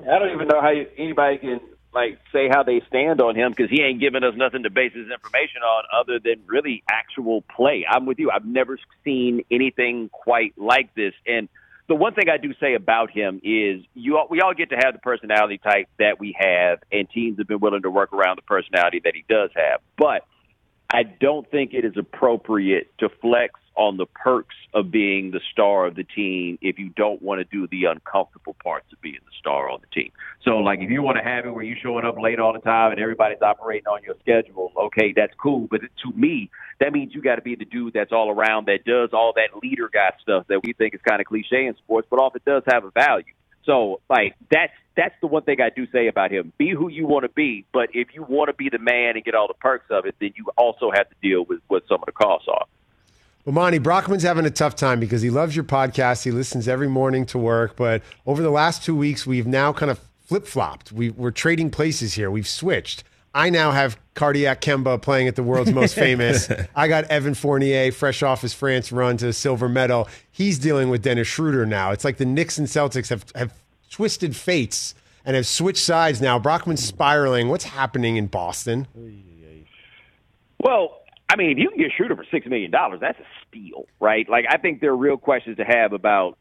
I 0.00 0.18
don't 0.18 0.32
even 0.32 0.48
know 0.48 0.60
how 0.60 0.70
you, 0.70 0.86
anybody 0.96 1.38
can 1.38 1.60
like 1.92 2.18
say 2.32 2.48
how 2.48 2.62
they 2.62 2.82
stand 2.88 3.20
on 3.20 3.34
him 3.34 3.52
because 3.52 3.70
he 3.70 3.82
ain't 3.82 4.00
giving 4.00 4.22
us 4.22 4.34
nothing 4.36 4.62
to 4.64 4.70
base 4.70 4.92
his 4.92 5.10
information 5.10 5.62
on 5.62 5.84
other 5.98 6.18
than 6.18 6.42
really 6.46 6.82
actual 6.90 7.42
play. 7.42 7.86
I'm 7.88 8.06
with 8.06 8.18
you. 8.18 8.30
I've 8.30 8.44
never 8.44 8.78
seen 9.04 9.44
anything 9.50 10.10
quite 10.10 10.52
like 10.58 10.94
this. 10.94 11.14
And 11.26 11.48
the 11.88 11.94
one 11.94 12.14
thing 12.14 12.28
I 12.28 12.36
do 12.36 12.52
say 12.60 12.74
about 12.74 13.10
him 13.10 13.40
is 13.44 13.84
you 13.94 14.16
all, 14.18 14.26
we 14.28 14.40
all 14.40 14.54
get 14.54 14.70
to 14.70 14.76
have 14.76 14.94
the 14.94 15.00
personality 15.00 15.58
type 15.58 15.88
that 15.98 16.18
we 16.18 16.36
have, 16.38 16.80
and 16.90 17.08
teams 17.10 17.38
have 17.38 17.46
been 17.46 17.60
willing 17.60 17.82
to 17.82 17.90
work 17.90 18.12
around 18.12 18.36
the 18.36 18.42
personality 18.42 19.00
that 19.04 19.14
he 19.14 19.24
does 19.28 19.50
have. 19.54 19.80
But 19.96 20.26
I 20.90 21.04
don't 21.04 21.48
think 21.50 21.74
it 21.74 21.84
is 21.84 21.96
appropriate 21.96 22.90
to 22.98 23.08
flex 23.08 23.54
on 23.76 23.96
the 23.96 24.06
perks 24.06 24.56
of 24.74 24.90
being 24.90 25.30
the 25.30 25.40
star 25.52 25.86
of 25.86 25.94
the 25.94 26.04
team 26.04 26.58
if 26.60 26.78
you 26.78 26.90
don't 26.90 27.20
want 27.22 27.38
to 27.38 27.44
do 27.44 27.66
the 27.68 27.84
uncomfortable 27.84 28.56
parts 28.62 28.86
of 28.92 29.00
being 29.00 29.18
the 29.24 29.32
star 29.38 29.70
on 29.70 29.80
the 29.80 29.86
team. 29.94 30.10
So, 30.42 30.58
like, 30.58 30.80
if 30.80 30.90
you 30.90 31.02
want 31.02 31.18
to 31.18 31.24
have 31.24 31.46
it 31.46 31.50
where 31.50 31.64
you're 31.64 31.76
showing 31.82 32.04
up 32.04 32.18
late 32.18 32.38
all 32.38 32.52
the 32.52 32.60
time 32.60 32.92
and 32.92 33.00
everybody's 33.00 33.42
operating 33.42 33.86
on 33.86 34.02
your 34.02 34.16
schedule, 34.20 34.72
okay, 34.76 35.12
that's 35.14 35.34
cool. 35.40 35.68
But 35.70 35.82
to 35.82 36.12
me, 36.14 36.50
that 36.80 36.92
means 36.92 37.14
you 37.14 37.22
got 37.22 37.36
to 37.36 37.42
be 37.42 37.54
the 37.54 37.64
dude 37.64 37.92
that's 37.92 38.12
all 38.12 38.30
around 38.30 38.66
that 38.66 38.84
does 38.84 39.10
all 39.12 39.32
that 39.36 39.58
leader 39.62 39.90
guy 39.92 40.10
stuff 40.22 40.46
that 40.48 40.62
we 40.64 40.72
think 40.72 40.94
is 40.94 41.00
kind 41.06 41.20
of 41.20 41.26
cliche 41.26 41.66
in 41.66 41.76
sports, 41.76 42.06
but 42.10 42.18
often 42.18 42.40
does 42.46 42.62
have 42.66 42.84
a 42.84 42.90
value. 42.90 43.24
So, 43.64 44.00
like, 44.08 44.34
that's 44.50 44.72
that's 44.96 45.14
the 45.20 45.26
one 45.26 45.42
thing 45.42 45.60
I 45.60 45.68
do 45.68 45.86
say 45.92 46.06
about 46.06 46.30
him. 46.30 46.52
Be 46.56 46.70
who 46.70 46.88
you 46.88 47.06
want 47.06 47.24
to 47.24 47.28
be, 47.28 47.66
but 47.72 47.90
if 47.92 48.08
you 48.14 48.22
want 48.22 48.48
to 48.48 48.54
be 48.54 48.70
the 48.70 48.78
man 48.78 49.16
and 49.16 49.24
get 49.24 49.34
all 49.34 49.46
the 49.46 49.54
perks 49.54 49.86
of 49.90 50.06
it, 50.06 50.14
then 50.20 50.32
you 50.36 50.46
also 50.56 50.90
have 50.90 51.08
to 51.10 51.14
deal 51.20 51.44
with 51.44 51.60
what 51.68 51.82
some 51.86 52.00
of 52.00 52.06
the 52.06 52.12
costs 52.12 52.48
are. 52.48 52.66
Well, 53.46 53.52
Monty, 53.52 53.78
Brockman's 53.78 54.24
having 54.24 54.44
a 54.44 54.50
tough 54.50 54.74
time 54.74 54.98
because 54.98 55.22
he 55.22 55.30
loves 55.30 55.54
your 55.54 55.64
podcast. 55.64 56.24
He 56.24 56.32
listens 56.32 56.66
every 56.66 56.88
morning 56.88 57.24
to 57.26 57.38
work. 57.38 57.76
But 57.76 58.02
over 58.26 58.42
the 58.42 58.50
last 58.50 58.82
two 58.82 58.96
weeks, 58.96 59.24
we've 59.24 59.46
now 59.46 59.72
kind 59.72 59.88
of 59.88 60.00
flip 60.24 60.48
flopped. 60.48 60.90
We, 60.90 61.10
we're 61.10 61.30
trading 61.30 61.70
places 61.70 62.14
here. 62.14 62.28
We've 62.28 62.48
switched. 62.48 63.04
I 63.32 63.50
now 63.50 63.70
have 63.70 63.96
Cardiac 64.14 64.60
Kemba 64.60 65.00
playing 65.00 65.28
at 65.28 65.36
the 65.36 65.44
world's 65.44 65.70
most 65.70 65.94
famous. 66.06 66.50
I 66.74 66.88
got 66.88 67.04
Evan 67.04 67.34
Fournier 67.34 67.92
fresh 67.92 68.20
off 68.24 68.42
his 68.42 68.52
France 68.52 68.90
run 68.90 69.16
to 69.18 69.28
a 69.28 69.32
silver 69.32 69.68
medal. 69.68 70.08
He's 70.32 70.58
dealing 70.58 70.90
with 70.90 71.02
Dennis 71.02 71.28
Schroeder 71.28 71.66
now. 71.66 71.92
It's 71.92 72.04
like 72.04 72.16
the 72.16 72.24
Knicks 72.26 72.58
and 72.58 72.66
Celtics 72.66 73.10
have, 73.10 73.26
have 73.36 73.54
twisted 73.92 74.34
fates 74.34 74.92
and 75.24 75.36
have 75.36 75.46
switched 75.46 75.84
sides 75.84 76.20
now. 76.20 76.40
Brockman's 76.40 76.82
spiraling. 76.82 77.48
What's 77.48 77.64
happening 77.64 78.16
in 78.16 78.26
Boston? 78.26 78.88
Well, 80.58 81.02
I 81.28 81.36
mean, 81.36 81.50
if 81.50 81.58
you 81.58 81.70
can 81.70 81.78
get 81.78 81.90
Schroeder 81.96 82.16
for 82.16 82.24
six 82.30 82.46
million 82.46 82.70
dollars, 82.70 83.00
that's 83.00 83.18
a 83.18 83.26
steal, 83.48 83.86
right? 84.00 84.28
Like, 84.28 84.44
I 84.48 84.58
think 84.58 84.80
there 84.80 84.90
are 84.90 84.96
real 84.96 85.16
questions 85.16 85.56
to 85.56 85.64
have 85.64 85.92
about 85.92 86.38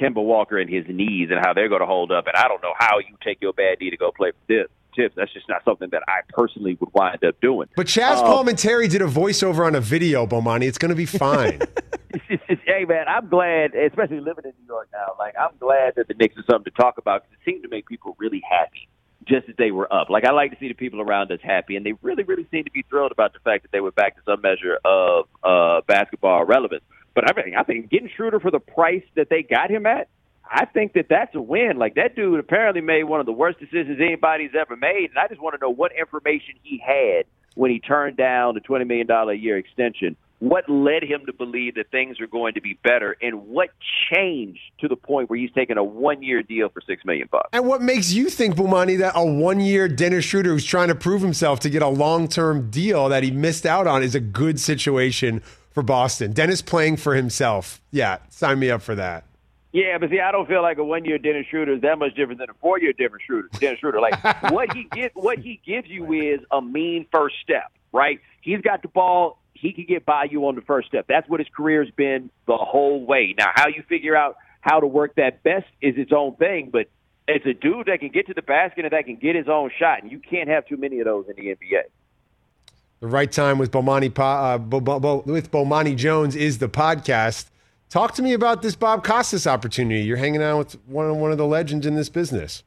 Kemba 0.00 0.24
Walker 0.24 0.58
and 0.58 0.70
his 0.70 0.84
knees 0.88 1.28
and 1.30 1.38
how 1.44 1.52
they're 1.52 1.68
going 1.68 1.82
to 1.82 1.86
hold 1.86 2.10
up. 2.10 2.26
And 2.26 2.36
I 2.36 2.48
don't 2.48 2.62
know 2.62 2.74
how 2.78 2.98
you 2.98 3.16
take 3.22 3.38
your 3.40 3.52
bad 3.52 3.78
knee 3.80 3.90
to 3.90 3.96
go 3.96 4.10
play 4.12 4.30
for 4.30 4.46
this. 4.48 4.66
Tips. 4.96 5.16
That's 5.16 5.32
just 5.32 5.48
not 5.48 5.64
something 5.64 5.88
that 5.90 6.04
I 6.06 6.20
personally 6.28 6.76
would 6.78 6.88
wind 6.94 7.24
up 7.24 7.40
doing. 7.40 7.68
But 7.74 7.88
Chaz 7.88 8.18
um, 8.18 8.46
Terry 8.54 8.86
did 8.86 9.02
a 9.02 9.06
voiceover 9.06 9.66
on 9.66 9.74
a 9.74 9.80
video, 9.80 10.24
Bomani. 10.24 10.68
It's 10.68 10.78
going 10.78 10.90
to 10.90 10.94
be 10.94 11.04
fine. 11.04 11.62
hey 12.28 12.84
man, 12.84 13.06
I'm 13.08 13.28
glad, 13.28 13.74
especially 13.74 14.20
living 14.20 14.44
in 14.44 14.52
New 14.60 14.66
York 14.68 14.88
now. 14.92 15.14
Like 15.18 15.34
I'm 15.38 15.56
glad 15.58 15.94
that 15.96 16.06
the 16.06 16.14
Knicks 16.14 16.36
is 16.36 16.44
something 16.48 16.72
to 16.72 16.80
talk 16.80 16.98
about 16.98 17.22
because 17.22 17.38
it 17.40 17.50
seemed 17.50 17.64
to 17.64 17.68
make 17.68 17.86
people 17.86 18.14
really 18.20 18.40
happy 18.48 18.88
just 19.26 19.48
as 19.48 19.56
they 19.56 19.70
were 19.70 19.92
up. 19.92 20.10
Like 20.10 20.24
I 20.24 20.32
like 20.32 20.50
to 20.52 20.56
see 20.58 20.68
the 20.68 20.74
people 20.74 21.00
around 21.00 21.30
us 21.32 21.40
happy, 21.42 21.76
and 21.76 21.84
they 21.84 21.92
really, 22.02 22.22
really 22.22 22.46
seem 22.50 22.64
to 22.64 22.70
be 22.70 22.82
thrilled 22.88 23.12
about 23.12 23.32
the 23.32 23.40
fact 23.40 23.62
that 23.62 23.72
they 23.72 23.80
were 23.80 23.92
back 23.92 24.16
to 24.16 24.22
some 24.24 24.40
measure 24.40 24.78
of 24.84 25.26
uh, 25.42 25.80
basketball 25.86 26.44
relevance. 26.44 26.82
But 27.14 27.30
I 27.30 27.44
mean, 27.44 27.54
I 27.56 27.62
think 27.62 27.90
getting 27.90 28.10
Schroeder 28.14 28.40
for 28.40 28.50
the 28.50 28.60
price 28.60 29.04
that 29.14 29.28
they 29.30 29.42
got 29.42 29.70
him 29.70 29.86
at, 29.86 30.08
I 30.44 30.66
think 30.66 30.94
that 30.94 31.06
that's 31.08 31.34
a 31.34 31.40
win. 31.40 31.78
Like 31.78 31.94
that 31.94 32.16
dude 32.16 32.38
apparently 32.38 32.80
made 32.80 33.04
one 33.04 33.20
of 33.20 33.26
the 33.26 33.32
worst 33.32 33.58
decisions 33.58 33.98
anybody's 34.00 34.52
ever 34.58 34.76
made, 34.76 35.10
and 35.10 35.18
I 35.18 35.28
just 35.28 35.40
want 35.40 35.54
to 35.54 35.64
know 35.64 35.72
what 35.72 35.92
information 35.98 36.54
he 36.62 36.82
had 36.84 37.26
when 37.54 37.70
he 37.70 37.78
turned 37.80 38.16
down 38.16 38.54
the 38.54 38.60
twenty 38.60 38.84
million 38.84 39.06
dollar 39.06 39.32
a 39.32 39.36
year 39.36 39.56
extension 39.56 40.16
what 40.44 40.68
led 40.68 41.02
him 41.02 41.24
to 41.24 41.32
believe 41.32 41.74
that 41.76 41.90
things 41.90 42.20
are 42.20 42.26
going 42.26 42.52
to 42.52 42.60
be 42.60 42.78
better 42.84 43.16
and 43.22 43.46
what 43.46 43.70
changed 44.12 44.60
to 44.78 44.88
the 44.88 44.96
point 44.96 45.30
where 45.30 45.38
he's 45.38 45.50
taking 45.52 45.78
a 45.78 45.82
one 45.82 46.22
year 46.22 46.42
deal 46.42 46.68
for 46.68 46.82
six 46.86 47.02
million 47.02 47.26
bucks. 47.32 47.48
And 47.54 47.66
what 47.66 47.80
makes 47.80 48.12
you 48.12 48.28
think, 48.28 48.54
Bomani 48.54 48.98
that 48.98 49.12
a 49.16 49.24
one 49.24 49.58
year 49.58 49.88
Dennis 49.88 50.26
Schroeder 50.26 50.50
who's 50.50 50.64
trying 50.66 50.88
to 50.88 50.94
prove 50.94 51.22
himself 51.22 51.60
to 51.60 51.70
get 51.70 51.80
a 51.80 51.88
long 51.88 52.28
term 52.28 52.70
deal 52.70 53.08
that 53.08 53.22
he 53.22 53.30
missed 53.30 53.64
out 53.64 53.86
on 53.86 54.02
is 54.02 54.14
a 54.14 54.20
good 54.20 54.60
situation 54.60 55.40
for 55.70 55.82
Boston? 55.82 56.32
Dennis 56.32 56.60
playing 56.60 56.98
for 56.98 57.14
himself. 57.14 57.80
Yeah, 57.90 58.18
sign 58.28 58.58
me 58.58 58.70
up 58.70 58.82
for 58.82 58.94
that. 58.96 59.24
Yeah, 59.72 59.96
but 59.98 60.10
see, 60.10 60.20
I 60.20 60.30
don't 60.30 60.46
feel 60.46 60.62
like 60.62 60.78
a 60.78 60.84
one-year 60.84 61.18
Dennis 61.18 61.46
Schroeder 61.50 61.72
is 61.72 61.80
that 61.80 61.98
much 61.98 62.14
different 62.14 62.38
than 62.38 62.50
a 62.50 62.54
four-year 62.60 62.92
Dennis 62.92 63.22
Schroeder. 63.26 63.48
Dennis 63.58 63.80
Schroeder, 63.80 64.00
like 64.00 64.22
what 64.52 64.72
he 64.74 64.84
get, 64.92 65.12
what 65.16 65.38
he 65.38 65.60
gives 65.66 65.88
you 65.88 66.12
is 66.12 66.40
a 66.52 66.60
mean 66.60 67.06
first 67.10 67.36
step, 67.42 67.72
right? 67.92 68.20
He's 68.42 68.60
got 68.60 68.82
the 68.82 68.88
ball 68.88 69.38
he 69.64 69.72
can 69.72 69.86
get 69.86 70.04
by 70.04 70.24
you 70.30 70.46
on 70.46 70.56
the 70.56 70.60
first 70.60 70.88
step. 70.88 71.06
That's 71.08 71.26
what 71.26 71.40
his 71.40 71.48
career's 71.56 71.90
been 71.90 72.28
the 72.46 72.58
whole 72.58 73.02
way. 73.06 73.34
Now, 73.38 73.46
how 73.54 73.68
you 73.68 73.82
figure 73.88 74.14
out 74.14 74.36
how 74.60 74.78
to 74.78 74.86
work 74.86 75.14
that 75.14 75.42
best 75.42 75.64
is 75.80 75.94
its 75.96 76.12
own 76.14 76.36
thing, 76.36 76.68
but 76.70 76.86
it's 77.26 77.46
a 77.46 77.54
dude 77.54 77.86
that 77.86 78.00
can 78.00 78.10
get 78.10 78.26
to 78.26 78.34
the 78.34 78.42
basket 78.42 78.84
and 78.84 78.92
that 78.92 79.06
can 79.06 79.16
get 79.16 79.34
his 79.34 79.48
own 79.48 79.70
shot, 79.78 80.02
and 80.02 80.12
you 80.12 80.18
can't 80.20 80.50
have 80.50 80.66
too 80.66 80.76
many 80.76 80.98
of 80.98 81.06
those 81.06 81.24
in 81.30 81.36
the 81.36 81.50
NBA. 81.50 81.84
The 83.00 83.06
right 83.06 83.32
time 83.32 83.56
with 83.56 83.70
Bomani 83.70 84.12
uh, 84.18 84.58
Bo, 84.58 84.80
Bo, 84.80 85.00
Bo, 85.00 85.22
with 85.24 85.50
Bomani 85.50 85.96
Jones 85.96 86.36
is 86.36 86.58
the 86.58 86.68
podcast. 86.68 87.46
Talk 87.88 88.12
to 88.16 88.22
me 88.22 88.34
about 88.34 88.60
this 88.60 88.76
Bob 88.76 89.02
Costas 89.02 89.46
opportunity. 89.46 90.02
You're 90.02 90.18
hanging 90.18 90.42
out 90.42 90.58
with 90.58 90.86
one 90.86 91.08
of, 91.08 91.16
one 91.16 91.32
of 91.32 91.38
the 91.38 91.46
legends 91.46 91.86
in 91.86 91.94
this 91.94 92.10
business. 92.10 92.64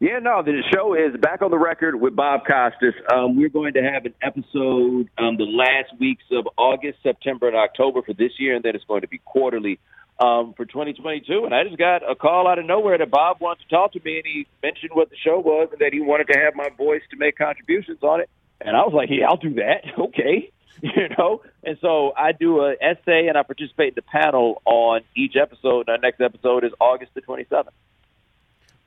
Yeah, 0.00 0.20
no, 0.20 0.44
the 0.44 0.62
show 0.72 0.94
is 0.94 1.20
back 1.20 1.42
on 1.42 1.50
the 1.50 1.58
record 1.58 2.00
with 2.00 2.14
Bob 2.14 2.42
Costas. 2.46 2.94
Um, 3.12 3.36
we're 3.36 3.48
going 3.48 3.72
to 3.72 3.82
have 3.82 4.04
an 4.04 4.14
episode 4.22 5.10
um, 5.18 5.36
the 5.36 5.44
last 5.44 5.98
weeks 5.98 6.22
of 6.30 6.46
August, 6.56 6.98
September, 7.02 7.48
and 7.48 7.56
October 7.56 8.02
for 8.02 8.12
this 8.12 8.30
year, 8.38 8.54
and 8.54 8.64
then 8.64 8.76
it's 8.76 8.84
going 8.84 9.00
to 9.00 9.08
be 9.08 9.18
quarterly 9.18 9.80
um, 10.20 10.54
for 10.56 10.66
2022. 10.66 11.44
And 11.44 11.52
I 11.52 11.64
just 11.64 11.78
got 11.78 12.08
a 12.08 12.14
call 12.14 12.46
out 12.46 12.60
of 12.60 12.64
nowhere 12.64 12.96
that 12.96 13.10
Bob 13.10 13.40
wants 13.40 13.64
to 13.64 13.68
talk 13.68 13.92
to 13.94 14.00
me, 14.04 14.18
and 14.18 14.24
he 14.24 14.46
mentioned 14.62 14.92
what 14.94 15.10
the 15.10 15.16
show 15.16 15.40
was 15.40 15.70
and 15.72 15.80
that 15.80 15.92
he 15.92 16.00
wanted 16.00 16.28
to 16.28 16.38
have 16.38 16.54
my 16.54 16.68
voice 16.78 17.02
to 17.10 17.16
make 17.16 17.36
contributions 17.36 17.98
on 18.02 18.20
it. 18.20 18.30
And 18.60 18.76
I 18.76 18.82
was 18.82 18.92
like, 18.94 19.08
yeah, 19.10 19.26
I'll 19.28 19.36
do 19.36 19.54
that. 19.54 19.82
okay. 19.98 20.52
You 20.80 21.08
know, 21.18 21.42
and 21.64 21.76
so 21.80 22.12
I 22.16 22.30
do 22.30 22.64
an 22.64 22.76
essay 22.80 23.26
and 23.26 23.36
I 23.36 23.42
participate 23.42 23.88
in 23.88 23.94
the 23.96 24.02
panel 24.02 24.62
on 24.64 25.00
each 25.16 25.34
episode. 25.34 25.88
Our 25.88 25.98
next 25.98 26.20
episode 26.20 26.62
is 26.62 26.70
August 26.78 27.14
the 27.14 27.20
27th. 27.20 27.70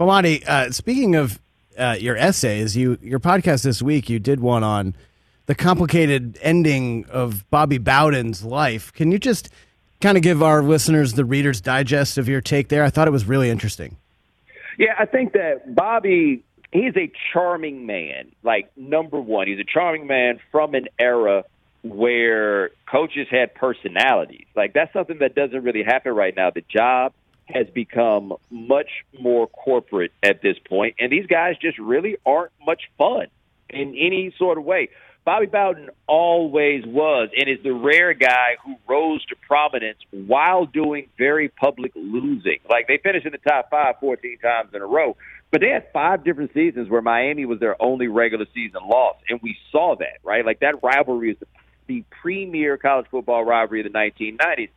Bomani, 0.01 0.43
uh, 0.47 0.71
speaking 0.71 1.13
of 1.13 1.39
uh, 1.77 1.95
your 1.99 2.17
essays, 2.17 2.75
you 2.75 2.97
your 3.03 3.19
podcast 3.19 3.61
this 3.61 3.83
week, 3.83 4.09
you 4.09 4.17
did 4.17 4.39
one 4.39 4.63
on 4.63 4.95
the 5.45 5.53
complicated 5.53 6.39
ending 6.41 7.05
of 7.11 7.47
Bobby 7.51 7.77
Bowden's 7.77 8.43
life. 8.43 8.91
Can 8.93 9.11
you 9.11 9.19
just 9.19 9.49
kind 9.99 10.17
of 10.17 10.23
give 10.23 10.41
our 10.41 10.63
listeners 10.63 11.13
the 11.13 11.23
Reader's 11.23 11.61
Digest 11.61 12.17
of 12.17 12.27
your 12.27 12.41
take 12.41 12.69
there? 12.69 12.83
I 12.83 12.89
thought 12.89 13.07
it 13.07 13.11
was 13.11 13.25
really 13.25 13.51
interesting. 13.51 13.97
Yeah, 14.79 14.95
I 14.97 15.05
think 15.05 15.33
that 15.33 15.75
Bobby, 15.75 16.43
he's 16.71 16.97
a 16.97 17.11
charming 17.31 17.85
man. 17.85 18.31
Like, 18.41 18.75
number 18.75 19.21
one, 19.21 19.45
he's 19.45 19.59
a 19.59 19.63
charming 19.63 20.07
man 20.07 20.39
from 20.51 20.73
an 20.73 20.87
era 20.97 21.45
where 21.83 22.71
coaches 22.89 23.27
had 23.29 23.53
personalities. 23.53 24.47
Like, 24.55 24.73
that's 24.73 24.91
something 24.93 25.19
that 25.19 25.35
doesn't 25.35 25.63
really 25.63 25.83
happen 25.83 26.13
right 26.13 26.35
now. 26.35 26.49
The 26.49 26.63
job 26.67 27.13
has 27.53 27.67
become 27.73 28.33
much 28.49 28.89
more 29.19 29.47
corporate 29.47 30.11
at 30.23 30.41
this 30.41 30.57
point, 30.67 30.95
and 30.99 31.11
these 31.11 31.27
guys 31.27 31.55
just 31.61 31.77
really 31.77 32.17
aren't 32.25 32.51
much 32.65 32.83
fun 32.97 33.27
in 33.69 33.95
any 33.97 34.33
sort 34.37 34.57
of 34.57 34.63
way. 34.63 34.89
Bobby 35.23 35.45
Bowden 35.45 35.89
always 36.07 36.83
was 36.85 37.29
and 37.37 37.47
is 37.47 37.61
the 37.63 37.73
rare 37.73 38.13
guy 38.13 38.57
who 38.65 38.75
rose 38.87 39.23
to 39.25 39.35
prominence 39.47 39.99
while 40.09 40.65
doing 40.65 41.09
very 41.17 41.47
public 41.47 41.91
losing. 41.95 42.57
Like 42.67 42.87
they 42.87 42.97
finished 42.97 43.27
in 43.27 43.31
the 43.31 43.37
top 43.37 43.69
five 43.69 43.95
14 43.99 44.39
times 44.39 44.71
in 44.73 44.81
a 44.81 44.85
row, 44.85 45.15
but 45.51 45.61
they 45.61 45.69
had 45.69 45.91
five 45.93 46.23
different 46.23 46.53
seasons 46.53 46.89
where 46.89 47.03
Miami 47.03 47.45
was 47.45 47.59
their 47.59 47.79
only 47.81 48.07
regular 48.07 48.45
season 48.53 48.81
loss, 48.83 49.17
and 49.29 49.39
we 49.43 49.57
saw 49.71 49.95
that, 49.97 50.17
right? 50.23 50.43
Like 50.43 50.61
that 50.61 50.81
rivalry 50.81 51.31
is 51.31 51.37
the, 51.39 51.45
the 51.85 52.03
premier 52.21 52.77
college 52.77 53.05
football 53.11 53.43
rivalry 53.43 53.85
of 53.85 53.91
the 53.91 53.97
1990s. 53.97 54.69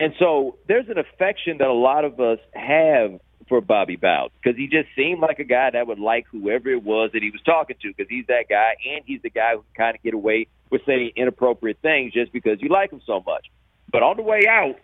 And 0.00 0.14
so 0.18 0.56
there's 0.66 0.88
an 0.88 0.98
affection 0.98 1.58
that 1.58 1.68
a 1.68 1.72
lot 1.72 2.06
of 2.06 2.18
us 2.18 2.38
have 2.54 3.20
for 3.48 3.60
Bobby 3.60 3.96
Bowden 3.96 4.30
because 4.42 4.56
he 4.56 4.66
just 4.66 4.88
seemed 4.96 5.20
like 5.20 5.38
a 5.40 5.44
guy 5.44 5.70
that 5.70 5.86
would 5.86 5.98
like 5.98 6.24
whoever 6.30 6.70
it 6.70 6.82
was 6.82 7.10
that 7.12 7.22
he 7.22 7.30
was 7.30 7.42
talking 7.44 7.76
to 7.82 7.88
because 7.88 8.08
he's 8.08 8.26
that 8.28 8.44
guy 8.48 8.76
and 8.88 9.04
he's 9.04 9.20
the 9.22 9.28
guy 9.28 9.52
who 9.52 9.58
can 9.58 9.84
kind 9.84 9.96
of 9.96 10.02
get 10.02 10.14
away 10.14 10.46
with 10.70 10.80
saying 10.86 11.12
inappropriate 11.16 11.78
things 11.82 12.14
just 12.14 12.32
because 12.32 12.62
you 12.62 12.70
like 12.70 12.90
him 12.90 13.02
so 13.04 13.22
much. 13.26 13.46
But 13.92 14.02
on 14.02 14.16
the 14.16 14.22
way 14.22 14.46
out, 14.48 14.76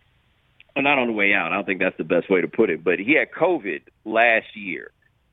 well, 0.75 0.83
not 0.83 0.99
on 0.99 1.07
the 1.07 1.15
way 1.15 1.33
out, 1.33 1.51
I 1.51 1.55
don't 1.55 1.65
think 1.65 1.81
that's 1.81 1.97
the 1.97 2.05
best 2.05 2.29
way 2.29 2.43
to 2.43 2.49
put 2.49 2.69
it, 2.69 2.85
but 2.85 2.99
he 2.99 3.15
had 3.15 3.31
COVID 3.31 3.83
last 4.05 4.55
year 4.55 4.91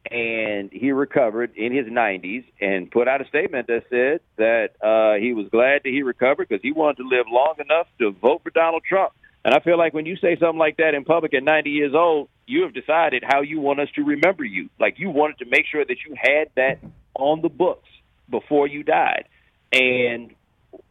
and 0.09 0.69
he 0.71 0.91
recovered 0.91 1.55
in 1.57 1.73
his 1.73 1.87
90s 1.87 2.45
and 2.61 2.89
put 2.89 3.07
out 3.09 3.21
a 3.21 3.27
statement 3.27 3.67
that 3.67 3.83
said 3.89 4.21
that 4.37 4.75
uh, 4.81 5.19
he 5.19 5.33
was 5.33 5.47
glad 5.51 5.81
that 5.83 5.89
he 5.89 6.03
recovered 6.03 6.47
because 6.47 6.61
he 6.61 6.71
wanted 6.71 6.97
to 6.97 7.07
live 7.09 7.25
long 7.29 7.55
enough 7.59 7.87
to 7.99 8.11
vote 8.11 8.43
for 8.43 8.49
Donald 8.51 8.83
Trump. 8.87 9.11
And 9.45 9.53
I 9.53 9.59
feel 9.59 9.77
like 9.77 9.93
when 9.93 10.05
you 10.05 10.15
say 10.17 10.37
something 10.39 10.59
like 10.59 10.77
that 10.77 10.93
in 10.93 11.03
public 11.03 11.33
at 11.33 11.43
90 11.43 11.69
years 11.69 11.93
old, 11.93 12.29
you 12.45 12.63
have 12.63 12.73
decided 12.73 13.23
how 13.25 13.41
you 13.41 13.59
want 13.59 13.79
us 13.79 13.89
to 13.95 14.03
remember 14.03 14.43
you. 14.43 14.69
Like 14.79 14.99
you 14.99 15.09
wanted 15.09 15.39
to 15.39 15.45
make 15.45 15.65
sure 15.69 15.83
that 15.83 15.97
you 16.07 16.15
had 16.17 16.49
that 16.55 16.79
on 17.15 17.41
the 17.41 17.49
books 17.49 17.89
before 18.29 18.67
you 18.67 18.83
died. 18.83 19.25
And 19.71 20.33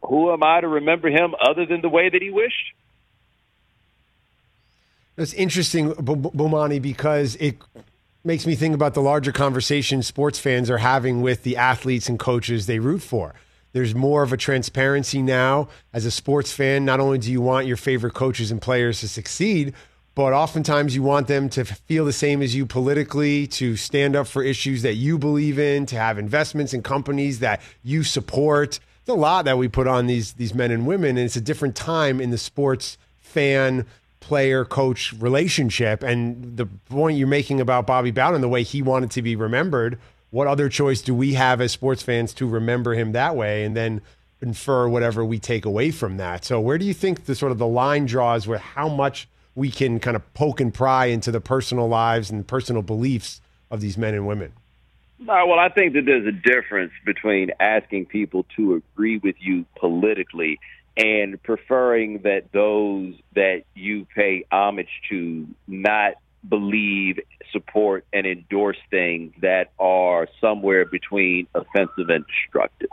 who 0.03 0.33
am 0.33 0.43
I 0.43 0.61
to 0.61 0.69
remember 0.69 1.09
him 1.09 1.35
other 1.41 1.65
than 1.67 1.81
the 1.81 1.89
way 1.89 2.09
that 2.11 2.21
he 2.21 2.31
wished? 2.31 2.75
That's 5.17 5.35
interesting, 5.35 5.91
Bomani, 5.93 6.81
because 6.81 7.37
it 7.37 7.57
makes 8.25 8.47
me 8.47 8.55
think 8.55 8.75
about 8.75 8.95
the 8.95 9.03
larger 9.03 9.33
conversation 9.33 10.03
sports 10.03 10.39
fans 10.39 10.71
are 10.71 10.79
having 10.79 11.23
with 11.23 11.43
the 11.43 11.57
athletes 11.57 12.09
and 12.09 12.19
coaches 12.19 12.67
they 12.67 12.79
root 12.79 13.03
for. 13.03 13.35
There's 13.73 13.95
more 13.95 14.23
of 14.23 14.33
a 14.33 14.37
transparency 14.37 15.23
now 15.23 15.69
as 15.93 16.05
a 16.05 16.11
sports 16.11 16.53
fan. 16.53 16.85
Not 16.85 17.01
only 17.01 17.19
do 17.19 17.33
you 17.33 17.41
want 17.41 17.67
your 17.67 17.77
favorite 17.77 18.15
coaches 18.15 18.51
and 18.51 18.61
players 18.61 19.01
to 19.01 19.09
succeed, 19.09 19.73
but 20.15 20.35
oftentimes 20.35 20.95
you 20.95 21.03
want 21.03 21.27
them 21.27 21.49
to 21.51 21.65
feel 21.65 22.05
the 22.05 22.13
same 22.13 22.43
as 22.43 22.55
you 22.55 22.67
politically, 22.67 23.47
to 23.47 23.77
stand 23.77 24.15
up 24.15 24.27
for 24.27 24.43
issues 24.43 24.83
that 24.83 24.95
you 24.95 25.19
believe 25.19 25.59
in, 25.59 25.87
to 25.87 25.97
have 25.97 26.19
investments 26.19 26.75
in 26.75 26.83
companies 26.83 27.39
that 27.39 27.63
you 27.83 28.05
support. 28.05 28.79
It's 29.01 29.09
a 29.09 29.15
lot 29.15 29.47
that 29.47 29.57
we 29.57 29.69
put 29.69 29.89
on 29.89 30.07
these 30.07 30.35
these 30.35 30.55
men 30.55 30.71
and 30.71 30.87
women, 30.87 31.11
and 31.11 31.21
it's 31.21 31.37
a 31.37 31.41
different 31.41 31.75
time 31.75 32.21
in 32.21 32.31
the 32.31 32.39
sports 32.39 32.99
fan 33.21 33.87
player 34.21 34.65
coach 34.65 35.15
relationship. 35.15 36.03
And 36.03 36.57
the 36.57 36.67
point 36.67 37.17
you're 37.17 37.27
making 37.27 37.61
about 37.61 37.87
Bobby 37.87 38.11
Bowden, 38.11 38.43
the 38.43 38.49
way 38.49 38.63
he 38.63 38.83
wanted 38.83 39.11
to 39.13 39.23
be 39.23 39.35
remembered, 39.35 39.99
what 40.33 40.47
other 40.47 40.71
choice 40.71 41.03
do 41.03 41.15
we 41.15 41.35
have 41.35 41.61
as 41.61 41.73
sports 41.73 42.03
fans 42.03 42.33
to 42.33 42.49
remember 42.49 42.95
him 42.95 43.13
that 43.13 43.37
way 43.37 43.65
and 43.65 43.77
then 43.77 44.01
infer 44.41 44.89
whatever 44.89 45.23
we 45.25 45.39
take 45.39 45.67
away 45.67 45.91
from 45.91 46.17
that? 46.17 46.45
So 46.45 46.59
where 46.59 46.79
do 46.79 46.87
you 46.87 46.95
think 46.95 47.27
the 47.27 47.35
sort 47.35 47.53
of 47.53 47.59
the 47.59 47.67
line 47.67 48.07
draws 48.07 48.49
where 48.49 48.59
how 48.59 48.89
much 48.89 49.29
we 49.55 49.71
can 49.71 50.01
kind 50.01 50.17
of 50.17 50.35
poke 50.35 50.59
and 50.59 50.73
pry 50.73 51.07
into 51.07 51.31
the 51.31 51.41
personal 51.41 51.87
lives 51.87 52.31
and 52.31 52.47
personal 52.47 52.81
beliefs 52.81 53.43
of 53.71 53.83
these 53.83 53.99
men 53.99 54.15
and 54.15 54.27
women? 54.27 54.55
No, 55.19 55.47
well, 55.47 55.59
I 55.59 55.69
think 55.69 55.93
that 55.93 56.07
there's 56.07 56.27
a 56.27 56.33
difference 56.33 56.93
between 57.05 57.51
asking 57.61 58.07
people 58.07 58.47
to 58.57 58.75
agree 58.75 59.19
with 59.19 59.37
you 59.39 59.67
politically 59.77 60.59
and 60.97 61.41
preferring 61.43 62.23
that 62.23 62.51
those 62.53 63.15
that 63.35 63.65
you 63.75 64.07
pay 64.15 64.47
homage 64.51 64.89
to 65.11 65.47
not 65.69 66.15
believe, 66.49 67.21
support, 67.53 68.05
and 68.13 68.27
endorse 68.27 68.79
things 68.91 69.33
that 69.41 69.71
are 69.79 70.27
somewhere 70.41 70.85
between 70.85 71.47
offensive 71.55 72.09
and 72.09 72.25
destructive. 72.27 72.89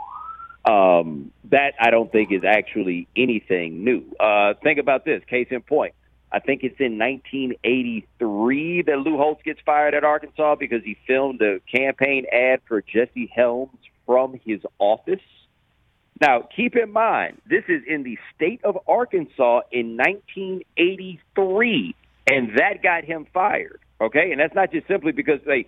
Um, 0.64 1.32
that 1.44 1.74
I 1.80 1.90
don't 1.90 2.12
think 2.12 2.32
is 2.32 2.44
actually 2.44 3.08
anything 3.16 3.82
new. 3.82 4.04
Uh, 4.20 4.54
think 4.62 4.78
about 4.78 5.04
this. 5.04 5.24
Case 5.24 5.48
in 5.50 5.62
point. 5.62 5.94
I 6.32 6.38
think 6.38 6.62
it's 6.62 6.78
in 6.78 6.96
1983 6.98 8.82
that 8.82 8.98
Lou 8.98 9.16
Holtz 9.16 9.42
gets 9.42 9.58
fired 9.66 9.94
at 9.94 10.04
Arkansas 10.04 10.54
because 10.56 10.84
he 10.84 10.96
filmed 11.06 11.42
a 11.42 11.58
campaign 11.60 12.26
ad 12.32 12.60
for 12.68 12.82
Jesse 12.82 13.32
Helms 13.34 13.78
from 14.06 14.38
his 14.44 14.60
office. 14.78 15.18
Now, 16.20 16.46
keep 16.54 16.76
in 16.76 16.92
mind, 16.92 17.40
this 17.48 17.64
is 17.68 17.82
in 17.86 18.04
the 18.04 18.18
state 18.34 18.60
of 18.62 18.78
Arkansas 18.86 19.62
in 19.72 19.96
1983 19.96 21.94
and 22.30 22.58
that 22.58 22.82
got 22.82 23.04
him 23.04 23.26
fired. 23.32 23.80
Okay, 24.00 24.30
and 24.30 24.40
that's 24.40 24.54
not 24.54 24.72
just 24.72 24.86
simply 24.88 25.12
because 25.12 25.40
they 25.44 25.66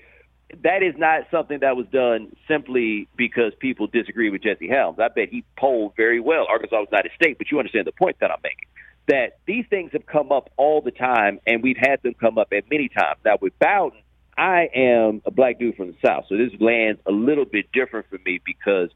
that 0.63 0.83
is 0.83 0.95
not 0.99 1.23
something 1.31 1.61
that 1.61 1.77
was 1.77 1.87
done 1.93 2.35
simply 2.47 3.09
because 3.17 3.53
people 3.59 3.87
disagree 3.87 4.31
with 4.31 4.43
Jesse 4.43 4.69
Helms. 4.69 4.99
I 4.99 5.09
bet 5.09 5.29
he 5.31 5.45
polled 5.57 5.95
very 5.97 6.21
well. 6.21 6.47
Arkansas 6.49 6.79
was 6.79 6.89
not 6.93 7.07
a 7.07 7.11
state, 7.15 7.39
but 7.39 7.51
you 7.51 7.59
understand 7.59 7.87
the 7.87 7.93
point 7.93 8.17
that 8.21 8.31
I'm 8.31 8.41
making. 8.43 8.69
That 9.09 9.39
these 9.47 9.65
things 9.69 9.93
have 9.93 10.07
come 10.07 10.31
up 10.31 10.51
all 10.57 10.81
the 10.81 10.91
time, 10.91 11.41
and 11.47 11.63
we've 11.63 11.79
had 11.79 12.03
them 12.03 12.15
come 12.15 12.39
up 12.39 12.53
at 12.53 12.71
many 12.71 12.89
times. 12.89 13.19
Now 13.25 13.39
with 13.41 13.59
Bowden, 13.59 13.99
I 14.37 14.69
am 14.75 15.23
a 15.25 15.31
black 15.31 15.59
dude 15.59 15.77
from 15.77 15.89
the 15.89 15.97
South, 16.07 16.25
so 16.29 16.37
this 16.37 16.53
lands 16.61 17.01
a 17.07 17.13
little 17.13 17.45
bit 17.45 17.73
different 17.73 18.07
for 18.09 18.19
me 18.25 18.41
because 18.45 18.91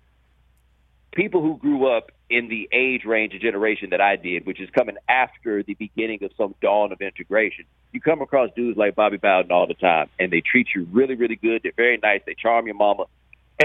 people 1.13 1.43
who 1.43 1.57
grew 1.57 1.91
up 1.91 2.11
in 2.29 2.49
the 2.49 2.69
age 2.73 3.05
range 3.05 3.33
and 3.33 3.41
generation 3.41 3.91
that 3.91 4.01
I 4.01 4.17
did, 4.17 4.47
which 4.47 4.61
is 4.61 4.69
coming 4.71 4.97
after 5.09 5.63
the 5.63 5.75
beginning 5.75 6.23
of 6.25 6.31
some 6.37 6.55
dawn 6.61 6.93
of 6.93 7.01
integration, 7.01 7.65
you 7.93 8.01
come 8.01 8.21
across 8.21 8.51
dudes 8.57 8.77
like 8.77 8.95
Bobby 8.95 9.17
Bowden 9.17 9.53
all 9.53 9.67
the 9.67 9.75
time, 9.75 10.09
and 10.19 10.33
they 10.33 10.41
treat 10.41 10.69
you 10.75 10.87
really, 10.91 11.15
really 11.15 11.37
good. 11.37 11.63
They're 11.63 11.73
very 11.77 11.99
nice. 12.03 12.21
They 12.27 12.35
charm 12.35 12.67
your 12.67 12.75
mama, 12.75 13.05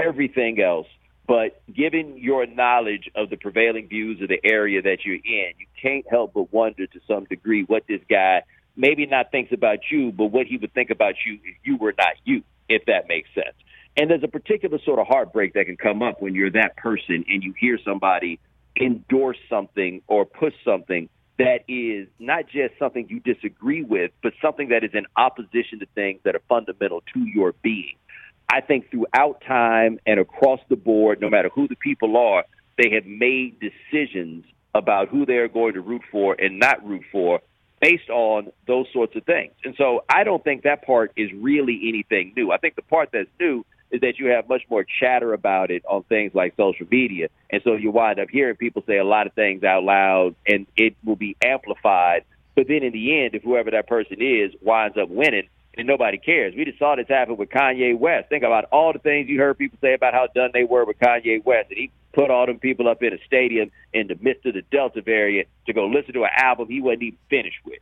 everything 0.00 0.60
else. 0.60 0.86
But 1.26 1.62
given 1.72 2.16
your 2.18 2.46
knowledge 2.46 3.10
of 3.14 3.30
the 3.30 3.36
prevailing 3.36 3.88
views 3.88 4.20
of 4.20 4.28
the 4.28 4.40
area 4.44 4.82
that 4.82 5.04
you're 5.04 5.14
in, 5.14 5.52
you 5.58 5.66
can't 5.80 6.04
help 6.08 6.34
but 6.34 6.52
wonder 6.52 6.86
to 6.86 7.00
some 7.06 7.24
degree 7.24 7.62
what 7.64 7.84
this 7.86 8.00
guy 8.08 8.42
maybe 8.76 9.06
not 9.06 9.30
thinks 9.30 9.52
about 9.52 9.78
you, 9.90 10.12
but 10.12 10.26
what 10.26 10.46
he 10.46 10.56
would 10.56 10.72
think 10.72 10.90
about 10.90 11.14
you 11.24 11.34
if 11.44 11.56
you 11.64 11.76
were 11.76 11.94
not 11.96 12.14
you, 12.24 12.42
if 12.68 12.84
that 12.86 13.06
makes 13.08 13.28
sense. 13.34 13.54
And 13.96 14.10
there's 14.10 14.22
a 14.22 14.28
particular 14.28 14.78
sort 14.84 14.98
of 14.98 15.06
heartbreak 15.06 15.54
that 15.54 15.66
can 15.66 15.76
come 15.76 16.02
up 16.02 16.22
when 16.22 16.34
you're 16.34 16.50
that 16.52 16.76
person 16.76 17.24
and 17.28 17.42
you 17.42 17.54
hear 17.58 17.78
somebody 17.84 18.40
endorse 18.80 19.36
something 19.50 20.00
or 20.06 20.24
push 20.24 20.54
something 20.64 21.08
that 21.38 21.64
is 21.68 22.08
not 22.18 22.46
just 22.46 22.78
something 22.78 23.06
you 23.08 23.20
disagree 23.20 23.82
with, 23.82 24.12
but 24.22 24.32
something 24.40 24.68
that 24.68 24.84
is 24.84 24.90
in 24.94 25.06
opposition 25.16 25.80
to 25.80 25.86
things 25.94 26.20
that 26.24 26.34
are 26.34 26.42
fundamental 26.48 27.02
to 27.12 27.20
your 27.20 27.54
being. 27.62 27.96
I 28.50 28.60
think 28.60 28.90
throughout 28.90 29.42
time 29.46 29.98
and 30.06 30.20
across 30.20 30.60
the 30.68 30.76
board, 30.76 31.20
no 31.20 31.30
matter 31.30 31.48
who 31.54 31.68
the 31.68 31.76
people 31.76 32.16
are, 32.16 32.44
they 32.76 32.90
have 32.94 33.06
made 33.06 33.58
decisions 33.60 34.44
about 34.74 35.08
who 35.08 35.26
they're 35.26 35.48
going 35.48 35.74
to 35.74 35.80
root 35.80 36.02
for 36.10 36.34
and 36.38 36.58
not 36.58 36.86
root 36.86 37.02
for 37.10 37.40
based 37.80 38.08
on 38.10 38.52
those 38.66 38.86
sorts 38.92 39.16
of 39.16 39.24
things. 39.24 39.52
And 39.64 39.74
so 39.76 40.04
I 40.08 40.24
don't 40.24 40.42
think 40.44 40.62
that 40.62 40.86
part 40.86 41.12
is 41.16 41.30
really 41.34 41.88
anything 41.88 42.32
new. 42.36 42.52
I 42.52 42.58
think 42.58 42.76
the 42.76 42.82
part 42.82 43.10
that's 43.12 43.28
new 43.40 43.64
is 43.92 44.00
that 44.00 44.18
you 44.18 44.26
have 44.28 44.48
much 44.48 44.62
more 44.68 44.84
chatter 45.00 45.32
about 45.34 45.70
it 45.70 45.84
on 45.86 46.02
things 46.04 46.34
like 46.34 46.56
social 46.56 46.86
media. 46.90 47.28
And 47.50 47.62
so 47.62 47.74
you 47.74 47.90
wind 47.90 48.18
up 48.18 48.28
hearing 48.30 48.56
people 48.56 48.82
say 48.86 48.96
a 48.96 49.04
lot 49.04 49.26
of 49.26 49.34
things 49.34 49.62
out 49.62 49.84
loud 49.84 50.34
and 50.46 50.66
it 50.76 50.96
will 51.04 51.16
be 51.16 51.36
amplified. 51.44 52.24
But 52.56 52.68
then 52.68 52.82
in 52.82 52.92
the 52.92 53.22
end, 53.22 53.34
if 53.34 53.42
whoever 53.42 53.70
that 53.70 53.86
person 53.86 54.16
is 54.20 54.52
winds 54.62 54.96
up 54.96 55.08
winning, 55.08 55.48
and 55.74 55.86
nobody 55.86 56.18
cares. 56.18 56.54
We 56.54 56.64
just 56.64 56.78
saw 56.78 56.96
this 56.96 57.08
happen 57.08 57.36
with 57.36 57.48
Kanye 57.48 57.98
West. 57.98 58.28
Think 58.28 58.44
about 58.44 58.66
all 58.72 58.92
the 58.92 58.98
things 58.98 59.28
you 59.28 59.38
heard 59.38 59.56
people 59.56 59.78
say 59.80 59.94
about 59.94 60.12
how 60.12 60.26
done 60.34 60.50
they 60.52 60.64
were 60.64 60.84
with 60.84 60.98
Kanye 60.98 61.44
West. 61.44 61.70
And 61.70 61.78
he 61.78 61.90
put 62.12 62.30
all 62.30 62.46
them 62.46 62.58
people 62.58 62.88
up 62.88 63.02
in 63.02 63.12
a 63.14 63.18
stadium 63.26 63.70
in 63.92 64.06
the 64.06 64.16
midst 64.20 64.44
of 64.44 64.54
the 64.54 64.62
Delta 64.70 65.00
variant 65.00 65.48
to 65.66 65.72
go 65.72 65.86
listen 65.86 66.12
to 66.14 66.24
an 66.24 66.30
album 66.36 66.68
he 66.68 66.80
wasn't 66.80 67.04
even 67.04 67.18
finished 67.30 67.58
with. 67.64 67.78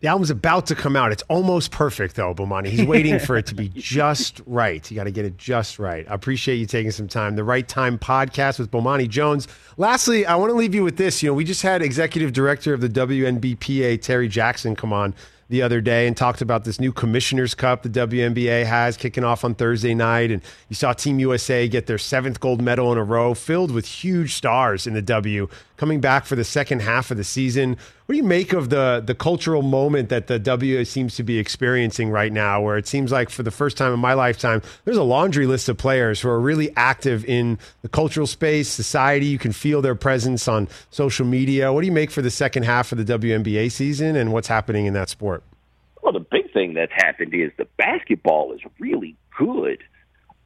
The 0.00 0.08
album's 0.08 0.30
about 0.30 0.66
to 0.68 0.74
come 0.74 0.96
out. 0.96 1.12
It's 1.12 1.22
almost 1.28 1.70
perfect, 1.70 2.16
though, 2.16 2.34
Bomani. 2.34 2.68
He's 2.68 2.86
waiting 2.86 3.18
for 3.18 3.36
it 3.36 3.44
to 3.46 3.54
be 3.54 3.68
just 3.74 4.40
right. 4.46 4.90
You 4.90 4.94
got 4.94 5.04
to 5.04 5.10
get 5.10 5.26
it 5.26 5.36
just 5.36 5.78
right. 5.78 6.10
I 6.10 6.14
appreciate 6.14 6.56
you 6.56 6.64
taking 6.64 6.90
some 6.90 7.06
time. 7.06 7.36
The 7.36 7.44
Right 7.44 7.68
Time 7.68 7.98
podcast 7.98 8.58
with 8.58 8.70
Bomani 8.70 9.06
Jones. 9.06 9.46
Lastly, 9.76 10.24
I 10.24 10.36
want 10.36 10.50
to 10.52 10.56
leave 10.56 10.74
you 10.74 10.84
with 10.84 10.96
this. 10.96 11.22
You 11.22 11.28
know, 11.28 11.34
we 11.34 11.44
just 11.44 11.60
had 11.60 11.82
executive 11.82 12.32
director 12.32 12.72
of 12.72 12.80
the 12.80 12.88
WNBPA, 12.88 13.98
Terri 13.98 14.30
Jackson, 14.30 14.74
come 14.74 14.90
on 14.90 15.14
the 15.50 15.62
other 15.62 15.80
day 15.80 16.06
and 16.06 16.16
talked 16.16 16.40
about 16.40 16.62
this 16.62 16.78
new 16.78 16.92
Commissioner's 16.92 17.56
Cup 17.56 17.82
the 17.82 17.88
WNBA 17.88 18.64
has 18.64 18.96
kicking 18.96 19.24
off 19.24 19.44
on 19.44 19.56
Thursday 19.56 19.94
night. 19.94 20.30
And 20.30 20.40
you 20.68 20.76
saw 20.76 20.92
Team 20.92 21.18
USA 21.18 21.66
get 21.66 21.86
their 21.86 21.98
seventh 21.98 22.38
gold 22.38 22.62
medal 22.62 22.92
in 22.92 22.98
a 22.98 23.02
row, 23.02 23.34
filled 23.34 23.72
with 23.72 23.84
huge 23.84 24.34
stars 24.34 24.86
in 24.86 24.94
the 24.94 25.02
W, 25.02 25.48
coming 25.76 26.00
back 26.00 26.24
for 26.24 26.36
the 26.36 26.44
second 26.44 26.82
half 26.82 27.10
of 27.10 27.16
the 27.16 27.24
season. 27.24 27.76
What 28.10 28.14
do 28.14 28.18
you 28.18 28.24
make 28.24 28.52
of 28.52 28.70
the 28.70 29.00
the 29.06 29.14
cultural 29.14 29.62
moment 29.62 30.08
that 30.08 30.26
the 30.26 30.40
W 30.40 30.84
seems 30.84 31.14
to 31.14 31.22
be 31.22 31.38
experiencing 31.38 32.10
right 32.10 32.32
now, 32.32 32.60
where 32.60 32.76
it 32.76 32.88
seems 32.88 33.12
like 33.12 33.30
for 33.30 33.44
the 33.44 33.52
first 33.52 33.76
time 33.76 33.94
in 33.94 34.00
my 34.00 34.14
lifetime, 34.14 34.62
there's 34.84 34.96
a 34.96 35.04
laundry 35.04 35.46
list 35.46 35.68
of 35.68 35.78
players 35.78 36.20
who 36.20 36.28
are 36.28 36.40
really 36.40 36.74
active 36.76 37.24
in 37.26 37.56
the 37.82 37.88
cultural 37.88 38.26
space, 38.26 38.68
society. 38.68 39.26
You 39.26 39.38
can 39.38 39.52
feel 39.52 39.80
their 39.80 39.94
presence 39.94 40.48
on 40.48 40.66
social 40.90 41.24
media. 41.24 41.72
What 41.72 41.82
do 41.82 41.86
you 41.86 41.92
make 41.92 42.10
for 42.10 42.20
the 42.20 42.32
second 42.32 42.64
half 42.64 42.90
of 42.90 42.98
the 42.98 43.04
WNBA 43.16 43.70
season 43.70 44.16
and 44.16 44.32
what's 44.32 44.48
happening 44.48 44.86
in 44.86 44.94
that 44.94 45.08
sport? 45.08 45.44
Well, 46.02 46.12
the 46.12 46.18
big 46.18 46.52
thing 46.52 46.74
that's 46.74 46.90
happened 46.92 47.32
is 47.32 47.52
the 47.58 47.68
basketball 47.76 48.52
is 48.54 48.60
really 48.80 49.14
good. 49.38 49.84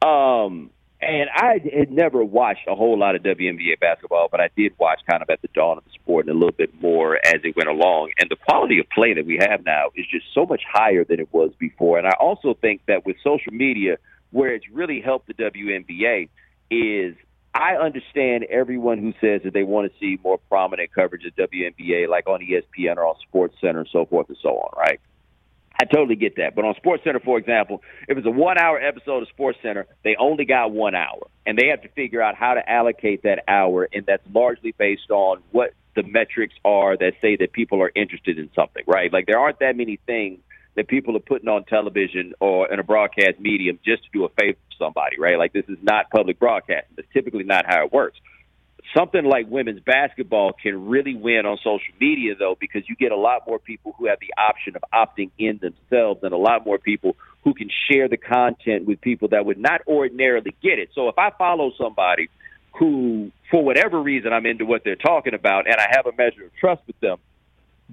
Um, 0.03 0.69
and 1.05 1.29
I 1.33 1.59
had 1.77 1.91
never 1.91 2.23
watched 2.23 2.67
a 2.67 2.75
whole 2.75 2.97
lot 2.97 3.15
of 3.15 3.21
WNBA 3.21 3.79
basketball, 3.79 4.27
but 4.29 4.41
I 4.41 4.49
did 4.57 4.73
watch 4.79 4.99
kind 5.09 5.21
of 5.21 5.29
at 5.29 5.41
the 5.41 5.49
dawn 5.53 5.77
of 5.77 5.83
the 5.83 5.91
sport 5.91 6.25
and 6.27 6.35
a 6.35 6.37
little 6.37 6.55
bit 6.55 6.73
more 6.81 7.15
as 7.17 7.41
it 7.43 7.55
went 7.55 7.69
along. 7.69 8.11
And 8.19 8.29
the 8.29 8.35
quality 8.35 8.79
of 8.79 8.89
play 8.89 9.13
that 9.13 9.25
we 9.25 9.37
have 9.39 9.63
now 9.63 9.89
is 9.95 10.05
just 10.09 10.25
so 10.33 10.45
much 10.45 10.63
higher 10.69 11.03
than 11.03 11.19
it 11.19 11.31
was 11.31 11.51
before. 11.59 11.97
And 11.99 12.07
I 12.07 12.13
also 12.19 12.55
think 12.55 12.81
that 12.87 13.05
with 13.05 13.17
social 13.23 13.53
media, 13.53 13.97
where 14.31 14.53
it's 14.53 14.67
really 14.71 14.99
helped 14.99 15.27
the 15.27 15.33
WNBA 15.35 16.29
is 16.71 17.15
I 17.53 17.75
understand 17.75 18.43
everyone 18.45 18.97
who 18.97 19.13
says 19.21 19.41
that 19.43 19.53
they 19.53 19.63
want 19.63 19.91
to 19.91 19.99
see 19.99 20.19
more 20.21 20.39
prominent 20.49 20.91
coverage 20.91 21.23
of 21.25 21.35
WNBA, 21.35 22.09
like 22.09 22.27
on 22.27 22.41
ESPN 22.41 22.97
or 22.97 23.05
on 23.07 23.15
Sports 23.21 23.55
Center 23.61 23.79
and 23.79 23.89
so 23.91 24.05
forth 24.05 24.27
and 24.27 24.37
so 24.41 24.49
on, 24.49 24.77
right? 24.77 24.99
I 25.79 25.85
totally 25.85 26.15
get 26.15 26.37
that. 26.37 26.55
But 26.55 26.65
on 26.65 26.75
Sports 26.75 27.03
Center, 27.03 27.19
for 27.19 27.37
example, 27.37 27.81
if 28.07 28.17
it's 28.17 28.27
a 28.27 28.31
one 28.31 28.57
hour 28.57 28.79
episode 28.79 29.23
of 29.23 29.29
Sports 29.29 29.59
Center, 29.61 29.87
they 30.03 30.15
only 30.17 30.45
got 30.45 30.71
one 30.71 30.95
hour. 30.95 31.27
And 31.45 31.57
they 31.57 31.67
have 31.67 31.81
to 31.81 31.89
figure 31.89 32.21
out 32.21 32.35
how 32.35 32.53
to 32.53 32.69
allocate 32.69 33.23
that 33.23 33.43
hour. 33.47 33.87
And 33.91 34.05
that's 34.05 34.23
largely 34.33 34.73
based 34.77 35.11
on 35.11 35.41
what 35.51 35.73
the 35.95 36.03
metrics 36.03 36.55
are 36.63 36.97
that 36.97 37.13
say 37.21 37.35
that 37.37 37.53
people 37.53 37.81
are 37.81 37.91
interested 37.95 38.39
in 38.39 38.49
something, 38.55 38.83
right? 38.87 39.11
Like 39.11 39.27
there 39.27 39.39
aren't 39.39 39.59
that 39.59 39.75
many 39.75 39.99
things 40.05 40.39
that 40.75 40.87
people 40.87 41.15
are 41.15 41.21
putting 41.21 41.47
on 41.47 41.63
television 41.65 42.33
or 42.39 42.71
in 42.71 42.79
a 42.79 42.83
broadcast 42.83 43.39
medium 43.39 43.79
just 43.85 44.03
to 44.03 44.09
do 44.11 44.25
a 44.25 44.29
favor 44.29 44.57
for 44.69 44.85
somebody, 44.85 45.17
right? 45.19 45.37
Like 45.37 45.53
this 45.53 45.65
is 45.69 45.77
not 45.81 46.09
public 46.09 46.37
broadcasting. 46.37 46.95
That's 46.97 47.07
typically 47.13 47.43
not 47.43 47.65
how 47.65 47.85
it 47.85 47.93
works 47.93 48.19
something 48.95 49.23
like 49.25 49.47
women's 49.49 49.79
basketball 49.79 50.53
can 50.53 50.87
really 50.87 51.15
win 51.15 51.45
on 51.45 51.57
social 51.57 51.93
media 51.99 52.35
though 52.37 52.55
because 52.59 52.83
you 52.87 52.95
get 52.95 53.11
a 53.11 53.17
lot 53.17 53.43
more 53.47 53.59
people 53.59 53.95
who 53.97 54.07
have 54.07 54.19
the 54.19 54.33
option 54.37 54.75
of 54.75 54.83
opting 54.93 55.31
in 55.37 55.59
themselves 55.59 56.21
and 56.23 56.33
a 56.33 56.37
lot 56.37 56.65
more 56.65 56.77
people 56.77 57.15
who 57.43 57.53
can 57.53 57.69
share 57.89 58.07
the 58.07 58.17
content 58.17 58.85
with 58.85 58.99
people 59.01 59.29
that 59.29 59.45
would 59.45 59.57
not 59.57 59.81
ordinarily 59.87 60.55
get 60.61 60.79
it. 60.79 60.89
So 60.93 61.09
if 61.09 61.17
I 61.17 61.31
follow 61.37 61.71
somebody 61.77 62.29
who 62.77 63.31
for 63.49 63.63
whatever 63.63 64.01
reason 64.01 64.33
I'm 64.33 64.45
into 64.45 64.65
what 64.65 64.83
they're 64.83 64.95
talking 64.95 65.33
about 65.33 65.67
and 65.67 65.75
I 65.75 65.87
have 65.91 66.05
a 66.05 66.11
measure 66.11 66.45
of 66.45 66.55
trust 66.55 66.81
with 66.87 66.99
them, 66.99 67.17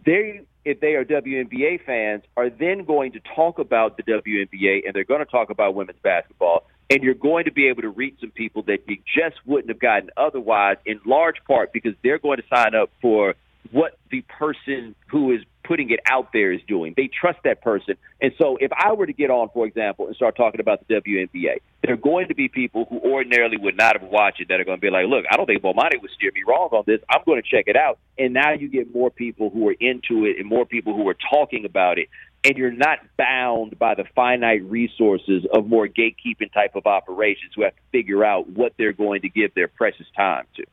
they 0.04 0.42
if 0.64 0.80
they 0.80 0.94
are 0.94 1.04
WNBA 1.04 1.84
fans 1.84 2.22
are 2.36 2.48
then 2.48 2.84
going 2.84 3.12
to 3.12 3.20
talk 3.34 3.58
about 3.58 3.96
the 3.96 4.02
WNBA 4.04 4.82
and 4.84 4.94
they're 4.94 5.04
going 5.04 5.24
to 5.24 5.30
talk 5.30 5.50
about 5.50 5.74
women's 5.74 5.98
basketball 6.02 6.66
and 6.90 7.02
you're 7.02 7.14
going 7.14 7.44
to 7.44 7.52
be 7.52 7.68
able 7.68 7.82
to 7.82 7.88
reach 7.88 8.16
some 8.20 8.30
people 8.30 8.62
that 8.62 8.80
you 8.86 8.96
just 9.16 9.36
wouldn't 9.46 9.68
have 9.68 9.80
gotten 9.80 10.10
otherwise, 10.16 10.76
in 10.84 11.00
large 11.06 11.36
part 11.46 11.72
because 11.72 11.94
they're 12.02 12.18
going 12.18 12.38
to 12.38 12.44
sign 12.54 12.74
up 12.74 12.90
for 13.00 13.34
what 13.70 13.98
the 14.10 14.22
person 14.22 14.94
who 15.06 15.32
is 15.32 15.40
putting 15.64 15.90
it 15.90 16.00
out 16.10 16.32
there 16.32 16.52
is 16.52 16.60
doing. 16.66 16.94
They 16.96 17.08
trust 17.08 17.38
that 17.44 17.62
person. 17.62 17.94
And 18.20 18.32
so 18.36 18.58
if 18.60 18.72
I 18.72 18.92
were 18.92 19.06
to 19.06 19.12
get 19.12 19.30
on, 19.30 19.48
for 19.54 19.66
example, 19.66 20.06
and 20.06 20.16
start 20.16 20.36
talking 20.36 20.60
about 20.60 20.86
the 20.86 20.94
WNBA, 20.94 21.60
there 21.82 21.94
are 21.94 21.96
going 21.96 22.28
to 22.28 22.34
be 22.34 22.48
people 22.48 22.86
who 22.90 22.98
ordinarily 22.98 23.56
would 23.56 23.76
not 23.76 24.00
have 24.00 24.08
watched 24.10 24.40
it 24.40 24.48
that 24.48 24.60
are 24.60 24.64
going 24.64 24.78
to 24.78 24.80
be 24.80 24.90
like, 24.90 25.06
look, 25.06 25.24
I 25.30 25.36
don't 25.36 25.46
think 25.46 25.62
Bomani 25.62 26.00
would 26.02 26.10
steer 26.10 26.32
me 26.34 26.42
wrong 26.46 26.68
on 26.72 26.84
this. 26.86 27.00
I'm 27.08 27.22
going 27.24 27.40
to 27.40 27.48
check 27.48 27.66
it 27.68 27.76
out. 27.76 27.98
And 28.18 28.34
now 28.34 28.52
you 28.52 28.68
get 28.68 28.92
more 28.92 29.10
people 29.10 29.50
who 29.50 29.68
are 29.68 29.76
into 29.78 30.26
it 30.26 30.38
and 30.38 30.48
more 30.48 30.66
people 30.66 30.94
who 30.96 31.08
are 31.08 31.16
talking 31.30 31.64
about 31.64 31.98
it 31.98 32.08
and 32.44 32.56
you're 32.56 32.72
not 32.72 32.98
bound 33.16 33.78
by 33.78 33.94
the 33.94 34.04
finite 34.14 34.64
resources 34.64 35.44
of 35.52 35.66
more 35.66 35.86
gatekeeping 35.86 36.52
type 36.52 36.74
of 36.74 36.86
operations 36.86 37.52
who 37.54 37.62
have 37.62 37.74
to 37.74 37.82
figure 37.92 38.24
out 38.24 38.48
what 38.48 38.72
they're 38.78 38.92
going 38.92 39.22
to 39.22 39.28
give 39.28 39.54
their 39.54 39.68
precious 39.68 40.06
time 40.16 40.44
to. 40.56 40.64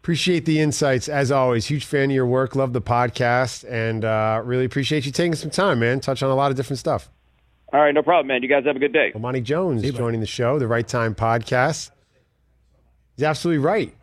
Appreciate 0.00 0.44
the 0.44 0.60
insights 0.60 1.08
as 1.08 1.30
always. 1.30 1.66
Huge 1.66 1.84
fan 1.84 2.10
of 2.10 2.14
your 2.14 2.26
work. 2.26 2.56
Love 2.56 2.72
the 2.72 2.82
podcast, 2.82 3.64
and 3.70 4.04
uh, 4.04 4.42
really 4.44 4.64
appreciate 4.64 5.06
you 5.06 5.12
taking 5.12 5.36
some 5.36 5.50
time, 5.50 5.78
man. 5.78 6.00
Touch 6.00 6.22
on 6.22 6.30
a 6.30 6.34
lot 6.34 6.50
of 6.50 6.56
different 6.56 6.80
stuff. 6.80 7.08
All 7.72 7.80
right, 7.80 7.94
no 7.94 8.02
problem, 8.02 8.26
man. 8.26 8.42
You 8.42 8.48
guys 8.48 8.64
have 8.64 8.76
a 8.76 8.80
good 8.80 8.92
day. 8.92 9.12
Bomani 9.14 9.42
Jones 9.42 9.82
is 9.82 9.94
joining 9.94 10.20
the 10.20 10.26
show, 10.26 10.58
the 10.58 10.66
Right 10.66 10.86
Time 10.86 11.14
podcast. 11.14 11.90
He's 13.16 13.24
absolutely 13.24 13.64
right 13.64 13.94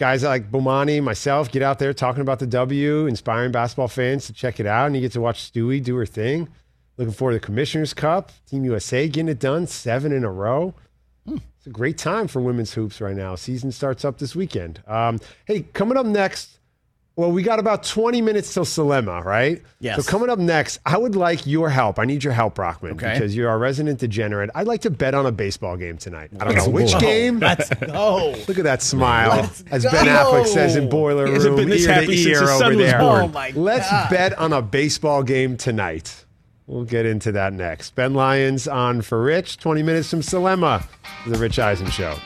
guys 0.00 0.22
like 0.22 0.50
Bomani, 0.50 1.02
myself, 1.02 1.52
get 1.52 1.62
out 1.62 1.78
there 1.78 1.92
talking 1.92 2.22
about 2.22 2.38
the 2.38 2.46
W, 2.46 3.06
inspiring 3.06 3.52
basketball 3.52 3.86
fans 3.86 4.26
to 4.26 4.32
check 4.32 4.58
it 4.58 4.64
out. 4.64 4.86
And 4.86 4.96
you 4.96 5.02
get 5.02 5.12
to 5.12 5.20
watch 5.20 5.52
Stewie 5.52 5.84
do 5.84 5.94
her 5.96 6.06
thing. 6.06 6.48
Looking 6.96 7.12
forward 7.12 7.32
to 7.32 7.38
the 7.38 7.44
Commissioner's 7.44 7.92
Cup, 7.92 8.32
Team 8.46 8.64
USA 8.64 9.06
getting 9.08 9.28
it 9.28 9.38
done, 9.38 9.66
seven 9.66 10.10
in 10.10 10.24
a 10.24 10.30
row. 10.32 10.74
Hmm. 11.26 11.36
It's 11.58 11.66
a 11.66 11.70
great 11.70 11.98
time 11.98 12.28
for 12.28 12.40
women's 12.40 12.72
hoops 12.72 13.02
right 13.02 13.14
now. 13.14 13.34
Season 13.34 13.70
starts 13.70 14.02
up 14.02 14.16
this 14.16 14.34
weekend. 14.34 14.82
Um, 14.86 15.20
hey, 15.44 15.66
coming 15.74 15.98
up 15.98 16.06
next, 16.06 16.59
Well, 17.20 17.32
we 17.32 17.42
got 17.42 17.58
about 17.58 17.82
20 17.82 18.22
minutes 18.22 18.54
till 18.54 18.64
Selema, 18.64 19.22
right? 19.22 19.60
Yes. 19.78 20.02
So 20.02 20.10
coming 20.10 20.30
up 20.30 20.38
next, 20.38 20.80
I 20.86 20.96
would 20.96 21.14
like 21.16 21.46
your 21.46 21.68
help. 21.68 21.98
I 21.98 22.06
need 22.06 22.24
your 22.24 22.32
help, 22.32 22.54
Brockman, 22.54 22.92
Okay. 22.92 23.12
because 23.12 23.36
you're 23.36 23.50
our 23.50 23.58
resident 23.58 24.00
degenerate. 24.00 24.48
I'd 24.54 24.66
like 24.66 24.80
to 24.80 24.90
bet 24.90 25.14
on 25.14 25.26
a 25.26 25.30
baseball 25.32 25.76
game 25.76 25.98
tonight. 25.98 26.30
I 26.40 26.44
don't 26.44 26.54
Let's 26.54 26.66
know 26.66 26.72
which 26.72 26.92
go. 26.94 27.00
game. 27.00 27.38
Let's 27.40 27.68
go. 27.74 28.34
Look 28.48 28.56
at 28.56 28.64
that 28.64 28.80
smile, 28.80 29.42
Let's 29.42 29.62
as 29.70 29.84
go. 29.84 29.90
Ben 29.90 30.06
Affleck 30.06 30.46
says 30.46 30.76
in 30.76 30.88
Boiler 30.88 31.26
He 31.26 31.34
Room, 31.36 31.56
been 31.56 31.68
this 31.68 31.84
ear 31.84 31.92
happy 31.92 32.06
to 32.24 32.30
ear 32.30 32.46
son 32.46 32.62
over 32.62 32.76
there. 32.76 33.00
Oh, 33.02 33.28
my 33.28 33.52
Let's 33.54 33.90
God. 33.90 34.08
bet 34.08 34.38
on 34.38 34.54
a 34.54 34.62
baseball 34.62 35.22
game 35.22 35.58
tonight. 35.58 36.24
We'll 36.66 36.84
get 36.84 37.04
into 37.04 37.32
that 37.32 37.52
next. 37.52 37.94
Ben 37.96 38.14
Lyons 38.14 38.66
on 38.66 39.02
for 39.02 39.20
Rich. 39.22 39.58
20 39.58 39.82
minutes 39.82 40.08
from 40.08 40.20
Selema, 40.20 40.86
the 41.26 41.36
Rich 41.36 41.58
Eisen 41.58 41.90
Show. 41.90 42.16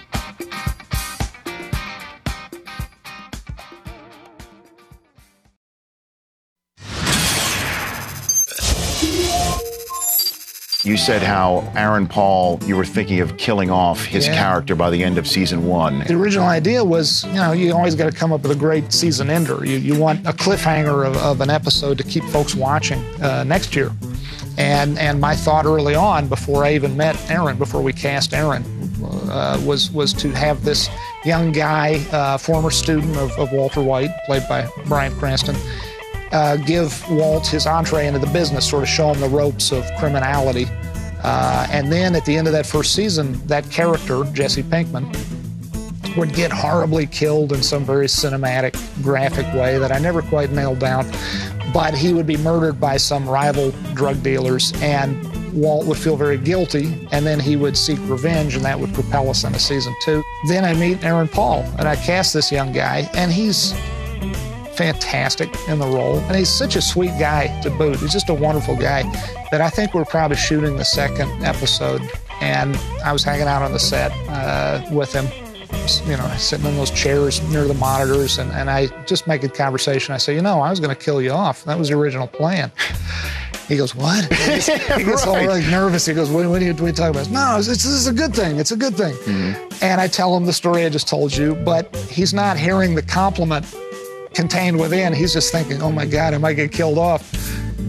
You 10.85 10.99
said 10.99 11.23
how 11.23 11.67
Aaron 11.75 12.07
Paul, 12.07 12.61
you 12.67 12.77
were 12.77 12.85
thinking 12.85 13.21
of 13.21 13.37
killing 13.39 13.71
off 13.71 14.05
his 14.05 14.27
Yeah. 14.27 14.35
character 14.35 14.75
by 14.75 14.91
the 14.91 15.03
end 15.03 15.17
of 15.17 15.27
season 15.27 15.65
one. 15.67 16.05
The 16.07 16.15
original 16.15 16.47
idea 16.47 16.85
was, 16.85 17.25
you 17.29 17.33
know, 17.35 17.53
you 17.53 17.73
always 17.73 17.95
got 17.95 18.05
to 18.13 18.17
come 18.17 18.35
up 18.35 18.43
with 18.43 18.51
a 18.53 18.55
great 18.55 18.93
season 18.93 19.31
ender. 19.31 19.65
You, 19.65 19.79
you 19.79 19.99
want 19.99 20.27
a 20.27 20.33
cliffhanger 20.35 21.07
of, 21.07 21.17
of 21.17 21.41
an 21.41 21.49
episode 21.49 21.97
to 21.99 22.05
keep 22.05 22.23
folks 22.25 22.55
watching 22.55 23.03
uh, 23.23 23.45
next 23.45 23.75
year. 23.75 23.91
And 24.59 24.99
and 24.99 25.21
my 25.21 25.35
thought 25.35 25.65
early 25.65 25.95
on, 25.95 26.29
before 26.29 26.65
I 26.65 26.75
even 26.75 26.97
met 26.97 27.17
Aaron, 27.31 27.57
before 27.57 27.81
we 27.83 27.93
cast 27.93 28.35
Aaron, 28.35 28.63
uh, 29.31 29.61
was 29.65 29.91
was 29.91 30.13
to 30.15 30.31
have 30.33 30.65
this 30.65 30.89
young 31.25 31.51
guy, 31.51 31.95
uh, 32.13 32.37
former 32.39 32.71
student 32.71 33.17
of, 33.17 33.33
of 33.39 33.51
Walter 33.53 33.83
White, 33.83 34.11
played 34.27 34.43
by 34.49 34.69
Bryan 34.87 35.13
Cranston, 35.19 35.57
uh, 36.35 36.57
give 36.57 37.09
Walt 37.09 37.47
his 37.47 37.67
entree 37.67 38.07
into 38.09 38.19
the 38.19 38.27
business, 38.27 38.69
sort 38.69 38.83
of 38.83 38.89
show 38.89 39.13
him 39.13 39.21
the 39.21 39.29
ropes 39.29 39.71
of 39.71 39.89
criminality. 39.99 40.67
Uh, 41.23 41.67
and 41.71 41.91
then 41.91 42.15
at 42.15 42.25
the 42.25 42.37
end 42.37 42.47
of 42.47 42.53
that 42.53 42.67
first 42.67 42.95
season, 42.95 43.33
that 43.47 43.71
character, 43.71 44.25
Jesse 44.33 44.63
Pinkman, 44.65 45.07
would 46.17 46.35
get 46.35 46.53
horribly 46.53 47.07
killed 47.07 47.53
in 47.53 47.63
some 47.63 47.85
very 47.85 48.07
cinematic, 48.07 48.75
graphic 49.03 49.47
way 49.55 49.79
that 49.79 49.93
I 49.93 49.99
never 49.99 50.23
quite 50.23 50.51
nailed 50.51 50.81
down. 50.81 51.11
But 51.73 51.95
he 51.95 52.13
would 52.13 52.27
be 52.27 52.37
murdered 52.37 52.79
by 52.81 52.99
some 52.99 53.29
rival 53.29 53.71
drug 53.95 54.23
dealers, 54.23 54.73
and 54.83 55.17
Walt 55.55 55.87
would 55.87 55.99
feel 55.99 56.17
very 56.17 56.37
guilty, 56.37 57.09
and 57.13 57.25
then 57.25 57.41
he 57.41 57.57
would 57.57 57.77
seek 57.77 57.99
revenge, 58.03 58.55
and 58.57 58.65
that 58.65 58.79
would 58.79 58.93
propel 58.93 59.31
us 59.31 59.45
into 59.45 59.59
season 59.59 59.95
two. 60.05 60.23
Then 60.49 60.65
I 60.65 60.75
meet 60.75 61.05
Aaron 61.05 61.29
Paul, 61.29 61.61
and 61.79 61.89
I 61.89 61.97
cast 61.97 62.35
this 62.35 62.51
young 62.53 62.73
guy, 62.73 63.09
and 63.15 63.33
he's 63.33 63.73
fantastic 64.77 65.49
in 65.69 65.79
the 65.79 65.87
role. 65.87 66.19
And 66.19 66.37
he's 66.37 66.49
such 66.49 66.77
a 66.77 66.83
sweet 66.83 67.13
guy 67.19 67.49
to 67.63 67.71
boot. 67.71 67.97
He's 67.99 68.13
just 68.13 68.29
a 68.29 68.35
wonderful 68.35 68.77
guy 68.77 69.03
that 69.51 69.61
I 69.61 69.71
think 69.71 69.95
we're 69.95 70.05
probably 70.05 70.37
shooting 70.37 70.77
the 70.77 70.85
second 70.85 71.45
episode. 71.45 72.03
And 72.41 72.77
I 73.05 73.13
was 73.13 73.23
hanging 73.25 73.47
out 73.47 73.63
on 73.63 73.73
the 73.73 73.79
set 73.79 74.13
uh, 74.29 74.85
with 74.91 75.13
him, 75.13 75.27
you 76.09 76.17
know, 76.17 76.29
sitting 76.37 76.67
in 76.67 76.77
those 76.77 76.91
chairs 76.91 77.41
near 77.51 77.65
the 77.67 77.75
monitors. 77.75 78.39
And, 78.39 78.51
and 78.53 78.69
I 78.71 78.87
just 79.05 79.27
make 79.27 79.43
a 79.45 79.49
conversation. 79.49 80.15
I 80.15 80.19
say, 80.19 80.35
you 80.35 80.43
know, 80.43 80.61
I 80.61 80.71
was 80.71 80.81
going 80.81 80.95
to 80.95 81.01
kill 81.01 81.23
you 81.23 81.31
off. 81.31 81.65
That 81.65 81.79
was 81.79 81.89
the 81.89 81.95
original 81.97 82.27
plan. 82.27 82.71
He 83.69 83.77
goes, 83.79 83.95
what? 83.95 84.25
He 84.35 84.47
gets, 84.47 84.67
he 84.67 85.05
gets 85.05 85.27
all 85.27 85.37
Right. 85.37 85.49
like 85.49 85.65
nervous. 85.71 86.05
He 86.05 86.13
goes, 86.13 86.29
what, 86.31 86.47
what, 86.51 86.61
are, 86.61 86.65
you, 86.65 86.73
what 86.73 86.83
are 86.83 86.87
you 86.89 86.93
talking 86.93 87.19
about? 87.19 87.31
No, 87.31 87.57
it's, 87.59 87.69
it's, 87.69 87.83
this 87.85 87.93
is 87.95 88.07
a 88.07 88.13
good 88.13 88.35
thing. 88.35 88.59
It's 88.59 88.73
a 88.73 88.77
good 88.77 88.95
thing. 88.95 89.15
And 89.81 90.01
I 90.03 90.07
tell 90.09 90.37
him 90.37 90.45
the 90.45 90.53
story 90.53 90.85
I 90.85 90.91
just 90.91 91.09
told 91.09 91.35
you, 91.35 91.55
but 91.55 91.95
he's 92.11 92.35
not 92.35 92.59
hearing 92.59 92.95
the 92.95 93.01
compliment 93.03 93.65
contained 94.35 94.79
within. 94.79 95.13
He's 95.13 95.33
just 95.33 95.53
thinking, 95.53 95.83
oh 95.83 95.93
my 95.93 96.07
God, 96.07 96.35
I 96.35 96.39
might 96.39 96.55
get 96.55 96.73
killed 96.73 96.99
off. 96.99 97.33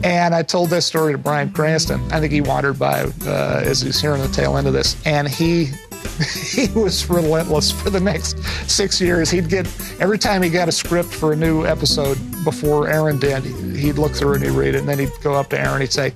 And 0.03 0.35
I 0.35 0.43
told 0.43 0.69
this 0.69 0.85
story 0.85 1.13
to 1.13 1.17
Bryan 1.17 1.51
Cranston. 1.51 2.01
I 2.11 2.19
think 2.19 2.31
he 2.31 2.41
wandered 2.41 2.77
by 2.77 3.05
uh, 3.25 3.63
as 3.65 3.81
he's 3.81 3.99
hearing 3.99 4.21
the 4.21 4.27
tail 4.27 4.57
end 4.57 4.67
of 4.67 4.73
this. 4.73 4.95
And 5.05 5.27
he 5.27 5.69
he 6.51 6.67
was 6.79 7.09
relentless 7.09 7.71
for 7.71 7.89
the 7.89 7.99
next 7.99 8.37
six 8.69 9.01
years. 9.01 9.29
He'd 9.29 9.49
get 9.49 9.65
every 9.99 10.17
time 10.17 10.41
he 10.41 10.49
got 10.49 10.67
a 10.69 10.71
script 10.71 11.09
for 11.09 11.33
a 11.33 11.35
new 11.35 11.65
episode 11.65 12.17
before 12.43 12.87
Aaron 12.87 13.19
did, 13.19 13.43
he'd 13.75 13.97
look 13.97 14.13
through 14.13 14.33
it 14.33 14.35
and 14.37 14.45
he'd 14.45 14.51
read 14.51 14.75
it, 14.75 14.79
and 14.79 14.89
then 14.89 14.99
he'd 14.99 15.11
go 15.23 15.33
up 15.33 15.49
to 15.49 15.59
Aaron. 15.59 15.81
He'd 15.81 15.91
say, 15.91 16.13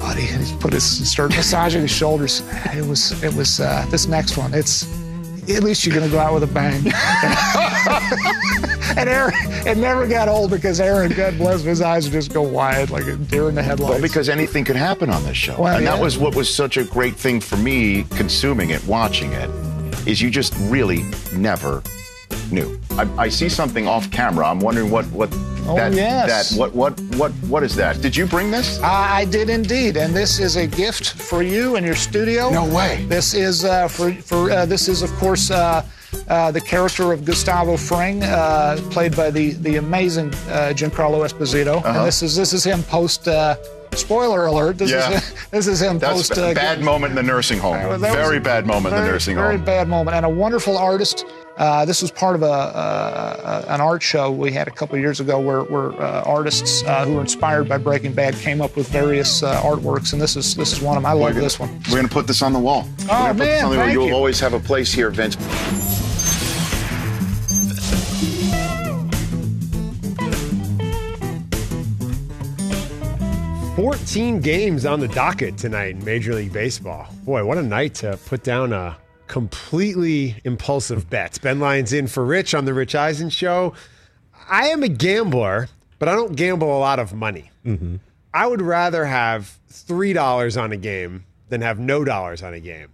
"Buddy," 0.00 0.26
and 0.28 0.42
he'd 0.42 0.60
put 0.60 0.72
his 0.72 1.10
start 1.10 1.30
massaging 1.30 1.82
his 1.82 1.90
shoulders. 1.90 2.42
It 2.74 2.86
was 2.86 3.22
it 3.22 3.34
was 3.34 3.60
uh, 3.60 3.86
this 3.90 4.06
next 4.06 4.36
one. 4.36 4.54
It's 4.54 4.84
at 5.50 5.62
least 5.62 5.84
you're 5.84 5.94
gonna 5.94 6.10
go 6.10 6.18
out 6.18 6.34
with 6.34 6.44
a 6.44 6.46
bang. 6.46 6.82
and 8.96 9.08
Aaron, 9.08 9.34
it 9.66 9.76
never 9.78 10.06
got 10.06 10.28
old 10.28 10.50
because 10.50 10.80
Aaron, 10.80 11.12
God 11.12 11.36
bless 11.38 11.62
him, 11.62 11.68
his 11.68 11.80
eyes 11.80 12.04
would 12.04 12.12
just 12.12 12.32
go 12.32 12.42
wide 12.42 12.90
like 12.90 13.06
a 13.06 13.16
deer 13.16 13.48
in 13.48 13.54
the 13.54 13.62
headlights. 13.62 13.90
Well, 13.92 14.02
because 14.02 14.28
anything 14.28 14.64
could 14.64 14.76
happen 14.76 15.10
on 15.10 15.22
this 15.24 15.36
show. 15.36 15.60
Well, 15.60 15.76
and 15.76 15.86
that 15.86 16.00
was 16.00 16.18
what 16.18 16.34
was 16.34 16.52
such 16.52 16.76
a 16.76 16.84
great 16.84 17.14
thing 17.16 17.40
for 17.40 17.56
me 17.56 18.04
consuming 18.10 18.70
it, 18.70 18.84
watching 18.86 19.32
it, 19.32 19.50
is 20.06 20.20
you 20.20 20.30
just 20.30 20.54
really 20.58 21.04
never 21.34 21.82
knew. 22.50 22.78
I, 22.92 23.08
I 23.24 23.28
see 23.28 23.48
something 23.48 23.86
off 23.86 24.10
camera. 24.10 24.46
I'm 24.46 24.60
wondering 24.60 24.90
what 24.90 25.06
what 25.06 25.30
Oh, 25.64 25.76
that 25.76 25.92
yes. 25.92 26.50
that 26.50 26.58
what 26.58 26.74
what 26.74 26.98
what 27.16 27.30
what 27.46 27.62
is 27.62 27.76
that? 27.76 28.00
Did 28.02 28.16
you 28.16 28.26
bring 28.26 28.50
this? 28.50 28.80
I 28.80 29.20
I 29.20 29.24
did 29.24 29.48
indeed, 29.48 29.96
and 29.96 30.12
this 30.12 30.40
is 30.40 30.56
a 30.56 30.66
gift 30.66 31.12
for 31.12 31.44
you 31.44 31.76
and 31.76 31.86
your 31.86 31.94
studio. 31.94 32.50
No 32.50 32.64
way. 32.64 33.04
This 33.08 33.32
is 33.32 33.64
uh, 33.64 33.86
for 33.86 34.12
for 34.12 34.50
uh, 34.50 34.66
this 34.66 34.88
is 34.88 35.02
of 35.02 35.12
course 35.12 35.52
uh, 36.28 36.50
the 36.50 36.60
character 36.60 37.12
of 37.12 37.24
Gustavo 37.24 37.76
Fring, 37.76 38.22
uh, 38.22 38.78
played 38.90 39.16
by 39.16 39.30
the 39.30 39.52
the 39.52 39.76
amazing 39.76 40.28
uh, 40.48 40.72
Giancarlo 40.74 41.24
Esposito, 41.26 41.76
Uh-huh. 41.78 41.98
and 41.98 42.06
this 42.06 42.22
is 42.22 42.36
this 42.36 42.52
is 42.52 42.64
him 42.64 42.82
post. 42.84 43.28
Uh, 43.28 43.56
spoiler 43.92 44.46
alert! 44.46 44.78
This 44.78 44.90
Yeah. 44.90 45.10
is 45.10 45.34
this 45.50 45.66
is 45.66 45.82
him 45.82 45.98
That's 45.98 46.14
post. 46.28 46.38
a 46.38 46.48
uh, 46.50 46.54
bad 46.54 46.80
moment 46.80 47.10
in 47.10 47.16
the 47.16 47.22
nursing 47.22 47.58
home. 47.58 47.74
Well, 47.78 47.98
that 47.98 48.16
was 48.16 48.26
Very 48.28 48.40
bad 48.40 48.66
moment 48.66 48.94
in 48.94 49.02
the 49.04 49.10
nursing 49.10 49.36
home. 49.36 49.44
very 49.44 49.58
bad 49.58 49.88
moment, 49.88 50.16
and 50.16 50.24
a 50.24 50.30
wonderful 50.30 50.78
artist. 50.78 51.24
Uh, 51.58 51.84
this 51.84 52.00
was 52.00 52.10
part 52.10 52.34
of 52.34 52.42
a, 52.42 52.46
uh, 52.46 53.64
an 53.68 53.80
art 53.80 54.02
show 54.02 54.30
we 54.30 54.50
had 54.52 54.66
a 54.68 54.70
couple 54.70 54.94
of 54.94 55.00
years 55.02 55.20
ago, 55.20 55.38
where, 55.38 55.60
where 55.64 55.92
uh, 56.00 56.22
artists 56.24 56.82
uh, 56.84 57.04
who 57.04 57.14
were 57.14 57.20
inspired 57.20 57.68
by 57.68 57.76
Breaking 57.78 58.12
Bad 58.12 58.34
came 58.36 58.60
up 58.62 58.74
with 58.74 58.88
various 58.88 59.42
uh, 59.42 59.60
artworks, 59.62 60.12
and 60.12 60.20
this 60.22 60.34
is 60.34 60.54
this 60.54 60.72
is 60.72 60.80
one 60.80 60.96
of 60.96 61.02
them. 61.02 61.10
I 61.10 61.12
love 61.14 61.34
this 61.34 61.60
one. 61.60 61.70
We're 61.90 61.96
gonna 61.96 62.08
put 62.08 62.26
this 62.26 62.42
on 62.42 62.52
the 62.52 62.58
wall. 62.58 62.88
We're 63.00 63.04
Oh, 63.04 63.08
gonna 63.08 63.34
put 63.34 63.38
this 63.38 63.46
man, 63.46 63.64
on 63.64 63.70
the 63.70 63.76
wall. 63.76 63.84
thank 63.86 63.92
You'll 63.94 64.08
you. 64.08 64.14
always 64.14 64.40
have 64.40 64.54
a 64.54 64.60
place 64.60 64.92
here, 64.92 65.10
Vince. 65.10 65.36
14 73.76 74.40
games 74.40 74.84
on 74.84 75.00
the 75.00 75.08
docket 75.08 75.56
tonight 75.56 75.94
in 75.94 76.04
Major 76.04 76.34
League 76.34 76.52
Baseball. 76.52 77.06
Boy, 77.24 77.44
what 77.44 77.56
a 77.58 77.62
night 77.62 77.94
to 77.96 78.18
put 78.26 78.42
down 78.44 78.72
a 78.72 78.96
completely 79.32 80.36
impulsive 80.44 81.08
bets. 81.08 81.38
Ben 81.38 81.58
Lyons 81.58 81.94
in 81.94 82.06
for 82.06 82.22
Rich 82.22 82.52
on 82.52 82.66
the 82.66 82.74
Rich 82.74 82.94
Eisen 82.94 83.30
Show. 83.30 83.72
I 84.46 84.68
am 84.68 84.82
a 84.82 84.88
gambler, 84.88 85.70
but 85.98 86.06
I 86.06 86.14
don't 86.14 86.36
gamble 86.36 86.76
a 86.76 86.78
lot 86.78 86.98
of 86.98 87.14
money. 87.14 87.50
Mm-hmm. 87.64 87.96
I 88.34 88.46
would 88.46 88.60
rather 88.60 89.06
have 89.06 89.58
$3 89.70 90.62
on 90.62 90.72
a 90.72 90.76
game 90.76 91.24
than 91.48 91.62
have 91.62 91.78
no 91.78 92.04
dollars 92.04 92.42
on 92.42 92.52
a 92.52 92.60
game. 92.60 92.88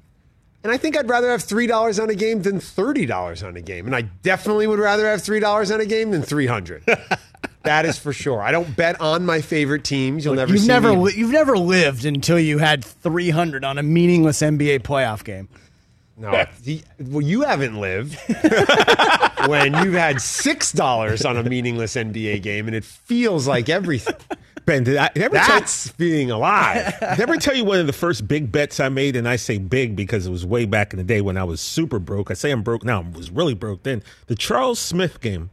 And 0.62 0.70
I 0.70 0.76
think 0.76 0.96
I'd 0.96 1.08
rather 1.08 1.28
have 1.28 1.42
$3 1.42 2.00
on 2.00 2.08
a 2.08 2.14
game 2.14 2.42
than 2.42 2.60
$30 2.60 3.44
on 3.44 3.56
a 3.56 3.60
game. 3.60 3.86
And 3.86 3.96
I 3.96 4.02
definitely 4.02 4.68
would 4.68 4.78
rather 4.78 5.08
have 5.08 5.18
$3 5.20 5.74
on 5.74 5.80
a 5.80 5.86
game 5.86 6.12
than 6.12 6.22
300 6.22 6.84
That 7.64 7.84
is 7.84 7.98
for 7.98 8.12
sure. 8.12 8.40
I 8.40 8.52
don't 8.52 8.76
bet 8.76 9.00
on 9.00 9.26
my 9.26 9.40
favorite 9.40 9.82
teams. 9.82 10.24
You'll 10.24 10.34
never 10.34 10.52
you've 10.52 10.62
see 10.62 10.68
never 10.68 10.94
me- 10.94 11.14
you've 11.14 11.32
never 11.32 11.58
lived 11.58 12.04
until 12.04 12.38
you 12.38 12.58
had 12.58 12.84
300 12.84 13.64
on 13.64 13.76
a 13.76 13.82
meaningless 13.82 14.40
NBA 14.40 14.80
playoff 14.80 15.24
game. 15.24 15.48
No, 16.18 16.44
the- 16.64 16.82
well, 16.98 17.20
you 17.20 17.42
haven't 17.42 17.80
lived 17.80 18.18
when 19.46 19.72
you've 19.84 19.94
had 19.94 20.20
six 20.20 20.72
dollars 20.72 21.24
on 21.24 21.36
a 21.36 21.42
meaningless 21.44 21.94
NBA 21.94 22.42
game, 22.42 22.66
and 22.66 22.74
it 22.74 22.84
feels 22.84 23.46
like 23.46 23.68
everything. 23.68 24.14
Ben, 24.66 24.84
did 24.84 24.96
I 24.96 25.10
did 25.14 25.22
I 25.22 25.26
ever 25.26 25.36
tell- 25.36 25.46
That's 25.60 25.92
being 25.92 26.30
alive. 26.30 26.92
Did 27.00 27.02
I 27.08 27.16
ever 27.22 27.36
tell 27.36 27.54
you 27.54 27.64
one 27.64 27.78
of 27.78 27.86
the 27.86 27.92
first 27.92 28.26
big 28.28 28.50
bets 28.52 28.80
I 28.80 28.88
made? 28.88 29.16
And 29.16 29.28
I 29.28 29.36
say 29.36 29.58
big 29.58 29.96
because 29.96 30.26
it 30.26 30.30
was 30.30 30.44
way 30.44 30.64
back 30.66 30.92
in 30.92 30.98
the 30.98 31.04
day 31.04 31.20
when 31.20 31.36
I 31.36 31.44
was 31.44 31.60
super 31.60 31.98
broke. 31.98 32.30
I 32.30 32.34
say 32.34 32.50
I'm 32.50 32.62
broke 32.62 32.84
now. 32.84 33.00
I 33.02 33.16
was 33.16 33.30
really 33.30 33.54
broke 33.54 33.84
then. 33.84 34.02
The 34.26 34.34
Charles 34.34 34.78
Smith 34.78 35.20
game. 35.20 35.50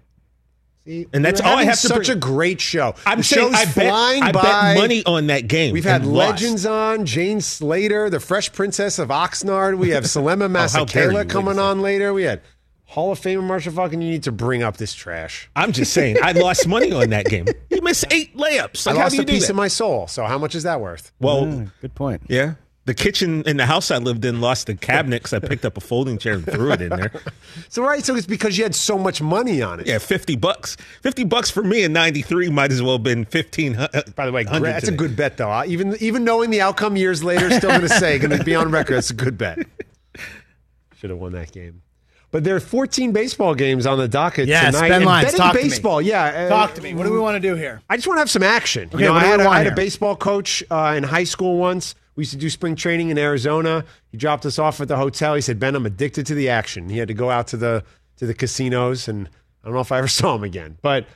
And 0.86 1.26
that's 1.26 1.42
all 1.42 1.56
I 1.58 1.64
have 1.64 1.80
to 1.82 1.88
Such 1.88 2.06
bring- 2.08 2.18
a 2.18 2.20
great 2.20 2.62
show. 2.62 2.94
I'm 3.08 3.20
the 3.20 3.24
saying 3.24 3.54
show's 3.54 3.56
I 3.62 3.66
bet, 3.66 3.74
flying 3.90 4.24
I 4.24 4.32
by. 4.32 4.42
bet 4.42 4.78
money 4.78 5.04
on 5.06 5.28
that 5.28 5.48
game. 5.48 5.74
We've 5.74 5.84
had 5.84 6.02
and 6.04 6.14
lost. 6.14 6.42
legends 6.42 6.66
on 6.66 7.06
Jane 7.06 7.42
Slater, 7.42 8.10
the 8.10 8.20
Fresh 8.20 8.54
Princess 8.54 9.00
of 9.00 9.10
Oxnard. 9.10 9.78
We 9.80 9.90
have 9.90 10.04
Selema 10.04 10.46
Oh, 10.56 10.78
how 10.78 10.86
dare 10.86 11.06
you, 11.06 11.10
Masekela 11.10 11.16
wait 11.16 11.22
a 11.22 11.26
coming 11.26 11.58
on 11.60 11.82
later. 11.82 12.14
We 12.14 12.24
had 12.24 12.42
Hall 12.84 13.12
of 13.12 13.20
Famer 13.20 13.42
Marshall 13.44 13.74
Fucking. 13.74 14.00
You 14.00 14.12
need 14.12 14.24
to 14.24 14.32
bring 14.32 14.62
up 14.62 14.78
this 14.78 14.94
trash. 14.94 15.50
I'm 15.56 15.72
just 15.72 15.92
saying, 15.92 16.18
I 16.22 16.34
lost 16.34 16.68
money 16.68 16.92
on 16.92 17.10
that 17.10 17.26
game. 17.26 17.48
You 17.72 17.82
missed 17.82 18.06
eight 18.12 18.38
layups. 18.38 18.86
Like, 18.86 18.96
I 18.96 18.98
how 19.00 19.04
lost 19.06 19.12
do 19.12 19.18
you 19.18 19.24
a 19.24 19.26
do 19.26 19.34
piece 19.34 19.48
that? 19.48 19.54
of 19.54 19.56
my 19.58 19.68
soul. 19.68 20.06
So 20.08 20.24
how 20.26 20.38
much 20.38 20.54
is 20.54 20.64
that 20.64 20.80
worth? 20.82 21.12
Well, 21.20 21.46
mm, 21.46 21.72
good 21.82 21.96
point. 21.96 22.22
Yeah. 22.30 22.54
The 22.86 22.94
kitchen 22.94 23.42
in 23.48 23.58
the 23.58 23.66
house 23.66 23.90
I 23.90 23.98
lived 23.98 24.24
in 24.26 24.42
lost 24.42 24.68
the 24.68 24.76
cabinet 24.76 25.24
because 25.24 25.34
I 25.34 25.40
picked 25.40 25.66
up 25.66 25.76
a 25.76 25.82
folding 25.82 26.20
chair 26.20 26.34
and 26.36 26.46
threw 26.46 26.72
it 26.72 26.82
in 26.82 26.90
there. 26.90 27.12
So 27.70 27.84
right, 27.84 28.06
so 28.06 28.16
it's 28.16 28.28
because 28.28 28.58
you 28.58 28.64
had 28.64 28.76
so 28.76 28.98
much 28.98 29.22
money 29.22 29.62
on 29.62 29.80
it. 29.80 29.88
Yeah, 29.88 29.98
fifty 29.98 30.36
bucks. 30.36 30.78
Fifty 31.02 31.24
bucks 31.24 31.50
for 31.50 31.64
me 31.64 31.84
in 31.84 31.94
'93 31.94 32.50
might 32.50 32.72
as 32.72 32.82
well 32.82 32.94
have 32.94 33.04
been 33.04 33.26
fifteen. 33.26 33.74
By 34.16 34.26
the 34.26 34.32
way, 34.32 34.44
That's 34.44 34.88
a 34.88 34.92
good 34.92 35.16
bet, 35.16 35.38
though. 35.38 35.64
Even 35.64 35.96
even 36.00 36.24
knowing 36.24 36.50
the 36.52 36.62
outcome 36.62 36.96
years 36.96 37.24
later, 37.24 37.50
still 37.50 37.70
going 37.70 37.82
to 37.82 37.90
say, 37.90 38.20
going 38.20 38.38
to 38.38 38.44
be 38.44 38.56
on 38.56 38.72
record. 38.72 38.96
That's 38.98 39.10
a 39.10 39.16
good 39.16 39.38
bet. 39.38 39.60
Should 40.98 41.10
have 41.10 41.20
won 41.20 41.32
that 41.34 41.52
game. 41.52 41.82
But 42.32 42.44
there 42.44 42.56
are 42.56 42.60
14 42.60 43.14
baseball 43.14 43.56
games 43.56 43.86
on 43.86 43.98
the 43.98 44.08
docket 44.10 44.48
Yes, 44.48 44.74
tonight. 44.74 44.90
Ben 44.90 44.98
and 44.98 45.06
Lyons, 45.06 45.26
betting 45.28 45.40
talk 45.40 45.54
to 45.54 45.58
me. 45.58 45.64
baseball, 45.70 46.02
yeah. 46.02 46.24
uh, 46.26 46.50
Talk 46.50 46.74
to 46.76 46.82
me. 46.82 46.94
What 46.94 47.06
do 47.06 47.14
we 47.14 47.20
want 47.20 47.36
to 47.36 47.40
do 47.40 47.56
here? 47.56 47.82
I 47.90 47.96
just 47.96 48.08
want 48.08 48.18
to 48.18 48.22
have 48.22 48.30
some 48.30 48.44
action. 48.44 48.90
Okay, 48.94 49.04
you 49.04 49.10
know, 49.10 49.14
I 49.14 49.24
had, 49.24 49.40
a, 49.40 49.50
had 49.50 49.68
a 49.68 49.76
baseball 49.76 50.16
coach 50.18 50.62
uh, 50.70 50.94
in 50.98 51.04
high 51.04 51.24
school 51.24 51.58
once. 51.58 51.96
We 52.16 52.22
used 52.22 52.32
to 52.32 52.38
do 52.38 52.50
spring 52.50 52.76
training 52.76 53.10
in 53.10 53.18
Arizona. 53.18 53.84
He 54.12 54.18
dropped 54.18 54.46
us 54.46 54.58
off 54.58 54.80
at 54.80 54.88
the 54.88 54.98
hotel. 54.98 55.36
He 55.36 55.42
said, 55.42 55.60
"Ben, 55.60 55.76
I'm 55.76 55.86
addicted 55.86 56.26
to 56.28 56.36
the 56.36 56.50
action." 56.50 56.90
He 56.90 56.98
had 56.98 57.08
to 57.10 57.14
go 57.14 57.30
out 57.30 57.48
to 57.48 57.58
the 57.58 57.84
to 58.18 58.26
the 58.26 58.34
casinos, 58.34 59.08
and 59.08 59.30
I 59.64 59.68
don't 59.68 59.74
know 59.74 59.82
if 59.82 59.92
I 59.92 59.98
ever 59.98 60.08
saw 60.20 60.36
him 60.36 60.44
again. 60.44 60.78
But 60.82 61.08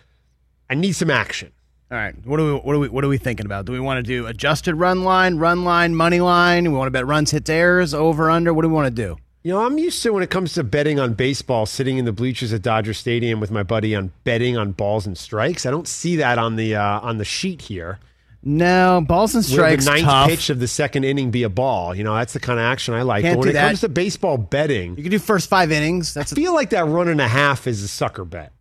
I 0.70 0.76
need 0.76 0.94
some 0.94 1.10
action. 1.10 1.52
All 1.92 1.98
right. 1.98 2.16
What 2.26 2.38
do 2.38 2.46
we 2.46 2.60
what 2.60 2.76
are 2.76 2.80
we 2.80 2.90
what 2.90 3.04
are 3.04 3.08
we 3.08 3.18
thinking 3.18 3.46
about? 3.46 3.66
Do 3.66 3.72
we 3.72 3.80
want 3.80 3.98
to 3.98 4.04
do 4.04 4.28
adjusted 4.28 4.76
run 4.76 5.04
line, 5.04 5.38
run 5.38 5.64
line, 5.64 5.96
money 5.96 6.20
line? 6.20 6.64
We 6.66 6.78
want 6.78 6.88
to 6.88 6.92
bet 6.92 7.08
runs, 7.08 7.32
hits, 7.32 7.50
errors, 7.50 7.94
over 7.94 8.30
under. 8.30 8.54
What 8.54 8.62
do 8.62 8.68
we 8.68 8.76
want 8.76 8.88
to 8.88 8.92
do? 8.92 9.18
You 9.42 9.54
know, 9.54 9.66
I'm 9.66 9.78
used 9.78 10.04
to 10.04 10.12
when 10.12 10.22
it 10.22 10.30
comes 10.30 10.54
to 10.56 10.64
betting 10.64 11.00
on 11.00 11.14
baseball, 11.14 11.66
sitting 11.66 11.98
in 11.98 12.04
the 12.04 12.12
bleachers 12.12 12.52
at 12.52 12.62
Dodger 12.62 12.94
Stadium 12.94 13.40
with 13.40 13.50
my 13.50 13.64
buddy 13.64 13.96
on 13.96 14.12
betting 14.26 14.58
on 14.58 14.74
balls 14.74 15.08
and 15.08 15.18
strikes. 15.18 15.66
I 15.66 15.72
don't 15.72 15.88
see 15.88 16.18
that 16.18 16.38
on 16.38 16.58
the 16.58 16.76
uh, 16.76 17.00
on 17.00 17.18
the 17.18 17.26
sheet 17.26 17.64
here. 17.64 18.00
No, 18.42 19.04
balls 19.06 19.36
and 19.36 19.44
strikes. 19.44 19.58
Will 19.58 19.82
strikes. 19.82 19.86
the 19.86 19.92
ninth 19.92 20.06
tough. 20.06 20.30
pitch 20.30 20.50
of 20.50 20.60
the 20.60 20.68
second 20.68 21.04
inning 21.04 21.30
be 21.30 21.44
a 21.44 21.50
ball? 21.50 21.94
You 21.94 22.04
know, 22.06 22.16
that's 22.16 22.34
the 22.34 22.40
kind 22.40 22.58
of 22.58 22.64
action 22.64 22.94
I 22.94 23.02
like. 23.02 23.24
Can't 23.24 23.36
but 23.36 23.40
when 23.40 23.46
do 23.48 23.50
it 23.50 23.54
that. 23.54 23.68
comes 23.68 23.82
to 23.82 23.90
baseball 23.90 24.38
betting, 24.38 24.96
You 24.96 25.04
can 25.04 25.12
do 25.12 25.20
first 25.20 25.50
five 25.50 25.72
innings. 25.72 26.14
That's 26.14 26.32
I 26.32 26.36
feel 26.36 26.54
like 26.54 26.70
that 26.70 26.86
run 26.86 27.10
and 27.10 27.20
a 27.20 27.28
half 27.28 27.68
is 27.68 27.84
a 27.84 27.88
sucker 27.88 28.24
bet. 28.24 28.54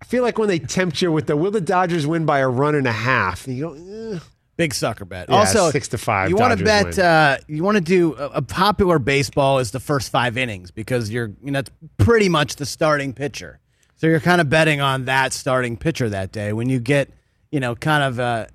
I 0.00 0.04
feel 0.06 0.22
like 0.22 0.38
when 0.38 0.48
they 0.48 0.58
tempt 0.58 1.02
you 1.02 1.12
with 1.12 1.26
the 1.26 1.36
will 1.36 1.50
the 1.50 1.60
Dodgers 1.60 2.06
win 2.06 2.24
by 2.26 2.38
a 2.38 2.48
run 2.48 2.74
and 2.74 2.86
a 2.86 2.92
half, 2.92 3.46
you 3.46 3.68
go, 3.68 4.14
eh. 4.14 4.18
Big 4.56 4.72
sucker 4.72 5.04
bet. 5.04 5.28
Yeah, 5.28 5.36
also, 5.36 5.70
six 5.70 5.88
to 5.88 5.98
five, 5.98 6.30
You 6.30 6.36
want 6.36 6.58
to 6.58 6.64
bet? 6.64 6.98
Uh, 6.98 7.36
you 7.46 7.62
want 7.62 7.76
to 7.76 7.82
do 7.82 8.14
a, 8.14 8.26
a 8.36 8.42
popular 8.42 8.98
baseball 8.98 9.58
is 9.58 9.70
the 9.70 9.80
first 9.80 10.10
five 10.10 10.38
innings 10.38 10.70
because 10.70 11.10
you're 11.10 11.32
you 11.42 11.50
know 11.50 11.58
it's 11.58 11.70
pretty 11.98 12.30
much 12.30 12.56
the 12.56 12.64
starting 12.64 13.12
pitcher. 13.12 13.58
So 13.96 14.06
you're 14.06 14.20
kind 14.20 14.40
of 14.40 14.48
betting 14.48 14.80
on 14.80 15.04
that 15.06 15.34
starting 15.34 15.76
pitcher 15.76 16.08
that 16.08 16.32
day. 16.32 16.54
When 16.54 16.70
you 16.70 16.80
get 16.80 17.10
you 17.50 17.60
know 17.60 17.74
kind 17.74 18.02
of 18.02 18.18
uh, 18.18 18.46
as 18.46 18.52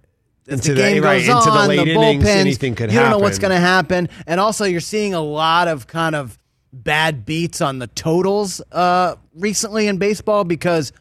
Into 0.51 0.69
the 0.69 0.75
the- 0.75 0.81
game 0.81 1.03
right, 1.03 1.25
goes 1.25 1.27
into 1.27 1.51
the 1.51 1.57
on, 1.57 1.67
late 1.67 1.85
the 1.85 1.91
innings, 1.93 2.23
bullpens, 2.23 2.27
anything 2.27 2.75
could 2.75 2.91
you 2.91 2.99
don't 2.99 3.09
know 3.09 3.17
what's 3.19 3.39
going 3.39 3.51
to 3.51 3.59
happen, 3.59 4.09
and 4.27 4.39
also 4.39 4.65
you're 4.65 4.79
seeing 4.79 5.13
a 5.13 5.21
lot 5.21 5.67
of 5.67 5.87
kind 5.87 6.15
of 6.15 6.37
bad 6.73 7.25
beats 7.25 7.61
on 7.61 7.79
the 7.79 7.87
totals 7.87 8.61
uh, 8.71 9.15
recently 9.35 9.87
in 9.87 9.97
baseball 9.97 10.43
because 10.43 10.91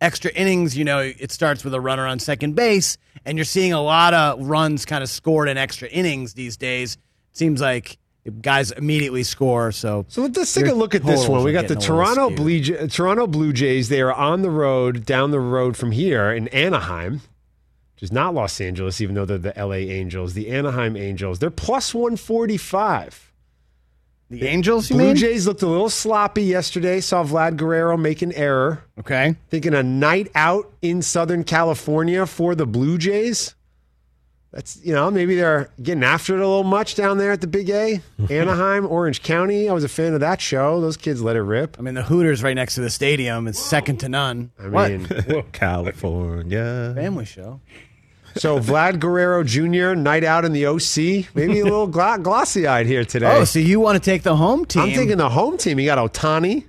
extra 0.00 0.30
innings, 0.32 0.76
you 0.76 0.84
know, 0.84 0.98
it 1.00 1.32
starts 1.32 1.64
with 1.64 1.74
a 1.74 1.80
runner 1.80 2.06
on 2.06 2.18
second 2.18 2.54
base, 2.54 2.98
and 3.24 3.36
you're 3.38 3.44
seeing 3.44 3.72
a 3.72 3.80
lot 3.80 4.14
of 4.14 4.40
runs 4.46 4.84
kind 4.84 5.02
of 5.02 5.10
scored 5.10 5.48
in 5.48 5.56
extra 5.56 5.88
innings 5.88 6.34
these 6.34 6.56
days. 6.56 6.94
It 7.32 7.36
seems 7.38 7.60
like 7.60 7.98
guys 8.40 8.70
immediately 8.72 9.22
score. 9.22 9.72
So, 9.72 10.04
So 10.08 10.22
let's 10.22 10.52
take 10.52 10.66
a 10.66 10.74
look 10.74 10.94
at 10.94 11.02
this 11.02 11.28
one. 11.28 11.44
We 11.44 11.52
got 11.52 11.68
the 11.68 11.76
Toronto. 11.76 12.30
Blue, 12.30 12.60
Toronto 12.88 13.26
Blue 13.26 13.52
Jays. 13.52 13.88
They 13.88 14.00
are 14.00 14.12
on 14.12 14.42
the 14.42 14.50
road, 14.50 15.04
down 15.04 15.30
the 15.30 15.40
road 15.40 15.76
from 15.76 15.92
here 15.92 16.30
in 16.30 16.48
Anaheim, 16.48 17.22
which 17.98 18.04
is 18.04 18.12
not 18.12 18.32
Los 18.32 18.60
Angeles, 18.60 19.00
even 19.00 19.16
though 19.16 19.24
they're 19.24 19.38
the 19.38 19.52
LA 19.56 19.74
Angels. 19.74 20.34
The 20.34 20.50
Anaheim 20.50 20.96
Angels. 20.96 21.40
They're 21.40 21.50
plus 21.50 21.92
145. 21.92 23.32
The 24.30 24.46
Angels, 24.46 24.88
you 24.88 24.94
Blue 24.94 25.06
mean? 25.06 25.16
Jays 25.16 25.48
looked 25.48 25.62
a 25.62 25.66
little 25.66 25.88
sloppy 25.88 26.44
yesterday. 26.44 27.00
Saw 27.00 27.24
Vlad 27.24 27.56
Guerrero 27.56 27.96
make 27.96 28.22
an 28.22 28.30
error. 28.34 28.84
Okay. 29.00 29.34
Thinking 29.50 29.74
a 29.74 29.82
night 29.82 30.30
out 30.36 30.70
in 30.80 31.02
Southern 31.02 31.42
California 31.42 32.24
for 32.24 32.54
the 32.54 32.66
Blue 32.66 32.98
Jays. 32.98 33.56
That's, 34.52 34.80
you 34.84 34.94
know, 34.94 35.10
maybe 35.10 35.34
they're 35.34 35.68
getting 35.82 36.04
after 36.04 36.34
it 36.34 36.40
a 36.40 36.46
little 36.46 36.62
much 36.62 36.94
down 36.94 37.18
there 37.18 37.32
at 37.32 37.40
the 37.40 37.46
Big 37.48 37.68
A. 37.68 38.00
Anaheim, 38.30 38.86
Orange 38.86 39.22
County. 39.24 39.68
I 39.68 39.72
was 39.72 39.82
a 39.84 39.88
fan 39.88 40.14
of 40.14 40.20
that 40.20 40.40
show. 40.40 40.80
Those 40.80 40.96
kids 40.96 41.20
let 41.20 41.34
it 41.34 41.42
rip. 41.42 41.76
I 41.78 41.82
mean, 41.82 41.94
the 41.94 42.02
Hooters 42.04 42.42
right 42.42 42.54
next 42.54 42.76
to 42.76 42.80
the 42.80 42.90
stadium 42.90 43.46
is 43.48 43.58
second 43.58 43.96
to 44.00 44.08
none. 44.08 44.52
I 44.58 44.68
What? 44.68 44.90
mean, 44.92 45.42
California. 45.52 46.92
family 46.94 47.24
show. 47.24 47.60
So 48.38 48.58
Vlad 48.60 48.98
Guerrero 49.00 49.42
Jr., 49.44 49.94
night 49.94 50.24
out 50.24 50.44
in 50.44 50.52
the 50.52 50.66
OC. 50.66 51.34
Maybe 51.34 51.60
a 51.60 51.64
little 51.64 51.86
glossy 52.22 52.66
eyed 52.66 52.86
here 52.86 53.04
today. 53.04 53.36
Oh, 53.38 53.44
so 53.44 53.58
you 53.58 53.80
want 53.80 54.02
to 54.02 54.10
take 54.10 54.22
the 54.22 54.36
home 54.36 54.64
team? 54.64 54.82
I'm 54.82 54.90
taking 54.92 55.18
the 55.18 55.28
home 55.28 55.58
team. 55.58 55.78
You 55.78 55.86
got 55.86 55.98
Ohtani 55.98 56.64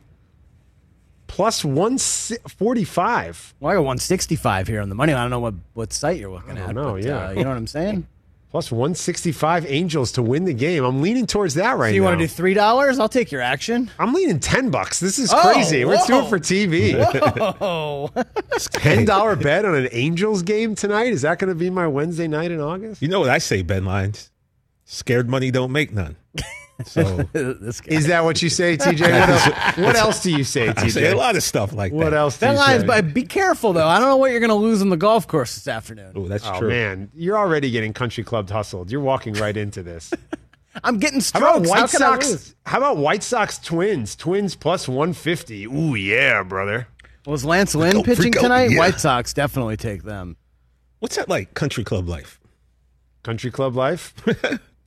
plus 1.27 1.63
145. 1.63 3.53
Well, 3.59 3.71
I 3.71 3.75
got 3.75 3.81
165 3.81 4.67
here 4.67 4.81
on 4.81 4.89
the 4.89 4.95
money. 4.95 5.13
I 5.13 5.21
don't 5.21 5.29
know 5.29 5.39
what, 5.39 5.53
what 5.73 5.93
site 5.93 6.17
you're 6.17 6.31
looking 6.31 6.57
I 6.57 6.61
at. 6.61 6.65
don't 6.65 6.75
know, 6.75 6.93
but, 6.93 7.03
yeah. 7.03 7.27
uh, 7.27 7.31
you 7.31 7.43
know 7.43 7.49
what 7.49 7.57
I'm 7.57 7.67
saying? 7.67 8.05
Plus 8.51 8.71
165 8.71 9.65
Angels 9.67 10.11
to 10.13 10.23
win 10.23 10.43
the 10.45 10.53
game. 10.55 10.83
I'm 10.83 11.01
leaning 11.03 11.27
towards 11.27 11.53
that 11.53 11.77
right 11.77 11.89
now. 11.89 11.91
so 11.91 11.93
you 11.95 12.01
now. 12.01 12.07
want 12.07 12.19
to 12.19 12.23
do 12.23 12.27
three 12.27 12.55
dollars? 12.55 12.97
I'll 12.97 13.07
take 13.07 13.31
your 13.31 13.41
action. 13.41 13.91
I'm 13.99 14.11
leaning 14.11 14.39
10 14.39 14.71
bucks. 14.71 14.99
This 14.99 15.19
is 15.19 15.31
Oh, 15.31 15.39
crazy. 15.39 15.85
Let's 15.85 16.07
do 16.07 16.17
it 16.19 16.29
for 16.29 16.39
TV. 16.39 16.95
Oh, 17.61 18.09
$10 18.15 19.43
bet 19.43 19.65
on 19.65 19.75
an 19.75 19.87
Angels 19.91 20.41
game 20.41 20.73
tonight. 20.73 21.13
Is 21.13 21.21
that 21.21 21.37
going 21.37 21.49
to 21.49 21.55
be 21.55 21.69
my 21.69 21.85
Wednesday 21.87 22.27
night 22.27 22.49
in 22.51 22.59
August? 22.59 23.01
You 23.03 23.07
know 23.07 23.19
what 23.19 23.29
I 23.29 23.37
say, 23.37 23.61
Ben 23.61 23.85
Lyons? 23.85 24.31
Scared 24.85 25.29
money 25.29 25.51
don't 25.51 25.71
make 25.71 25.93
none. 25.93 26.15
So. 26.85 27.01
Is 27.33 28.07
that 28.07 28.23
what 28.23 28.41
you 28.41 28.49
say, 28.49 28.77
TJ? 28.77 28.99
What 29.09 29.29
else, 29.29 29.77
what 29.77 29.95
else 29.95 30.23
do 30.23 30.31
you 30.31 30.43
say, 30.43 30.69
I 30.75 30.87
say 30.87 31.11
a 31.11 31.15
lot 31.15 31.35
of 31.35 31.43
stuff 31.43 31.73
like 31.73 31.91
What 31.91 32.05
that. 32.05 32.05
What 32.05 32.13
else 32.13 32.35
do 32.37 32.45
That 32.47 32.73
you 32.73 32.79
say? 32.81 32.85
but 32.87 33.13
be 33.13 33.23
careful 33.23 33.73
though. 33.73 33.87
I 33.87 33.99
don't 33.99 34.07
know 34.07 34.17
what 34.17 34.31
you're 34.31 34.39
going 34.39 34.49
to 34.49 34.55
lose 34.55 34.81
on 34.81 34.89
the 34.89 34.97
golf 34.97 35.27
course 35.27 35.55
this 35.55 35.67
afternoon. 35.67 36.13
Oh, 36.15 36.27
that's 36.27 36.45
Oh 36.47 36.57
true. 36.59 36.69
man, 36.69 37.09
you're 37.13 37.37
already 37.37 37.69
getting 37.71 37.91
country 37.93 38.23
club 38.23 38.49
hustled. 38.49 38.91
You're 38.91 39.01
walking 39.01 39.33
right 39.33 39.55
into 39.57 39.83
this. 39.83 40.11
I'm 40.83 40.99
getting 40.99 41.19
strokes. 41.19 41.45
How 41.45 41.57
about. 41.57 41.67
White 41.69 41.79
How 41.79 41.87
can 41.87 42.03
I 42.03 42.15
lose? 42.15 42.25
Sox? 42.41 42.55
How 42.65 42.77
about 42.77 42.97
White 42.97 43.23
Sox 43.23 43.59
Twins? 43.59 44.15
Twins 44.15 44.55
plus 44.55 44.87
150. 44.87 45.65
Ooh 45.65 45.95
yeah, 45.95 46.43
brother. 46.43 46.87
Was 47.25 47.43
Lance 47.43 47.75
Lynn 47.75 47.91
Freak 47.91 48.05
pitching 48.05 48.21
freak 48.31 48.33
tonight? 48.41 48.71
yeah. 48.71 48.77
White 48.79 48.99
Sox 48.99 49.33
definitely 49.33 49.75
take 49.77 50.03
them. 50.03 50.37
What's 50.99 51.15
that 51.17 51.27
like? 51.27 51.53
Country 51.53 51.83
club 51.83 52.07
life. 52.07 52.39
Country 53.23 53.51
club 53.51 53.75
life 53.75 54.13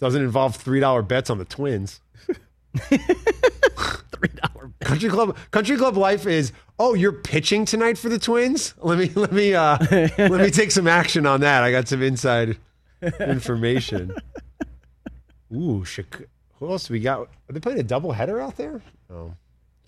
doesn't 0.02 0.20
involve 0.20 0.56
three 0.56 0.80
dollar 0.80 1.00
bets 1.00 1.30
on 1.30 1.38
the 1.38 1.44
Twins. 1.44 2.00
Three 2.90 4.30
dollar. 4.34 4.72
Country 4.80 5.08
club 5.08 5.36
country 5.52 5.76
club 5.76 5.96
life 5.96 6.26
is 6.26 6.52
oh 6.78 6.94
you're 6.94 7.12
pitching 7.12 7.64
tonight 7.64 7.96
for 7.96 8.08
the 8.08 8.18
Twins. 8.18 8.74
Let 8.82 8.98
me 8.98 9.10
let 9.14 9.30
me 9.32 9.54
uh 9.54 9.78
let 9.90 10.30
me 10.32 10.50
take 10.50 10.72
some 10.72 10.88
action 10.88 11.24
on 11.24 11.40
that. 11.42 11.62
I 11.62 11.70
got 11.70 11.86
some 11.86 12.02
inside 12.02 12.56
information. 13.20 14.12
Ooh, 15.54 15.84
Chic- 15.84 16.28
who 16.58 16.68
else 16.70 16.88
do 16.88 16.94
we 16.94 17.00
got? 17.00 17.20
Are 17.20 17.28
they 17.52 17.60
playing 17.60 17.78
a 17.78 17.84
double 17.84 18.10
header 18.12 18.40
out 18.40 18.56
there? 18.56 18.82
Oh. 19.08 19.34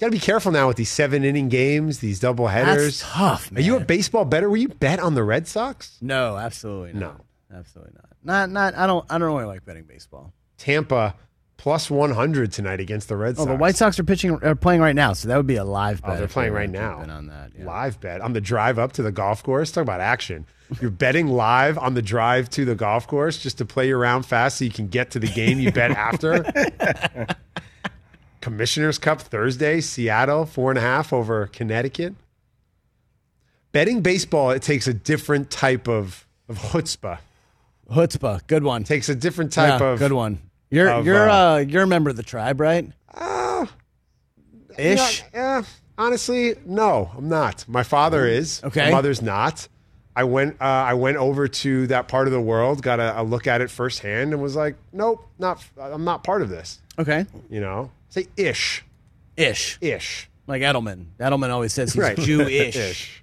Got 0.00 0.06
to 0.06 0.12
be 0.12 0.18
careful 0.18 0.50
now 0.52 0.66
with 0.68 0.76
these 0.76 0.90
seven 0.90 1.24
inning 1.24 1.48
games, 1.48 2.00
these 2.00 2.18
double 2.20 2.48
headers. 2.48 3.00
That's 3.00 3.12
tough, 3.12 3.52
Are 3.54 3.60
you 3.60 3.76
a 3.76 3.80
baseball 3.80 4.24
better? 4.24 4.50
Will 4.50 4.56
you 4.58 4.68
bet 4.68 4.98
on 5.00 5.14
the 5.14 5.22
Red 5.22 5.46
Sox? 5.48 5.96
No, 6.02 6.36
absolutely 6.36 6.92
No. 6.94 7.00
not. 7.00 7.20
Absolutely 7.54 7.94
not. 7.94 8.13
Not 8.24 8.50
not. 8.50 8.74
I 8.74 8.86
don't. 8.86 9.04
I 9.10 9.18
don't 9.18 9.28
really 9.28 9.44
like 9.44 9.64
betting 9.64 9.84
baseball. 9.84 10.32
Tampa 10.56 11.14
plus 11.56 11.90
100 11.90 12.52
tonight 12.52 12.80
against 12.80 13.08
the 13.08 13.16
Red 13.16 13.36
Sox. 13.36 13.48
Oh, 13.48 13.52
the 13.52 13.56
White 13.56 13.76
Sox 13.76 13.98
are 13.98 14.04
pitching. 14.04 14.42
Are 14.42 14.54
playing 14.54 14.80
right 14.80 14.94
now, 14.94 15.12
so 15.12 15.28
that 15.28 15.36
would 15.36 15.46
be 15.46 15.56
a 15.56 15.64
live 15.64 16.02
bet. 16.02 16.10
Oh, 16.12 16.16
they're 16.16 16.28
playing 16.28 16.52
right 16.52 16.68
now. 16.68 16.98
On 16.98 17.26
that, 17.26 17.52
yeah. 17.56 17.64
Live 17.64 18.00
bet 18.00 18.20
on 18.20 18.32
the 18.32 18.40
drive 18.40 18.78
up 18.78 18.92
to 18.92 19.02
the 19.02 19.12
golf 19.12 19.42
course. 19.42 19.70
Talk 19.70 19.82
about 19.82 20.00
action. 20.00 20.46
You're 20.80 20.90
betting 20.90 21.28
live 21.28 21.78
on 21.78 21.94
the 21.94 22.02
drive 22.02 22.48
to 22.50 22.64
the 22.64 22.74
golf 22.74 23.06
course 23.06 23.42
just 23.42 23.58
to 23.58 23.64
play 23.64 23.88
your 23.88 23.98
round 23.98 24.26
fast 24.26 24.58
so 24.58 24.64
you 24.64 24.70
can 24.70 24.88
get 24.88 25.10
to 25.12 25.18
the 25.18 25.28
game 25.28 25.60
you 25.60 25.70
bet 25.70 25.90
after. 25.90 26.44
Commissioner's 28.40 28.98
Cup 28.98 29.20
Thursday, 29.20 29.80
Seattle, 29.80 30.46
four 30.46 30.70
and 30.70 30.78
a 30.78 30.82
half 30.82 31.12
over 31.12 31.46
Connecticut. 31.46 32.14
Betting 33.72 34.02
baseball, 34.02 34.50
it 34.50 34.62
takes 34.62 34.86
a 34.86 34.94
different 34.94 35.50
type 35.50 35.88
of, 35.88 36.26
of 36.48 36.58
chutzpah. 36.58 37.18
Chutzpah, 37.90 38.46
good 38.46 38.64
one. 38.64 38.84
takes 38.84 39.08
a 39.08 39.14
different 39.14 39.52
type 39.52 39.80
Yeah, 39.80 39.92
of 39.92 39.98
good 39.98 40.12
one. 40.12 40.38
You're 40.70 40.90
of, 40.90 41.06
you're 41.06 41.28
uh, 41.28 41.54
uh, 41.54 41.58
you're 41.58 41.82
a 41.82 41.86
member 41.86 42.10
of 42.10 42.16
the 42.16 42.22
tribe, 42.22 42.60
right? 42.60 42.90
Ish. 44.76 45.22
Yeah, 45.32 45.62
honestly, 45.96 46.54
no, 46.66 47.10
I'm 47.16 47.28
not. 47.28 47.64
My 47.68 47.82
father 47.84 48.26
is. 48.26 48.60
Okay. 48.64 48.86
My 48.86 48.90
mother's 48.90 49.22
not. 49.22 49.68
I 50.16 50.24
went. 50.24 50.60
Uh, 50.60 50.64
I 50.64 50.94
went 50.94 51.16
over 51.16 51.46
to 51.48 51.86
that 51.88 52.08
part 52.08 52.26
of 52.26 52.32
the 52.32 52.40
world, 52.40 52.82
got 52.82 53.00
a, 53.00 53.20
a 53.20 53.22
look 53.22 53.46
at 53.46 53.60
it 53.60 53.70
firsthand, 53.70 54.32
and 54.32 54.42
was 54.42 54.56
like, 54.56 54.76
"Nope, 54.92 55.26
not. 55.38 55.64
I'm 55.80 56.04
not 56.04 56.24
part 56.24 56.42
of 56.42 56.48
this." 56.48 56.80
Okay. 56.98 57.26
You 57.50 57.60
know, 57.60 57.90
say 58.08 58.26
ish, 58.36 58.84
Ish. 59.36 59.78
ish. 59.80 60.28
Like 60.46 60.62
Edelman. 60.62 61.06
Edelman 61.18 61.50
always 61.50 61.72
says 61.72 61.92
he's 61.92 62.02
Right. 62.02 62.16
Jewish. 62.18 62.76
Ish. 62.76 63.22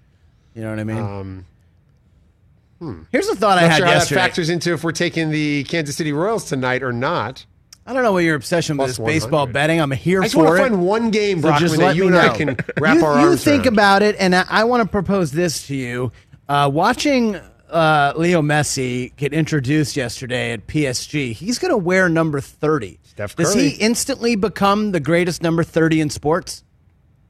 You 0.53 0.62
know 0.64 0.70
what 0.70 0.80
I 0.80 0.84
mean? 0.84 0.97
Um, 0.97 1.45
Here's 3.11 3.27
a 3.27 3.36
thought 3.36 3.57
I 3.57 3.61
Not 3.61 3.71
had 3.71 3.77
sure 3.77 3.86
how 3.86 3.91
that 3.93 3.97
yesterday. 3.99 4.21
factors 4.21 4.49
into 4.49 4.73
if 4.73 4.84
we're 4.84 4.91
taking 4.91 5.29
the 5.29 5.63
Kansas 5.65 5.95
City 5.95 6.11
Royals 6.13 6.45
tonight 6.45 6.82
or 6.84 6.91
not. 6.91 7.45
I 7.86 7.93
don't 7.93 8.03
know 8.03 8.11
what 8.13 8.23
your 8.23 8.36
obsession 8.36 8.77
with 8.77 8.95
Plus 8.95 8.99
is 8.99 9.05
baseball 9.23 9.47
betting. 9.47 9.79
I'm 9.82 9.91
here 9.91 10.19
for 10.19 10.23
it. 10.23 10.25
I 10.25 10.27
just 10.27 10.36
want 10.38 10.49
to 10.57 10.63
find 10.63 10.86
one 10.86 11.11
game, 11.11 11.38
So 11.41 11.47
Brockman, 11.49 11.67
just 11.69 11.77
that 11.79 11.86
let 11.88 11.95
you 11.95 12.03
me 12.03 12.07
and 12.09 12.17
I 12.17 12.27
know. 12.27 12.34
can 12.36 12.57
wrap 12.79 12.97
you, 12.97 13.05
our 13.05 13.21
you 13.32 13.38
think 13.38 13.65
around. 13.65 13.73
about 13.73 14.01
it, 14.03 14.15
and 14.19 14.36
I, 14.36 14.45
I 14.49 14.63
want 14.65 14.84
to 14.84 14.89
propose 14.89 15.32
this 15.32 15.67
to 15.67 15.75
you. 15.75 16.11
Uh, 16.49 16.69
watching 16.73 17.36
uh, 17.69 18.13
Leo 18.15 18.41
Messi 18.41 19.15
get 19.15 19.34
introduced 19.34 19.95
yesterday 19.95 20.51
at 20.53 20.67
PSG, 20.67 21.34
he's 21.34 21.59
going 21.59 21.71
to 21.71 21.77
wear 21.77 22.07
number 22.09 22.39
30. 22.41 22.99
Steph 23.03 23.36
Does 23.36 23.53
he 23.53 23.69
instantly 23.69 24.36
become 24.36 24.91
the 24.91 24.99
greatest 24.99 25.41
number 25.41 25.63
30 25.63 26.01
in 26.01 26.09
sports? 26.09 26.63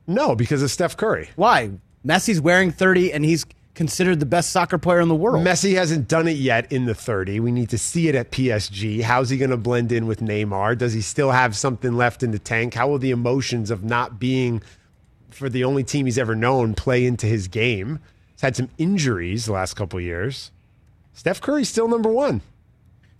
No, 0.07 0.35
because 0.35 0.61
of 0.61 0.71
Steph 0.71 0.97
Curry. 0.97 1.29
Why? 1.35 1.71
Messi's 2.05 2.41
wearing 2.41 2.71
30, 2.71 3.13
and 3.13 3.23
he's 3.23 3.45
considered 3.73 4.19
the 4.19 4.25
best 4.25 4.51
soccer 4.51 4.77
player 4.77 4.99
in 4.99 5.07
the 5.07 5.15
world. 5.15 5.45
Messi 5.45 5.75
hasn't 5.75 6.07
done 6.07 6.27
it 6.27 6.37
yet 6.37 6.71
in 6.71 6.85
the 6.85 6.95
30. 6.95 7.39
We 7.39 7.51
need 7.51 7.69
to 7.69 7.77
see 7.77 8.07
it 8.07 8.15
at 8.15 8.31
PSG. 8.31 9.01
How's 9.01 9.29
he 9.29 9.37
going 9.37 9.51
to 9.51 9.57
blend 9.57 9.91
in 9.91 10.07
with 10.07 10.19
Neymar? 10.19 10.77
Does 10.77 10.93
he 10.93 11.01
still 11.01 11.31
have 11.31 11.55
something 11.55 11.93
left 11.93 12.23
in 12.23 12.31
the 12.31 12.39
tank? 12.39 12.73
How 12.73 12.87
will 12.89 12.99
the 12.99 13.11
emotions 13.11 13.71
of 13.71 13.83
not 13.83 14.19
being 14.19 14.61
for 15.29 15.49
the 15.49 15.63
only 15.63 15.83
team 15.83 16.05
he's 16.05 16.17
ever 16.17 16.35
known 16.35 16.73
play 16.73 17.05
into 17.05 17.27
his 17.27 17.47
game? 17.47 17.99
He's 18.33 18.41
had 18.41 18.55
some 18.55 18.69
injuries 18.77 19.45
the 19.45 19.53
last 19.53 19.75
couple 19.75 19.99
of 19.99 20.05
years. 20.05 20.51
Steph 21.13 21.41
Curry's 21.41 21.69
still 21.69 21.87
number 21.87 22.09
one. 22.09 22.41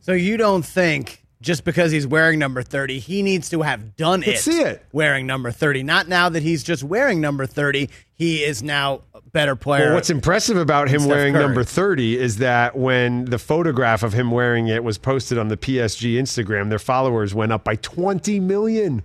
So 0.02 0.14
you 0.14 0.36
don't 0.36 0.66
think 0.66 1.21
just 1.42 1.64
because 1.64 1.92
he's 1.92 2.06
wearing 2.06 2.40
number 2.40 2.62
30, 2.62 3.00
he 3.00 3.24
needs 3.24 3.50
to 3.50 3.64
have 3.64 3.96
done 3.96 4.24
it, 4.24 4.38
see 4.38 4.62
it. 4.62 4.86
wearing 4.94 5.26
number 5.26 5.52
30. 5.52 5.84
Not 5.84 6.08
now 6.08 6.30
that 6.30 6.44
he's 6.44 6.64
just 6.64 6.84
wearing 6.84 7.20
number 7.20 7.46
30, 7.46 7.90
he 8.14 8.44
is 8.44 8.62
now 8.62 9.02
a 9.16 9.22
better 9.22 9.56
player. 9.56 9.88
Well, 9.88 9.96
what's 9.96 10.12
impressive 10.12 10.58
about 10.58 10.90
him 10.90 11.06
wearing 11.06 11.34
Curry. 11.34 11.44
number 11.44 11.64
30 11.64 12.18
is 12.20 12.38
that 12.38 12.78
when 12.78 13.26
the 13.26 13.40
photograph 13.40 14.04
of 14.04 14.14
him 14.14 14.30
wearing 14.32 14.68
it 14.68 14.84
was 14.84 14.98
posted 14.98 15.38
on 15.38 15.48
the 15.48 15.58
PSG 15.58 16.14
Instagram, 16.14 16.70
their 16.70 16.80
followers 16.80 17.34
went 17.34 17.52
up 17.52 17.64
by 17.64 17.76
20 17.76 18.40
million. 18.40 19.04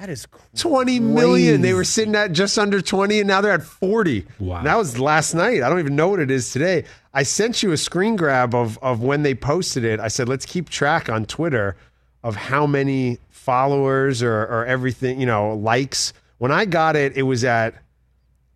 That 0.00 0.10
is 0.10 0.26
20 0.56 1.00
million. 1.00 1.60
They 1.60 1.74
were 1.74 1.84
sitting 1.84 2.14
at 2.14 2.32
just 2.32 2.56
under 2.56 2.80
20 2.80 3.20
and 3.20 3.28
now 3.28 3.40
they're 3.40 3.52
at 3.52 3.64
40. 3.64 4.26
Wow. 4.38 4.62
That 4.62 4.76
was 4.76 4.98
last 4.98 5.34
night. 5.34 5.62
I 5.62 5.68
don't 5.68 5.80
even 5.80 5.96
know 5.96 6.08
what 6.08 6.20
it 6.20 6.30
is 6.30 6.52
today. 6.52 6.84
I 7.12 7.24
sent 7.24 7.62
you 7.64 7.72
a 7.72 7.76
screen 7.76 8.14
grab 8.14 8.54
of, 8.54 8.78
of 8.78 9.02
when 9.02 9.22
they 9.22 9.34
posted 9.34 9.84
it. 9.84 9.98
I 9.98 10.08
said, 10.08 10.28
let's 10.28 10.46
keep 10.46 10.68
track 10.68 11.08
on 11.08 11.24
Twitter 11.24 11.76
of 12.22 12.36
how 12.36 12.66
many 12.66 13.18
followers 13.28 14.22
or, 14.22 14.42
or 14.42 14.66
everything, 14.66 15.20
you 15.20 15.26
know, 15.26 15.54
likes. 15.54 16.12
When 16.38 16.52
I 16.52 16.64
got 16.64 16.94
it, 16.94 17.16
it 17.16 17.22
was 17.22 17.42
at 17.42 17.74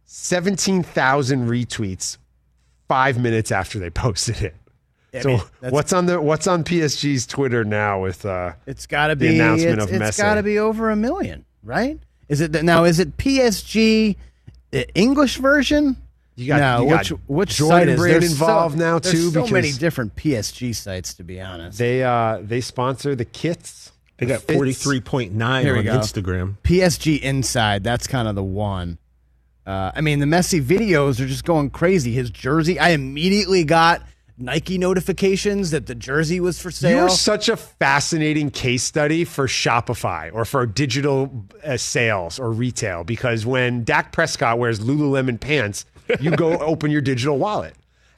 17,000 0.04 1.48
retweets 1.48 2.18
five 2.86 3.18
minutes 3.18 3.50
after 3.50 3.80
they 3.80 3.90
posted 3.90 4.42
it. 4.42 4.54
I 5.14 5.20
so 5.20 5.28
mean, 5.28 5.40
what's 5.70 5.92
on 5.92 6.06
the 6.06 6.20
what's 6.20 6.46
on 6.46 6.64
PSG's 6.64 7.26
Twitter 7.26 7.64
now 7.64 8.00
with 8.02 8.24
uh, 8.24 8.52
It's 8.66 8.86
got 8.86 9.08
to 9.08 9.16
be 9.16 9.28
the 9.28 9.32
be 9.34 9.40
announcement 9.40 9.74
it's, 9.80 9.84
of 9.84 10.02
it's 10.02 10.18
Messi? 10.18 10.22
got 10.22 10.34
to 10.36 10.42
be 10.42 10.58
over 10.58 10.90
a 10.90 10.96
million, 10.96 11.44
right? 11.62 11.98
Is 12.28 12.40
it 12.40 12.52
now? 12.64 12.84
Is 12.84 12.98
it 12.98 13.16
PSG 13.18 14.16
the 14.70 14.88
English 14.94 15.36
version? 15.36 15.96
You 16.34 16.46
got- 16.46 16.60
no, 16.60 16.84
you 16.84 16.90
got 16.90 16.98
which 16.98 17.08
which 17.26 17.56
Jordan 17.56 17.78
site 17.78 17.88
is 17.88 18.00
Brand 18.00 18.22
there's 18.22 18.32
involved 18.32 18.78
so, 18.78 18.84
now, 18.84 18.98
there's 18.98 19.14
too, 19.14 19.30
So 19.30 19.46
many 19.48 19.72
different 19.72 20.16
PSG 20.16 20.74
sites, 20.74 21.14
to 21.14 21.24
be 21.24 21.40
honest. 21.40 21.78
They 21.78 22.02
uh 22.02 22.38
they 22.42 22.62
sponsor 22.62 23.14
the 23.14 23.26
kits. 23.26 23.92
They 24.16 24.26
got 24.26 24.46
the 24.46 24.54
fits. 24.54 24.84
43.9 24.84 25.32
on 25.78 25.84
go. 25.84 25.98
Instagram. 25.98 26.56
PSG 26.62 27.20
Inside, 27.20 27.82
that's 27.82 28.06
kind 28.06 28.28
of 28.28 28.34
the 28.34 28.42
one. 28.42 28.98
Uh, 29.66 29.92
I 29.94 30.00
mean, 30.00 30.20
the 30.20 30.26
Messi 30.26 30.62
videos 30.62 31.20
are 31.20 31.26
just 31.26 31.44
going 31.44 31.70
crazy. 31.70 32.12
His 32.12 32.30
jersey, 32.30 32.78
I 32.78 32.90
immediately 32.90 33.64
got 33.64 34.02
Nike 34.42 34.76
notifications 34.78 35.70
that 35.70 35.86
the 35.86 35.94
jersey 35.94 36.40
was 36.40 36.60
for 36.60 36.70
sale. 36.70 36.96
You're 36.98 37.08
such 37.08 37.48
a 37.48 37.56
fascinating 37.56 38.50
case 38.50 38.82
study 38.82 39.24
for 39.24 39.46
Shopify 39.46 40.32
or 40.34 40.44
for 40.44 40.66
digital 40.66 41.46
uh, 41.64 41.76
sales 41.76 42.38
or 42.38 42.50
retail 42.50 43.04
because 43.04 43.46
when 43.46 43.84
Dak 43.84 44.12
Prescott 44.12 44.58
wears 44.58 44.80
Lululemon 44.80 45.38
pants, 45.40 45.84
you 46.20 46.32
go 46.36 46.52
open 46.58 46.90
your 46.90 47.00
digital 47.02 47.38
wallet. 47.38 47.74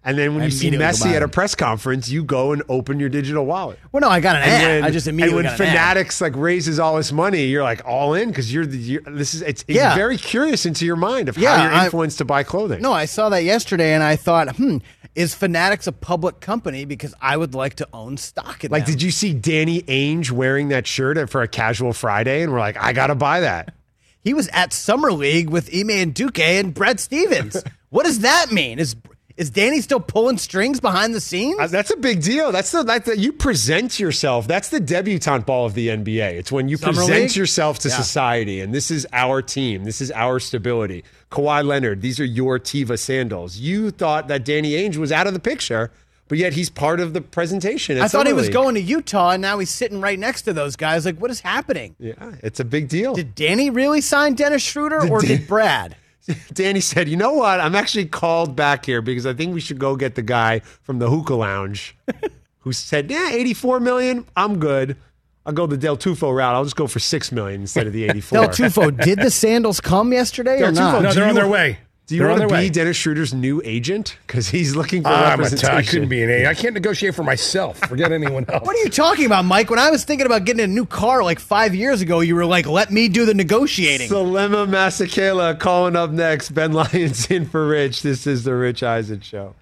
And 0.06 0.18
then 0.18 0.34
when 0.34 0.42
I 0.42 0.46
you 0.46 0.50
see 0.50 0.70
Messi 0.70 1.12
at 1.14 1.22
a 1.22 1.28
press 1.28 1.54
conference, 1.54 2.10
you 2.10 2.22
go 2.24 2.52
and 2.52 2.62
open 2.68 3.00
your 3.00 3.08
digital 3.08 3.46
wallet. 3.46 3.78
well, 3.90 4.02
no, 4.02 4.08
I 4.10 4.20
got 4.20 4.36
an 4.36 4.42
And 4.42 4.50
ad. 4.52 4.68
when, 4.68 4.84
I 4.84 4.90
just 4.90 5.06
immediately 5.06 5.38
and 5.38 5.46
when 5.46 5.56
got 5.56 5.60
an 5.60 5.66
ad. 5.68 5.72
Fanatics 5.72 6.20
like 6.20 6.36
raises 6.36 6.78
all 6.78 6.96
this 6.96 7.10
money, 7.10 7.44
you're 7.46 7.62
like 7.62 7.80
all 7.86 8.12
in 8.12 8.28
because 8.28 8.52
you're 8.52 8.66
the 8.66 8.76
you're, 8.76 9.00
this 9.02 9.32
is 9.32 9.40
it's, 9.40 9.64
it's 9.66 9.76
Yeah. 9.78 9.94
very 9.94 10.18
curious 10.18 10.66
into 10.66 10.84
your 10.84 10.96
mind 10.96 11.30
of 11.30 11.38
Yeah, 11.38 11.56
how 11.56 11.62
you're 11.64 11.72
I- 11.72 11.84
influenced 11.86 12.18
to 12.18 12.26
buy 12.26 12.42
clothing. 12.42 12.82
No, 12.82 12.92
I 12.92 13.06
saw 13.06 13.30
that 13.30 13.44
yesterday, 13.44 13.94
and 13.94 14.02
I 14.02 14.16
thought, 14.16 14.54
hmm, 14.56 14.76
is 15.14 15.34
Fanatics 15.34 15.86
a 15.86 15.92
public 15.92 16.40
company? 16.40 16.84
Because 16.84 17.14
I 17.20 17.36
would 17.36 17.54
like 17.54 17.74
to 17.76 17.88
own 17.92 18.16
stock 18.16 18.64
in 18.64 18.70
Like, 18.70 18.86
them. 18.86 18.94
did 18.94 19.02
you 19.02 19.10
see 19.10 19.32
Danny 19.32 19.82
Ainge 19.82 20.30
wearing 20.30 20.68
that 20.68 20.86
shirt 20.86 21.30
for 21.30 21.42
a 21.42 21.48
casual 21.48 21.92
Friday? 21.92 22.42
And 22.42 22.52
we're 22.52 22.58
like, 22.60 22.76
I 22.76 22.92
gotta 22.92 23.14
buy 23.14 23.40
that. 23.40 23.74
He 24.22 24.32
was 24.34 24.48
at 24.48 24.72
Summer 24.72 25.12
League 25.12 25.50
with 25.50 25.68
Ime 25.68 25.88
Udoka 26.12 26.60
and 26.60 26.72
Brad 26.72 26.98
Stevens. 26.98 27.62
what 27.90 28.06
does 28.06 28.20
that 28.20 28.50
mean? 28.52 28.78
Is 28.78 28.96
is 29.36 29.50
Danny 29.50 29.80
still 29.80 29.98
pulling 30.00 30.38
strings 30.38 30.78
behind 30.80 31.14
the 31.14 31.20
scenes? 31.20 31.58
Uh, 31.58 31.66
That's 31.66 31.90
a 31.90 31.96
big 31.96 32.22
deal. 32.22 32.52
That's 32.52 32.70
the 32.70 32.82
like 32.84 33.04
the, 33.04 33.18
you 33.18 33.32
present 33.32 33.98
yourself. 33.98 34.46
That's 34.46 34.68
the 34.68 34.78
debutante 34.80 35.44
ball 35.46 35.66
of 35.66 35.74
the 35.74 35.88
NBA. 35.88 36.34
It's 36.34 36.52
when 36.52 36.68
you 36.68 36.76
Summer 36.76 36.92
present 36.94 37.18
League? 37.22 37.36
yourself 37.36 37.78
to 37.80 37.88
Yeah. 37.88 37.96
society, 37.96 38.60
and 38.60 38.72
this 38.74 38.90
is 38.90 39.06
our 39.12 39.42
team. 39.42 39.84
This 39.84 40.00
is 40.00 40.12
our 40.12 40.38
stability. 40.38 41.04
Kawhi 41.32 41.64
Leonard, 41.64 42.00
these 42.00 42.20
are 42.20 42.24
your 42.24 42.58
Teva 42.60 42.96
sandals. 42.98 43.56
You 43.56 43.90
thought 43.90 44.28
that 44.28 44.44
Danny 44.44 44.72
Ainge 44.72 44.96
was 44.98 45.10
out 45.10 45.26
of 45.26 45.32
the 45.32 45.40
picture, 45.40 45.90
but 46.28 46.38
yet 46.38 46.52
he's 46.52 46.70
part 46.70 47.00
of 47.00 47.12
the 47.12 47.20
presentation. 47.20 47.98
I 48.00 48.06
thought 48.06 48.26
he 48.28 48.32
was 48.32 48.48
going 48.48 48.76
to 48.76 48.80
Utah, 48.80 49.30
and 49.30 49.42
now 49.42 49.58
he's 49.58 49.68
sitting 49.70 50.00
right 50.00 50.18
next 50.18 50.42
to 50.42 50.52
those 50.52 50.76
guys. 50.76 51.04
Like, 51.04 51.18
what 51.18 51.30
is 51.32 51.40
happening? 51.40 51.96
Yeah, 51.98 52.14
it's 52.42 52.60
a 52.60 52.64
big 52.64 52.88
deal. 52.88 53.14
Did 53.14 53.34
Danny 53.34 53.68
really 53.68 54.00
sign 54.00 54.34
Dennis 54.34 54.62
Schroeder, 54.62 55.08
or 55.10 55.20
did 55.20 55.48
Brad? 55.48 55.96
Danny 56.52 56.80
said, 56.80 57.08
"You 57.08 57.16
know 57.16 57.32
what? 57.32 57.60
I'm 57.60 57.74
actually 57.74 58.06
called 58.06 58.56
back 58.56 58.86
here 58.86 59.02
because 59.02 59.26
I 59.26 59.34
think 59.34 59.54
we 59.54 59.60
should 59.60 59.78
go 59.78 59.96
get 59.96 60.14
the 60.14 60.22
guy 60.22 60.60
from 60.82 60.98
the 60.98 61.08
hookah 61.08 61.34
lounge 61.34 61.96
who 62.60 62.72
said, 62.72 63.10
"Yeah, 63.10 63.30
84 63.30 63.80
million. 63.80 64.26
I'm 64.36 64.58
good. 64.58 64.96
I'll 65.46 65.52
go 65.52 65.66
the 65.66 65.76
Del 65.76 65.98
Tufo 65.98 66.34
route. 66.34 66.54
I'll 66.54 66.64
just 66.64 66.76
go 66.76 66.86
for 66.86 66.98
six 66.98 67.30
million 67.30 67.60
instead 67.60 67.86
of 67.86 67.92
the 67.92 68.04
84." 68.04 68.38
Del 68.38 68.48
Tufo, 68.48 69.04
did 69.04 69.18
the 69.18 69.30
sandals 69.30 69.80
come 69.80 70.12
yesterday 70.12 70.62
or 70.62 70.72
not? 70.72 70.94
Tufo, 70.96 71.02
No, 71.02 71.12
they're 71.12 71.28
on 71.28 71.34
their 71.34 71.48
way. 71.48 71.78
Do 72.06 72.14
you 72.16 72.20
They're 72.20 72.28
want 72.28 72.42
to 72.42 72.48
be 72.48 72.52
way. 72.52 72.68
Dennis 72.68 72.98
Schroeder's 72.98 73.32
new 73.32 73.62
agent? 73.64 74.18
Because 74.26 74.48
he's 74.48 74.76
looking 74.76 75.02
for 75.02 75.08
I'm 75.08 75.22
a 75.22 75.24
t- 75.24 75.30
representation. 75.30 75.76
I 75.76 75.82
couldn't 75.82 76.08
be 76.10 76.22
an 76.22 76.28
agent. 76.28 76.48
I 76.48 76.54
can't 76.54 76.74
negotiate 76.74 77.14
for 77.14 77.22
myself. 77.22 77.78
Forget 77.78 78.12
anyone 78.12 78.44
else. 78.48 78.66
What 78.66 78.76
are 78.76 78.80
you 78.80 78.90
talking 78.90 79.24
about, 79.24 79.46
Mike? 79.46 79.70
When 79.70 79.78
I 79.78 79.90
was 79.90 80.04
thinking 80.04 80.26
about 80.26 80.44
getting 80.44 80.62
a 80.62 80.66
new 80.66 80.84
car 80.84 81.24
like 81.24 81.38
five 81.38 81.74
years 81.74 82.02
ago, 82.02 82.20
you 82.20 82.34
were 82.34 82.44
like, 82.44 82.66
"Let 82.66 82.90
me 82.90 83.08
do 83.08 83.24
the 83.24 83.32
negotiating." 83.32 84.10
Selema 84.10 84.66
Masekela 84.68 85.58
calling 85.58 85.96
up 85.96 86.10
next. 86.10 86.50
Ben 86.50 86.72
Lyons 86.72 87.30
in 87.30 87.46
for 87.46 87.66
Rich. 87.66 88.02
This 88.02 88.26
is 88.26 88.44
the 88.44 88.54
Rich 88.54 88.82
Eisen 88.82 89.22
Show. 89.22 89.54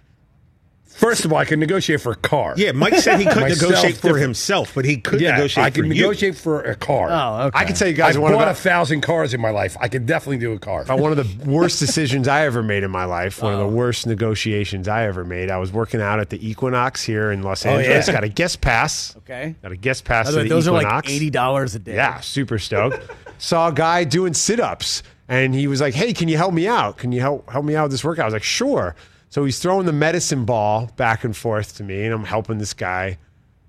First 0.95 1.25
of 1.25 1.33
all, 1.33 1.39
I 1.39 1.45
can 1.45 1.59
negotiate 1.59 2.01
for 2.01 2.13
a 2.13 2.17
car. 2.17 2.55
Yeah, 2.57 2.73
Mike 2.73 2.95
said 2.97 3.19
he 3.19 3.25
couldn't 3.25 3.41
Myself, 3.49 3.71
negotiate 3.71 3.97
for 3.97 4.03
different. 4.09 4.23
himself, 4.23 4.73
but 4.75 4.85
he 4.85 4.99
could 4.99 5.21
yeah, 5.21 5.33
negotiate 5.37 5.55
for 5.55 5.61
a 5.61 5.63
car. 5.63 5.67
I 5.67 5.71
can 5.71 5.83
for 5.83 5.87
you. 5.95 6.03
negotiate 6.03 6.37
for 6.37 6.63
a 6.63 6.77
car. 6.77 7.09
oh, 7.11 7.47
okay. 7.47 7.59
I 7.59 7.65
can 7.65 7.75
tell 7.75 7.89
you 7.89 7.95
guys 7.95 8.15
I've 8.17 8.23
one 8.23 8.33
bought 8.33 8.43
of 8.49 8.49
a 8.49 8.55
the, 8.55 8.61
thousand 8.61 9.01
cars 9.01 9.35
in 9.35 9.41
my 9.41 9.51
life. 9.51 9.77
I 9.81 9.89
can 9.89 10.07
definitely 10.07 10.39
do 10.39 10.53
a 10.53 10.59
car. 10.59 10.85
Uh, 10.91 10.97
one 10.97 11.11
of 11.11 11.17
the 11.17 11.51
worst 11.51 11.81
decisions 11.81 12.29
I 12.29 12.45
ever 12.47 12.63
made 12.63 12.85
in 12.85 12.91
my 12.91 13.05
life. 13.05 13.43
One 13.43 13.53
of 13.53 13.59
the 13.59 13.67
worst 13.67 14.07
negotiations 14.07 14.87
I 14.87 15.07
ever 15.07 15.25
made. 15.25 15.51
I 15.51 15.57
was 15.59 15.73
working 15.73 16.01
out 16.01 16.21
at 16.21 16.31
the 16.31 16.47
Equinox 16.49 17.03
here 17.03 17.33
in 17.33 17.43
Los 17.43 17.67
Oh, 17.67 17.71
Angeles. 17.71 18.07
yeah. 18.07 18.13
Got 18.15 18.25
a 18.25 18.29
guest 18.29 18.61
pass. 18.61 19.17
Okay. 19.19 19.55
Got 19.63 19.73
a 19.73 19.77
guest 19.77 20.05
pass 20.05 20.27
By 20.27 20.31
to 20.31 20.37
the 20.37 20.39
way, 20.43 20.49
the 20.49 20.55
those 20.55 20.69
are 20.69 20.77
Equinox. 20.77 21.09
like 21.09 21.15
eighty 21.17 21.31
dollars 21.31 21.75
a 21.75 21.79
day. 21.79 21.95
Yeah, 21.95 22.21
super 22.21 22.59
stoked. 22.59 23.01
Saw 23.39 23.69
a 23.69 23.73
guy 23.73 24.05
doing 24.05 24.35
sit 24.35 24.61
ups 24.61 25.03
and 25.29 25.55
he 25.55 25.67
was 25.67 25.81
like, 25.81 25.95
Hey, 25.95 26.13
can 26.13 26.29
you 26.29 26.37
help 26.37 26.53
me 26.55 26.69
out? 26.69 26.99
Can 26.99 27.11
you 27.13 27.21
help 27.21 27.51
help 27.51 27.65
me 27.65 27.75
out 27.75 27.85
with 27.85 27.93
this 27.93 28.05
workout? 28.05 28.23
I 28.23 28.27
was 28.27 28.35
like, 28.35 28.43
Sure. 28.45 28.95
So 29.33 29.47
he's 29.47 29.59
throwing 29.59 29.87
the 29.87 29.95
medicine 29.95 30.45
ball 30.45 30.91
back 30.97 31.25
and 31.25 31.35
forth 31.35 31.79
to 31.79 31.83
me, 31.83 32.05
and 32.05 32.13
I'm 32.13 32.25
helping 32.25 32.59
this 32.59 32.75
guy 32.75 33.17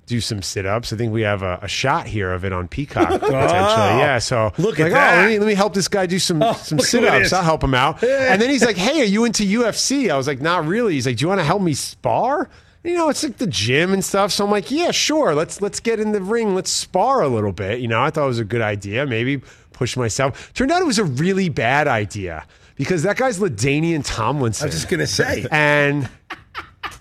do 0.07 0.19
some 0.19 0.41
sit 0.41 0.65
ups. 0.65 0.91
I 0.91 0.97
think 0.97 1.13
we 1.13 1.21
have 1.21 1.41
a, 1.41 1.57
a 1.61 1.69
shot 1.69 2.05
here 2.05 2.33
of 2.33 2.43
it 2.43 2.51
on 2.51 2.67
Peacock 2.67 3.07
potentially. 3.11 3.37
Yeah. 3.37 4.19
So 4.19 4.51
Look 4.57 4.77
like, 4.77 4.87
at 4.87 4.91
that. 4.91 5.13
Oh, 5.13 5.21
let 5.21 5.29
me, 5.29 5.39
let 5.39 5.47
me 5.47 5.53
help 5.53 5.73
this 5.73 5.87
guy 5.87 6.05
do 6.05 6.19
some 6.19 6.43
Oh, 6.43 6.51
some 6.51 6.79
sit 6.79 7.05
ups. 7.05 7.31
I'll 7.31 7.43
help 7.43 7.63
him 7.63 7.73
out. 7.73 8.03
And 8.03 8.41
then 8.41 8.49
he's 8.49 8.65
like, 8.65 8.75
Hey, 8.75 9.03
are 9.03 9.05
you 9.05 9.23
into 9.23 9.43
UFC? 9.43 10.11
I 10.11 10.17
was 10.17 10.27
like, 10.27 10.41
Not 10.41 10.65
really. 10.65 10.95
He's 10.95 11.05
like, 11.05 11.15
Do 11.15 11.23
you 11.23 11.29
want 11.29 11.39
to 11.39 11.45
help 11.45 11.61
me 11.61 11.73
spar? 11.75 12.49
You 12.83 12.95
know, 12.95 13.07
it's 13.07 13.23
like 13.23 13.37
the 13.37 13.47
gym 13.47 13.93
and 13.93 14.03
stuff. 14.03 14.33
So 14.33 14.43
I'm 14.43 14.51
like, 14.51 14.69
yeah, 14.69 14.91
sure. 14.91 15.33
Let's 15.33 15.61
let's 15.61 15.79
get 15.79 16.01
in 16.01 16.11
the 16.11 16.21
ring. 16.21 16.55
Let's 16.55 16.71
spar 16.71 17.21
a 17.21 17.29
little 17.29 17.53
bit. 17.53 17.79
You 17.79 17.87
know, 17.87 18.01
I 18.03 18.09
thought 18.09 18.25
it 18.25 18.27
was 18.27 18.39
a 18.39 18.43
good 18.43 18.59
idea. 18.59 19.05
Maybe 19.05 19.41
push 19.71 19.95
myself. 19.95 20.51
Turned 20.53 20.73
out 20.73 20.81
it 20.81 20.85
was 20.85 20.99
a 20.99 21.05
really 21.05 21.47
bad 21.47 21.87
idea 21.87 22.45
because 22.75 23.03
that 23.03 23.17
guy's 23.17 23.39
LaDainian 23.39 24.01
Tomlinson. 24.05 24.65
I 24.65 24.67
was 24.67 24.75
just 24.75 24.89
gonna 24.89 25.07
say. 25.07 25.45
and 25.51 26.09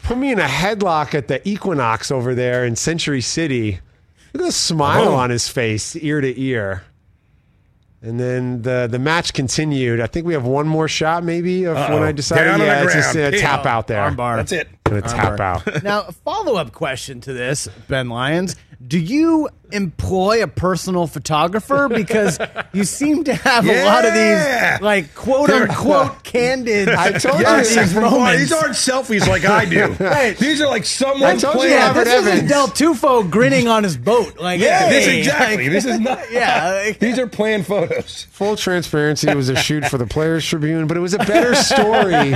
put 0.04 0.16
me 0.18 0.32
in 0.32 0.38
a 0.38 0.44
headlock 0.44 1.14
at 1.14 1.28
the 1.28 1.46
Equinox 1.48 2.10
over 2.10 2.34
there 2.34 2.64
in 2.64 2.76
Century 2.76 3.20
City. 3.20 3.80
Look 4.32 4.42
at 4.42 4.46
the 4.46 4.52
smile 4.52 5.08
Oh. 5.08 5.14
on 5.14 5.30
his 5.30 5.48
face, 5.48 5.94
ear 5.96 6.20
to 6.20 6.40
ear. 6.40 6.84
And 8.04 8.18
then 8.18 8.62
the 8.62 8.88
the 8.90 8.98
match 8.98 9.32
continued. 9.32 10.00
I 10.00 10.08
think 10.08 10.26
we 10.26 10.32
have 10.34 10.44
one 10.44 10.66
more 10.66 10.88
shot, 10.88 11.22
maybe, 11.22 11.64
of 11.64 11.76
when 11.76 11.84
Uh-oh. 11.92 12.02
I 12.02 12.10
decided. 12.12 12.44
Down 12.46 12.60
yeah, 12.60 12.82
it's 12.82 12.94
just 12.94 13.14
a 13.14 13.30
Pin. 13.30 13.40
tap 13.40 13.64
out 13.64 13.86
there. 13.86 14.00
Armbar. 14.10 14.36
That's 14.38 14.50
it. 14.52 14.68
Gonna 14.84 15.02
tap 15.02 15.38
out. 15.38 15.84
Now, 15.84 16.06
a 16.08 16.12
follow 16.12 16.56
up 16.56 16.72
question 16.72 17.20
to 17.20 17.32
this, 17.32 17.68
Ben 17.88 18.08
Lyons. 18.08 18.56
Do 18.84 18.98
you 18.98 19.48
employ 19.72 20.42
a 20.42 20.46
personal 20.46 21.06
photographer? 21.06 21.88
Because 21.88 22.38
you 22.72 22.84
seem 22.84 23.24
to 23.24 23.34
have 23.34 23.66
a 23.66 23.84
lot 23.84 24.04
of 24.04 24.12
these, 24.14 24.80
like, 24.82 25.14
quote 25.14 25.48
They're- 25.48 25.62
unquote, 25.68 26.22
candid 26.32 26.88
I 26.88 27.12
told 27.12 27.40
you 27.40 27.56
these 27.56 27.94
moments. 27.94 28.38
These 28.38 28.52
aren't 28.52 28.74
selfies 28.74 29.26
like 29.28 29.44
I 29.44 29.64
do. 29.64 29.96
Right. 30.12 30.36
These 30.36 30.60
are 30.60 30.66
like 30.68 30.84
someone 30.84 31.22
I 31.22 31.32
you, 31.34 31.38
playing. 31.40 31.72
yeah, 31.72 31.92
this 31.92 32.08
isn't 32.08 32.48
Del 32.48 32.68
Tufo 32.68 33.28
grinning 33.30 33.68
on 33.68 33.82
his 33.84 33.96
boat. 33.96 34.38
Like, 34.38 34.60
yeah, 34.60 34.88
this 34.88 35.06
exactly. 35.06 35.64
like- 35.64 35.72
this 35.72 35.84
is 35.84 36.00
not. 36.00 36.30
Yeah, 36.30 36.82
like- 36.86 36.98
these 36.98 37.18
are 37.18 37.26
planned 37.26 37.66
photos. 37.66 38.26
Full 38.30 38.56
transparency, 38.56 39.28
it 39.28 39.36
was 39.36 39.48
a 39.48 39.56
shoot 39.56 39.84
for 39.86 39.98
the 39.98 40.06
Players 40.06 40.44
Tribune, 40.46 40.86
but 40.86 40.96
it 40.96 41.00
was 41.00 41.14
a 41.14 41.18
better 41.18 41.54
story 41.54 42.32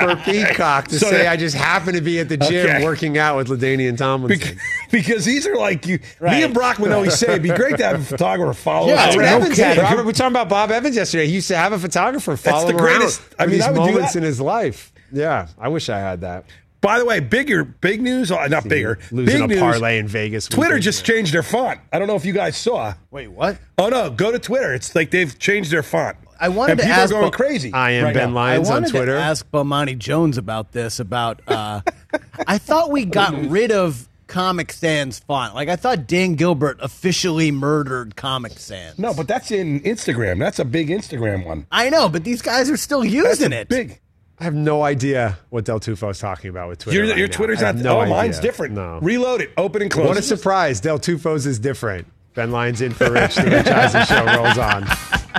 for 0.00 0.16
Peacock 0.24 0.88
to 0.88 0.98
So 0.98 1.10
say 1.10 1.18
that- 1.24 1.28
I 1.32 1.36
just 1.36 1.56
happened 1.56 1.96
to 1.96 2.02
be 2.02 2.18
at 2.20 2.28
the 2.28 2.36
gym 2.36 2.66
Okay. 2.66 2.84
working 2.84 3.18
out 3.18 3.36
with 3.36 3.48
LaDainian 3.48 3.96
Tomlinson. 3.96 4.58
Because 4.90 5.24
these 5.24 5.46
are 5.46 5.56
like 5.56 5.86
you. 5.86 5.98
Right. 6.18 6.38
Me 6.38 6.42
and 6.42 6.52
Brockman 6.54 6.92
always 6.92 7.14
say 7.18 7.28
it'd 7.28 7.42
be 7.42 7.48
great 7.50 7.76
to 7.78 7.84
have 7.84 8.00
a 8.00 8.04
photographer 8.04 8.54
follow 8.54 8.88
Yeah, 8.88 8.94
us. 8.94 9.00
that's 9.04 9.16
what 9.16 9.24
around. 9.24 9.42
Evans 9.42 9.58
had. 9.58 9.78
Robert, 9.78 9.98
we 9.98 10.04
were 10.06 10.12
talking 10.12 10.32
about 10.32 10.48
Bob 10.48 10.70
Evans 10.70 10.96
yesterday. 10.96 11.26
He 11.26 11.34
used 11.34 11.48
to 11.48 11.56
have 11.56 11.72
a 11.72 11.78
photographer 11.78 12.36
follow 12.36 12.66
the 12.66 12.72
him 12.72 12.76
around 12.80 12.96
greatest- 12.98 13.22
I 13.38 13.46
mean, 13.46 13.52
these 13.56 13.62
I 13.62 13.70
would 13.70 13.84
do 13.86 13.92
moments 13.92 14.16
in 14.16 14.22
his 14.22 14.40
life. 14.40 14.92
Yeah, 15.12 15.46
I 15.58 15.68
wish 15.68 15.88
I 15.88 15.98
had 15.98 16.20
that. 16.22 16.44
By 16.80 16.98
the 16.98 17.04
way, 17.04 17.20
bigger, 17.20 17.62
big 17.64 18.00
news. 18.00 18.32
uh, 18.32 18.46
Not 18.46 18.66
bigger. 18.66 18.98
Losing 19.10 19.40
big 19.40 19.42
a 19.42 19.46
news, 19.48 19.58
parlay 19.60 19.98
in 19.98 20.08
Vegas. 20.08 20.46
Twitter 20.46 20.70
weekend. 20.70 20.82
just 20.84 21.04
changed 21.04 21.34
their 21.34 21.42
font. 21.42 21.78
I 21.92 21.98
don't 21.98 22.08
know 22.08 22.14
if 22.16 22.24
you 22.24 22.32
guys 22.32 22.56
saw. 22.56 22.94
Wait, 23.10 23.28
what? 23.28 23.58
Oh 23.76 23.88
no, 23.90 24.08
go 24.08 24.32
to 24.32 24.38
Twitter. 24.38 24.72
It's 24.72 24.94
like 24.94 25.10
they've 25.10 25.38
changed 25.38 25.70
their 25.70 25.82
font. 25.82 26.16
I 26.42 26.48
wanted 26.48 26.72
and 26.72 26.80
to 26.80 26.86
people 26.86 27.00
ask 27.02 27.10
are 27.10 27.18
going 27.20 27.30
Bo- 27.32 27.36
crazy. 27.36 27.70
I 27.74 27.90
am 27.90 28.04
right 28.04 28.14
Ben 28.14 28.30
now. 28.30 28.34
Lyons 28.36 28.70
I 28.70 28.76
on 28.76 28.82
wanted 28.82 28.90
Twitter. 28.96 29.12
to 29.16 29.20
ask 29.20 29.50
Bomani 29.50 29.98
Jones 29.98 30.38
about 30.38 30.72
this. 30.72 30.98
About 31.00 31.42
uh, 31.46 31.82
I 32.46 32.56
thought 32.56 32.90
we 32.90 33.04
got 33.04 33.34
rid 33.50 33.72
of 33.72 34.08
Comic 34.30 34.72
Sans 34.72 35.18
font. 35.18 35.54
Like 35.54 35.68
I 35.68 35.76
thought 35.76 36.06
Dan 36.06 36.34
Gilbert 36.36 36.78
officially 36.80 37.50
murdered 37.50 38.16
Comic 38.16 38.52
Sans. 38.52 38.98
No, 38.98 39.12
but 39.12 39.28
that's 39.28 39.50
in 39.50 39.80
Instagram. 39.80 40.38
That's 40.38 40.58
a 40.58 40.64
big 40.64 40.88
Instagram 40.88 41.44
one. 41.44 41.66
I 41.70 41.90
know, 41.90 42.08
but 42.08 42.24
these 42.24 42.40
guys 42.40 42.70
are 42.70 42.76
still 42.76 43.04
using 43.04 43.52
a 43.52 43.56
it. 43.56 43.68
Big. 43.68 44.00
I 44.38 44.44
have 44.44 44.54
no 44.54 44.82
idea 44.82 45.38
what 45.50 45.66
Del 45.66 45.80
Tufo's 45.80 46.18
talking 46.18 46.48
about 46.48 46.68
with 46.68 46.78
Twitter. 46.78 46.98
Your, 46.98 47.08
right 47.08 47.18
your. 47.18 47.28
Twitter's 47.28 47.62
I 47.62 47.72
not. 47.72 47.82
no 47.82 47.98
oh, 47.98 48.00
idea. 48.00 48.14
mine's 48.14 48.40
different. 48.40 48.74
No. 48.74 48.98
Reload 49.02 49.42
it. 49.42 49.50
Open 49.58 49.82
and 49.82 49.90
close. 49.90 50.08
What 50.08 50.16
a 50.16 50.22
surprise. 50.22 50.80
Del 50.80 50.98
Tufo's 50.98 51.44
is 51.44 51.58
different. 51.58 52.06
Ben 52.34 52.50
Lyons 52.50 52.80
in 52.80 52.92
for 52.92 53.10
Rich. 53.10 53.34
The 53.34 53.50
Rich 53.50 53.66
Eisen 53.66 54.06
show 54.06 54.24
rolls 54.24 54.56
on. 54.56 54.86